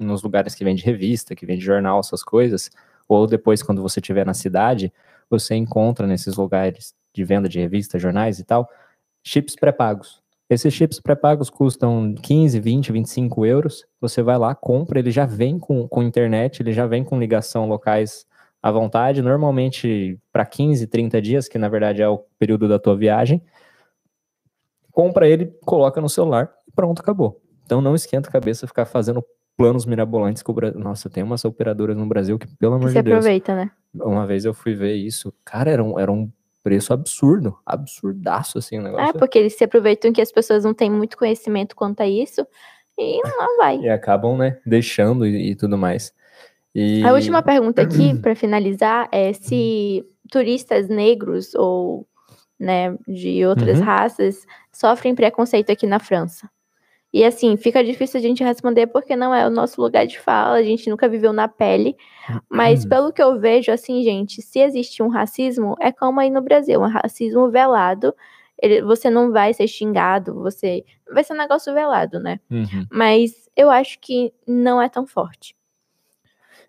[0.03, 2.69] nos lugares que vende revista, que vende jornal, essas coisas,
[3.07, 4.91] ou depois, quando você estiver na cidade,
[5.29, 8.69] você encontra nesses lugares de venda de revista, jornais e tal,
[9.23, 10.21] chips pré-pagos.
[10.49, 13.85] Esses chips pré-pagos custam 15, 20, 25 euros.
[14.01, 17.67] Você vai lá, compra, ele já vem com, com internet, ele já vem com ligação
[17.67, 18.25] locais
[18.61, 22.97] à vontade, normalmente para 15, 30 dias, que na verdade é o período da tua
[22.97, 23.41] viagem.
[24.91, 27.41] Compra ele, coloca no celular pronto, acabou.
[27.65, 29.23] Então não esquenta a cabeça ficar fazendo
[29.61, 30.79] planos mirabolantes que o Brasil.
[30.79, 33.17] Nossa, tem umas operadoras no Brasil que, pelo amor Você de Deus.
[33.17, 33.71] aproveita, né?
[33.93, 35.33] Uma vez eu fui ver isso.
[35.45, 36.29] Cara, era um, era um
[36.63, 37.57] preço absurdo.
[37.65, 39.09] Absurdaço, assim, o negócio.
[39.09, 42.45] É, porque eles se aproveitam que as pessoas não têm muito conhecimento quanto a isso
[42.97, 43.79] e não vai.
[43.79, 46.13] E acabam, né, deixando e, e tudo mais.
[46.73, 47.03] E...
[47.03, 52.07] A última pergunta aqui, para finalizar, é se turistas negros ou
[52.59, 53.85] né, de outras Uhum.
[53.85, 56.49] raças sofrem preconceito aqui na França.
[57.13, 60.55] E assim, fica difícil a gente responder porque não é o nosso lugar de fala,
[60.57, 61.95] a gente nunca viveu na pele.
[62.49, 62.89] Mas Uhum.
[62.89, 66.79] pelo que eu vejo, assim, gente, se existe um racismo, é como aí no Brasil,
[66.81, 68.13] um racismo velado.
[68.61, 72.39] Ele- você não vai ser xingado, você vai ser um negócio velado, né?
[72.49, 72.85] Uhum.
[72.91, 75.55] Mas eu acho que não é tão forte.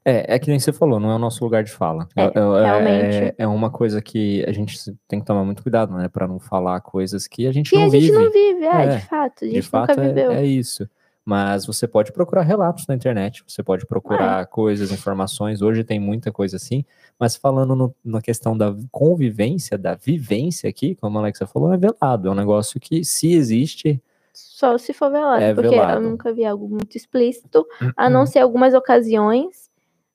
[0.04, 2.08] É, é que nem você falou, não é o nosso lugar de fala.
[2.16, 3.16] É, realmente.
[3.16, 4.76] É, é uma coisa que a gente
[5.06, 6.08] tem que tomar muito cuidado, né?
[6.08, 8.12] Pra não falar coisas que a gente Que não a gente vive.
[8.12, 10.32] não vive, é, É, de fato, a De gente fato, nunca viveu.
[10.32, 10.88] é, é isso.
[11.24, 13.86] Mas você pode procurar relatos na internet, você pode É.
[13.86, 15.62] procurar coisas, informações.
[15.62, 16.84] Hoje tem muita coisa assim.
[17.16, 21.76] Mas falando no- na questão da convivência, da vivência aqui, como a Alexa falou, é
[21.76, 22.26] velado.
[22.26, 24.02] É um negócio que, se existe,
[24.34, 26.00] Só se for velado, É porque velado.
[26.02, 29.61] eu nunca vi algo muito explícito, a não ser algumas ocasiões,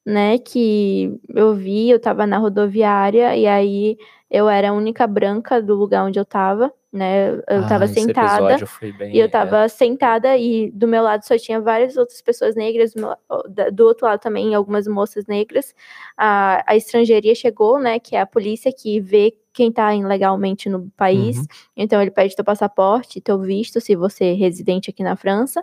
[0.07, 3.97] né, que eu vi, eu tava na rodoviária e aí
[4.31, 7.95] eu era a única branca do lugar onde eu tava, né, eu tava Ah, esse
[7.95, 8.57] sentada
[8.97, 12.55] bem, e eu é, tava sentada e do meu lado só tinha várias outras pessoas
[12.55, 13.17] negras, do, meu-
[13.49, 15.75] da- do outro lado também algumas moças negras.
[16.15, 20.89] A, a estrangeiria chegou, né, que é a polícia que vê quem tá ilegalmente no
[20.95, 21.39] país.
[21.39, 21.45] Uhum.
[21.75, 25.61] Então ele pede teu passaporte, teu visto, se você é residente aqui na França.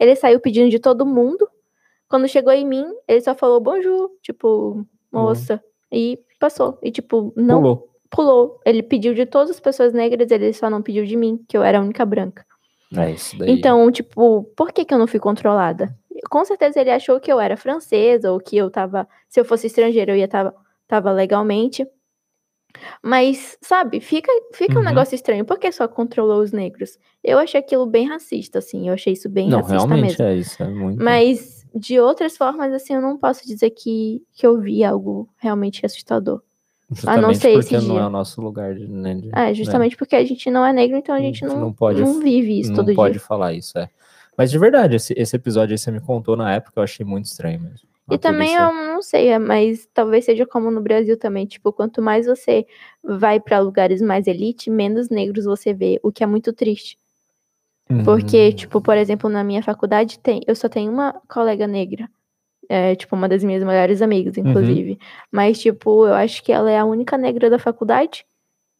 [0.00, 1.46] Ele saiu pedindo de todo mundo.
[2.14, 5.60] Quando chegou em mim, ele só falou bonjour, tipo, moça,
[5.90, 6.78] e passou.
[6.80, 7.88] E tipo, não pulou.
[8.08, 8.60] pulou.
[8.64, 11.62] Ele pediu de todas as pessoas negras, ele só não pediu de mim, que eu
[11.64, 12.46] era a única branca.
[12.96, 13.50] É isso daí.
[13.50, 15.92] Então, tipo, por que, que eu não fui controlada?
[16.30, 19.08] Com certeza ele achou que eu era francesa, ou que eu tava.
[19.28, 20.54] Se eu fosse estrangeira, eu ia tava,
[20.86, 21.84] tava legalmente.
[23.02, 24.84] Mas, sabe, fica, fica um Uhum.
[24.84, 25.44] negócio estranho.
[25.44, 26.96] Por que só controlou os negros?
[27.24, 28.86] Eu achei aquilo bem racista, assim.
[28.86, 30.24] Eu achei isso bem não, racista realmente mesmo.
[30.24, 30.62] é isso.
[30.62, 31.02] É muito.
[31.02, 35.84] Mas, de outras formas, assim, eu não posso dizer que, que eu vi algo realmente
[35.84, 36.40] assustador.
[37.06, 38.06] a não Justamente ser esse porque não é dia.
[38.06, 38.86] o nosso lugar de.
[38.86, 41.58] Né, de- É, justamente porque a gente não é negro, então a A gente não,
[41.60, 43.20] não pode- não vive isso não todo pode dia.
[43.20, 43.88] falar isso, é.
[44.36, 47.26] Mas de verdade, esse, esse episódio aí você me contou na época, eu achei muito
[47.26, 47.88] estranho mesmo.
[48.10, 51.46] E também eu não sei, é, mas talvez seja como no Brasil também.
[51.46, 52.66] Tipo, quanto mais você
[53.02, 56.98] vai pra lugares mais elite, menos negros você vê, o que é muito triste.
[58.04, 62.08] Porque, Hum, tipo, por exemplo, na minha faculdade tem, eu só tenho uma colega negra.
[62.66, 64.48] É, tipo, uma das minhas melhores amigas, Uhum.
[64.48, 64.98] inclusive.
[65.30, 68.24] Mas, tipo, eu acho que ela é a única negra da faculdade.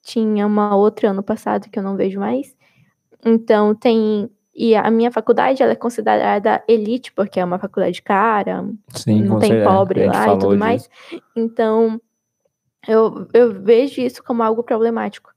[0.02, 2.56] Tinha uma outra ano passado que eu não vejo mais.
[3.24, 4.30] Então, tem.
[4.54, 9.38] E a minha faculdade, ela é considerada elite, porque é uma faculdade cara, sim, não
[9.40, 10.58] tem pobre gente lá e tudo disso.
[10.58, 10.90] mais.
[11.34, 12.00] Então,
[12.86, 15.33] eu, eu vejo isso como algo problemático.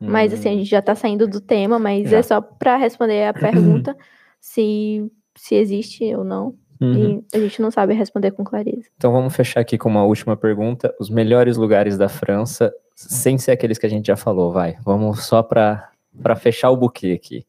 [0.00, 2.18] Mas assim, a Hum, gente já tá saindo do tema, mas Já.
[2.18, 3.32] é só pra responder a
[3.88, 3.96] pergunta
[4.40, 6.54] se, se existe ou não.
[6.78, 7.24] Uhum.
[7.32, 8.86] E a gente não sabe responder com clareza.
[8.98, 10.94] Então vamos fechar aqui com uma última pergunta.
[11.00, 14.76] Os melhores lugares da França, sem ser aqueles que a gente já falou, vai.
[14.84, 15.90] Vamos só para
[16.38, 17.46] fechar o buquê aqui.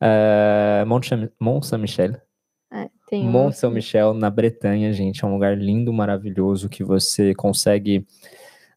[0.00, 2.16] Uh, Mont, Saint-Michel.
[2.72, 8.06] É, um- Mont Saint-Michel, na Bretanha, gente, é um lugar lindo, maravilhoso, que você consegue.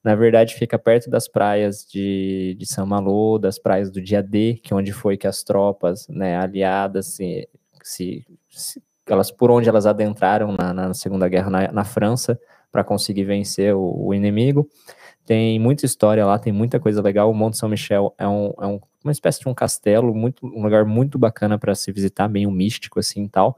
[0.06, 4.72] Na verdade, fica perto das praias de, de Saint-Malo, das praias do dia D, que
[4.72, 7.50] é onde foi que as tropas né, aliadas, se,
[7.82, 12.40] se, se- elas, por onde elas adentraram na, na Segunda Guerra na, na França,
[12.72, 14.70] para conseguir vencer o, o inimigo.
[15.26, 17.32] Tem muita história lá, tem muita coisa legal.
[17.32, 20.86] O Monte Saint-Michel é, um, é um- uma espécie de um castelo, muito, um lugar
[20.86, 23.58] muito bacana para se visitar, meio místico assim e tal.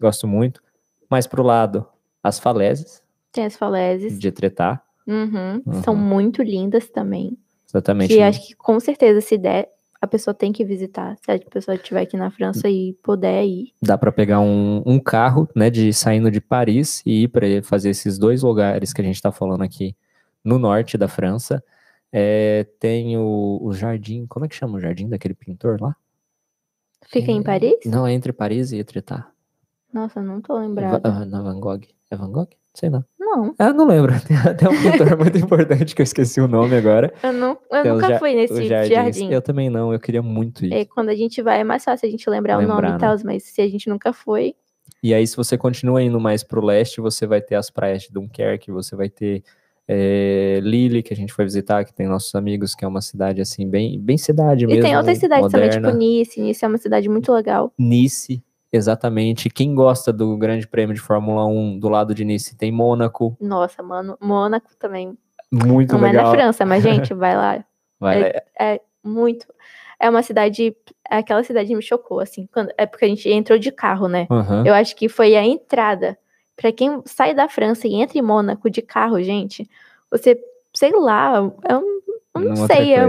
[0.00, 0.60] Gosto muito.
[1.08, 1.86] Mais pro lado,
[2.22, 4.18] as falésias Tem as falésias.
[4.18, 6.00] de Etretat, Uhum, São Uhum.
[6.00, 7.36] muito lindas também.
[7.68, 8.14] exatamente.
[8.14, 9.68] Que acho que com certeza, se der,
[10.00, 11.16] a pessoa tem que visitar.
[11.24, 13.72] Se a pessoa estiver aqui na França e puder ir.
[13.82, 17.90] Dá para pegar um, um carro, né, de saindo de Paris e ir para fazer
[17.90, 19.94] esses dois lugares que a gente está falando aqui
[20.44, 21.62] no norte da França.
[22.12, 25.94] É, tem o, o jardim, como é que chama o jardim daquele pintor lá?
[27.08, 27.74] Fica em É, Paris?
[27.84, 29.24] Não, é entre Paris e Etretat.
[29.92, 31.00] Nossa, não tô lembrada.
[31.04, 31.82] ah, na Van Gogh.
[32.10, 32.48] É Van Gogh?
[32.74, 33.04] Sei não.
[33.28, 34.12] Não, Ah, não lembro.
[34.26, 37.12] Tem até um pintor muito importante que eu esqueci o nome agora.
[37.22, 39.32] eu, não, eu os nunca fui nesse jardim.
[39.32, 40.72] Eu também não, eu queria muito ir.
[40.72, 42.92] É, quando a gente vai é mais fácil a gente lembrar, o nome Lembrar, e
[42.92, 42.98] né?
[42.98, 44.54] tal, mas se a gente nunca foi,
[45.02, 48.12] E aí, se você continua indo mais pro leste, você vai ter as praias de
[48.12, 49.42] Dunkerque, você vai ter
[49.88, 53.40] é, Lille, que a gente foi visitar, que tem nossos amigos, que é uma cidade
[53.40, 54.82] assim, bem, bem cidade E mesmo.
[54.82, 55.88] tem outras cidades também, moderna.
[55.88, 56.40] tipo Nice.
[56.40, 57.72] Nice é uma cidade muito legal.
[57.78, 58.42] Nice,
[58.72, 59.48] exatamente.
[59.50, 63.82] Quem gosta do Grande Prêmio de Fórmula 1 do lado de Nice tem Mônaco, Nossa,
[63.82, 65.16] mano, Mônaco também.
[65.52, 66.24] muito não legal.
[66.26, 67.64] é na França, mas, gente, vai lá.
[68.00, 69.46] Vai, É- É muito.
[69.98, 70.76] É uma cidade.
[71.08, 72.46] Aquela cidade me chocou, assim.
[72.52, 74.26] Quando, é porque a gente entrou de carro, né?
[74.30, 74.64] Aham.
[74.66, 76.18] Eu acho que foi a entrada.
[76.54, 79.68] Pra quem sai da França e entra em Mônaco de carro, gente,
[80.10, 80.38] você,
[80.74, 81.96] sei lá, é um.
[82.40, 83.04] Não sei, é,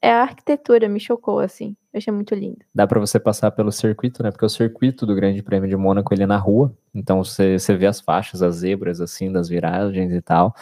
[0.00, 1.76] é a arquitetura, me chocou, assim.
[1.92, 2.58] Eu achei muito lindo.
[2.74, 4.30] Dá pra você passar pelo circuito, né?
[4.30, 7.76] Porque o circuito do Grande Prêmio de Mônaco ele é na rua, então você, você
[7.76, 10.54] vê as faixas, as zebras assim das viragens e tal.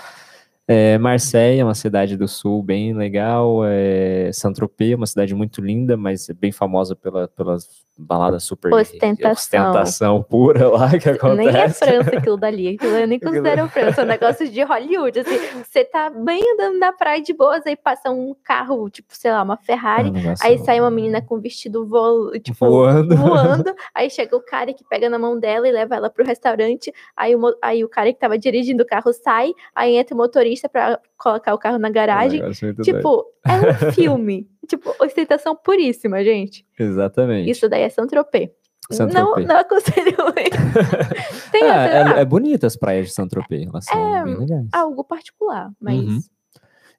[0.73, 3.63] É, Marseille é uma cidade do sul bem legal.
[3.65, 7.67] É, Saint-Tropez é uma cidade muito linda, mas é bem famosa pela, pelas
[7.99, 9.33] baladas super Ostentação.
[9.33, 11.37] ostentação pura lá que acontece.
[11.37, 12.69] Nem é França aquilo dali.
[12.69, 14.01] Aquilo eu nem considero França.
[14.01, 15.21] É um negócio de Hollywood.
[15.21, 19.33] Assim, você tá bem andando na praia de boas, aí passa um carro, tipo, sei
[19.33, 20.11] lá, uma Ferrari.
[20.11, 22.31] Negócio Aí sai uma menina com vestido vo...
[22.39, 23.17] tipo, voando.
[23.17, 26.93] voando, aí chega o cara que pega na mão dela e leva ela pro restaurante,
[27.17, 30.60] aí o, aí o cara que tava dirigindo o carro sai, aí entra o motorista
[30.69, 32.43] pra colocar o carro na É um garagem.
[32.82, 33.53] tipo, é
[33.89, 34.49] um filme.
[34.69, 36.66] tipo, ostentação puríssima, gente.
[36.78, 37.51] Exatamente.
[37.51, 38.51] Isso daí é Saint-Tropez.
[38.91, 39.47] Não, Saint-Tropez.
[39.47, 40.57] não aconselho muito.
[41.53, 44.66] Tem Ah, é, é bonita as praias de Saint-Tropez, elas são É, bem legais.
[44.73, 46.20] algo particular, mas Uhum.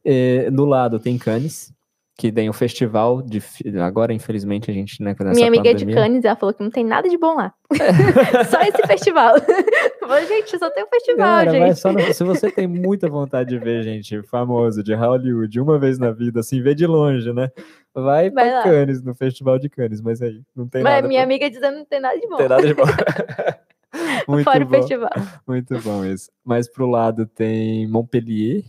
[0.03, 1.71] É, do lado tem Cannes,
[2.17, 3.41] que tem o festival de.
[3.83, 6.71] Agora, infelizmente, a gente, né, minha amiga é de pandemia- Cannes, ela falou que não
[6.71, 7.53] tem nada de bom lá.
[8.49, 9.35] só esse festival.
[10.11, 11.75] Falei, gente, só tem um festival, Cara, gente.
[11.79, 15.97] só no- se você tem muita vontade de ver gente famoso de Hollywood uma vez
[15.97, 17.49] na vida, assim, vê de longe, né?
[17.93, 18.63] Vai, Vai pra lá.
[18.63, 21.07] Cannes, no festival de Cannes, mas aí não tem Mas nada.
[21.07, 22.29] minha pra- amiga dizendo que não tem nada de bom.
[22.31, 22.83] não tem nada de bom.
[24.27, 24.75] muito Fora o bom.
[24.75, 25.09] festival.
[25.47, 26.29] Muito bom isso.
[26.43, 28.59] Mais pro lado tem Montpellier.
[28.59, 28.63] É.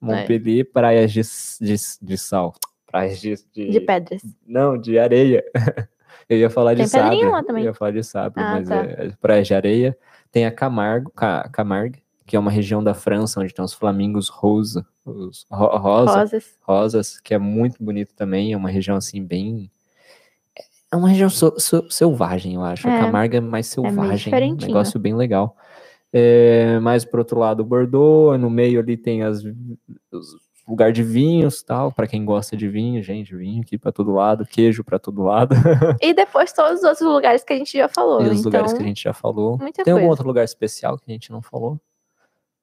[0.00, 1.20] Montpellier, praias de,
[1.60, 2.54] de, de sal.
[2.90, 4.20] Praias de, de, De pedras.
[4.46, 5.42] Não, de areia.
[6.28, 7.20] Eu ia falar de sabre.
[7.46, 7.62] também.
[7.64, 8.76] Eu ia falar de sabre, Ah, mas tá.
[8.76, 9.98] é, é praia de areia.
[10.30, 14.28] Tem a Camargo, Ca- Camargue, que é uma região da França onde tem os flamingos
[14.28, 16.58] rosa, os ro- rosa, Rosas.
[16.62, 18.52] rosas, que é muito bonito também.
[18.52, 19.70] É uma região assim bem.
[20.90, 22.86] É uma região so- so- selvagem, eu acho.
[22.88, 22.98] É.
[23.00, 24.12] A Camargo é mais selvagem.
[24.12, 24.68] um diferentinho.
[24.68, 25.56] negócio bem legal.
[26.12, 28.38] É, mais pro outro lado, Bordeaux.
[28.38, 29.42] No meio ali tem as,
[30.10, 30.36] os
[30.66, 31.92] lugar de vinhos tal.
[31.92, 35.54] Para quem gosta de vinho, gente, vinho aqui para todo lado, queijo para todo lado.
[36.00, 38.22] E depois todos os outros lugares que a gente já falou.
[38.22, 39.58] e os então, lugares que a gente já falou.
[39.58, 40.08] Tem algum coisa.
[40.08, 41.80] outro lugar especial que a gente não falou?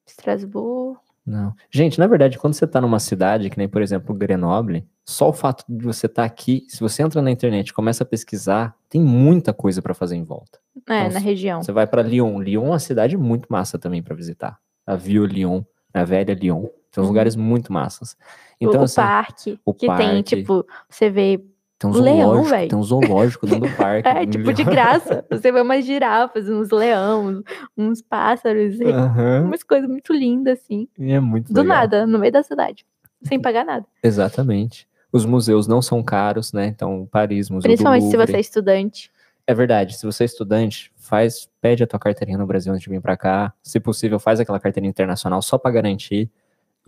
[0.05, 0.99] Estrasburgo.
[1.25, 1.53] Não.
[1.69, 5.33] Gente, na verdade, quando você tá numa cidade, que nem, por exemplo, Grenoble, só o
[5.33, 8.99] fato de você estar aqui, se você entra na internet e começa a pesquisar, tem
[9.01, 10.59] muita coisa para fazer em volta.
[10.87, 11.61] É, Nossa, na região.
[11.61, 12.39] Você vai para Lyon.
[12.39, 14.59] Lyon é uma cidade muito massa também para visitar.
[14.85, 15.61] A Vieux Lyon,
[15.93, 16.67] a velha Lyon.
[16.91, 17.11] Tem uns Uhum.
[17.11, 18.17] lugares muito massas.
[18.59, 20.23] Então, o assim, parque, o que tem, parque.
[20.23, 21.39] tipo, você vê.
[21.77, 22.69] tem um leão, velho.
[22.69, 24.07] tem um zoológico dentro do parque.
[24.09, 25.23] É, tipo, de graça.
[25.29, 27.41] Você vê umas girafas, uns leões,
[27.77, 30.87] uns pássaros, Aham, umas coisas muito lindas, assim.
[30.97, 31.77] e é muito Do legal.
[31.77, 32.85] nada, no meio da cidade.
[33.23, 33.85] Sem pagar nada.
[34.03, 34.87] Exatamente.
[35.11, 36.67] Os museus não são caros, né?
[36.67, 39.11] Então, Paris, Museu Principalmente se você é estudante.
[39.47, 42.89] é verdade, se você é estudante, faz, pede a tua carteirinha no Brasil antes de
[42.89, 43.53] vir para cá.
[43.63, 46.29] Se possível, faz aquela carteirinha internacional só para garantir.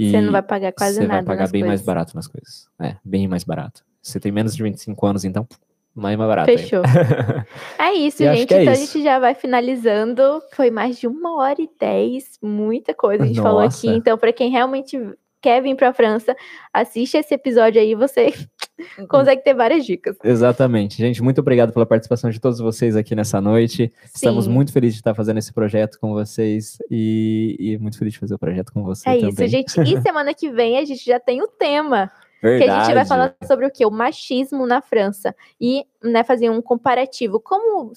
[0.02, 1.14] E Você não vai pagar quase você nada.
[1.24, 1.86] vai pagar bem mais coisas.
[1.86, 2.68] barato nas coisas.
[2.80, 3.84] É, bem mais barato.
[4.02, 5.48] Você tem menos de 25 anos, então,
[5.94, 6.46] mais mais barato.
[6.52, 6.82] Fechou.
[7.78, 8.54] É isso, E gente.
[8.54, 8.94] é então a isso.
[8.94, 10.42] gente já vai finalizando.
[10.54, 12.38] Foi mais de uma hora e dez.
[12.42, 13.88] Muita coisa a gente falou aqui.
[13.88, 13.98] Nossa.
[13.98, 14.98] Então, para quem realmente
[15.42, 16.36] quer vir para a França,
[16.72, 17.96] assiste esse episódio aí.
[17.96, 18.34] Você
[19.10, 20.18] consegue ter várias dicas.
[20.24, 20.98] Exatamente.
[20.98, 23.92] Gente, muito obrigado pela participação de todos vocês aqui nessa noite.
[24.14, 24.52] Estamos Sim.
[24.52, 28.36] muito felizes de estar fazendo esse projeto com vocês e, e muito feliz de fazer
[28.36, 29.30] o projeto com você É também.
[29.30, 29.82] isso, gente.
[29.82, 32.12] E semana que vem a gente já tem o tema.
[32.42, 32.66] Verdade.
[32.66, 33.86] Que a gente vai falar sobre o que?
[33.86, 35.36] O machismo na França.
[35.60, 37.40] E né, fazer um comparativo.
[37.40, 37.92] Como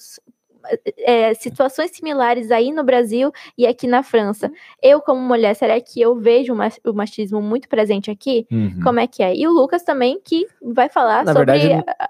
[0.99, 4.51] é, situações similares aí no Brasil e aqui na França.
[4.81, 8.45] Eu, como mulher, será que eu vejo o ma- o machismo muito presente aqui?
[8.51, 8.79] Uhum.
[8.83, 9.35] Como é que é?
[9.35, 11.51] E o Lucas também, que vai falar Na sobre.
[11.59, 12.09] verdade, a-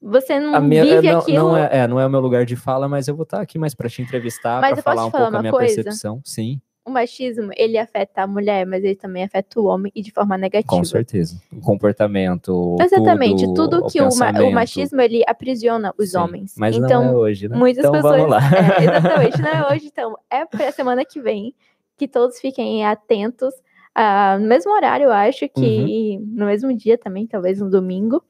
[0.00, 1.38] Você não minha, vive é, não, aquilo.
[1.38, 3.58] não é, é, não é o meu lugar de fala, mas eu vou estar aqui
[3.58, 5.74] mais para te entrevistar, para falar um falar pouco a minha coisa?
[5.82, 6.20] percepção.
[6.24, 10.12] Sim, O machismo, ele afeta a mulher, mas ele também afeta o homem e de
[10.12, 10.70] forma negativa.
[10.70, 11.40] com certeza.
[11.52, 12.76] O comportamento.
[12.80, 16.54] Exatamente, tudo, o que o, ma- o machismo ele aprisiona os Sim, homens.
[16.56, 17.56] Mas então, não é hoje, né?
[17.56, 18.16] muitas então pessoas.
[18.16, 18.40] vamos lá.
[18.78, 20.16] É, exatamente, não é hoje, então.
[20.30, 21.54] É pra semana que vem.
[21.98, 23.52] Que todos fiquem atentos.
[23.94, 26.26] ah, no mesmo horário, eu acho que Uhum.
[26.36, 28.22] no mesmo dia também, talvez no domingo.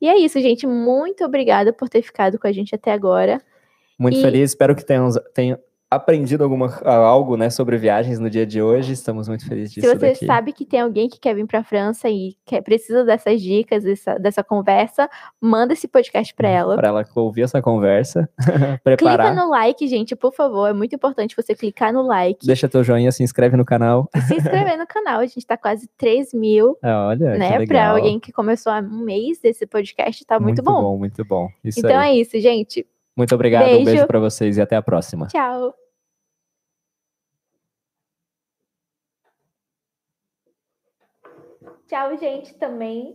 [0.00, 0.66] E é isso, gente.
[0.66, 3.40] Muito obrigada por ter ficado com a gente até agora.
[3.98, 5.58] Muito E- feliz, espero que tenham, tenham
[5.94, 8.92] aprendido alguma, algo né, sobre viagens no dia de hoje.
[8.92, 10.26] Estamos muito felizes disso Se você daqui.
[10.26, 13.84] sabe que tem alguém que quer vir para a França e quer, precisa dessas dicas,
[13.84, 15.08] dessa, dessa conversa,
[15.40, 16.76] manda esse podcast para ela.
[16.76, 19.34] Para ela ouvir essa conversa, Clica preparar.
[19.34, 20.68] no like, gente, por favor.
[20.68, 22.46] É muito importante você clicar no like.
[22.46, 24.08] Deixa teu joinha, se inscreve no canal.
[24.28, 25.20] se inscrever no canal.
[25.20, 27.48] A gente tá quase 3 mil, É, olha, né?
[27.50, 27.96] Pra legal.
[27.96, 30.96] alguém que começou há um mês desse podcast, tá muito, bom.
[30.98, 31.48] Muito bom.
[31.64, 32.18] Isso Então aí.
[32.18, 32.86] é isso, gente.
[33.16, 33.84] Muito obrigado, um beijo.
[33.84, 35.28] beijo para vocês e até a próxima.
[35.28, 35.83] Tchau.
[41.86, 43.12] Tchau, gente, também.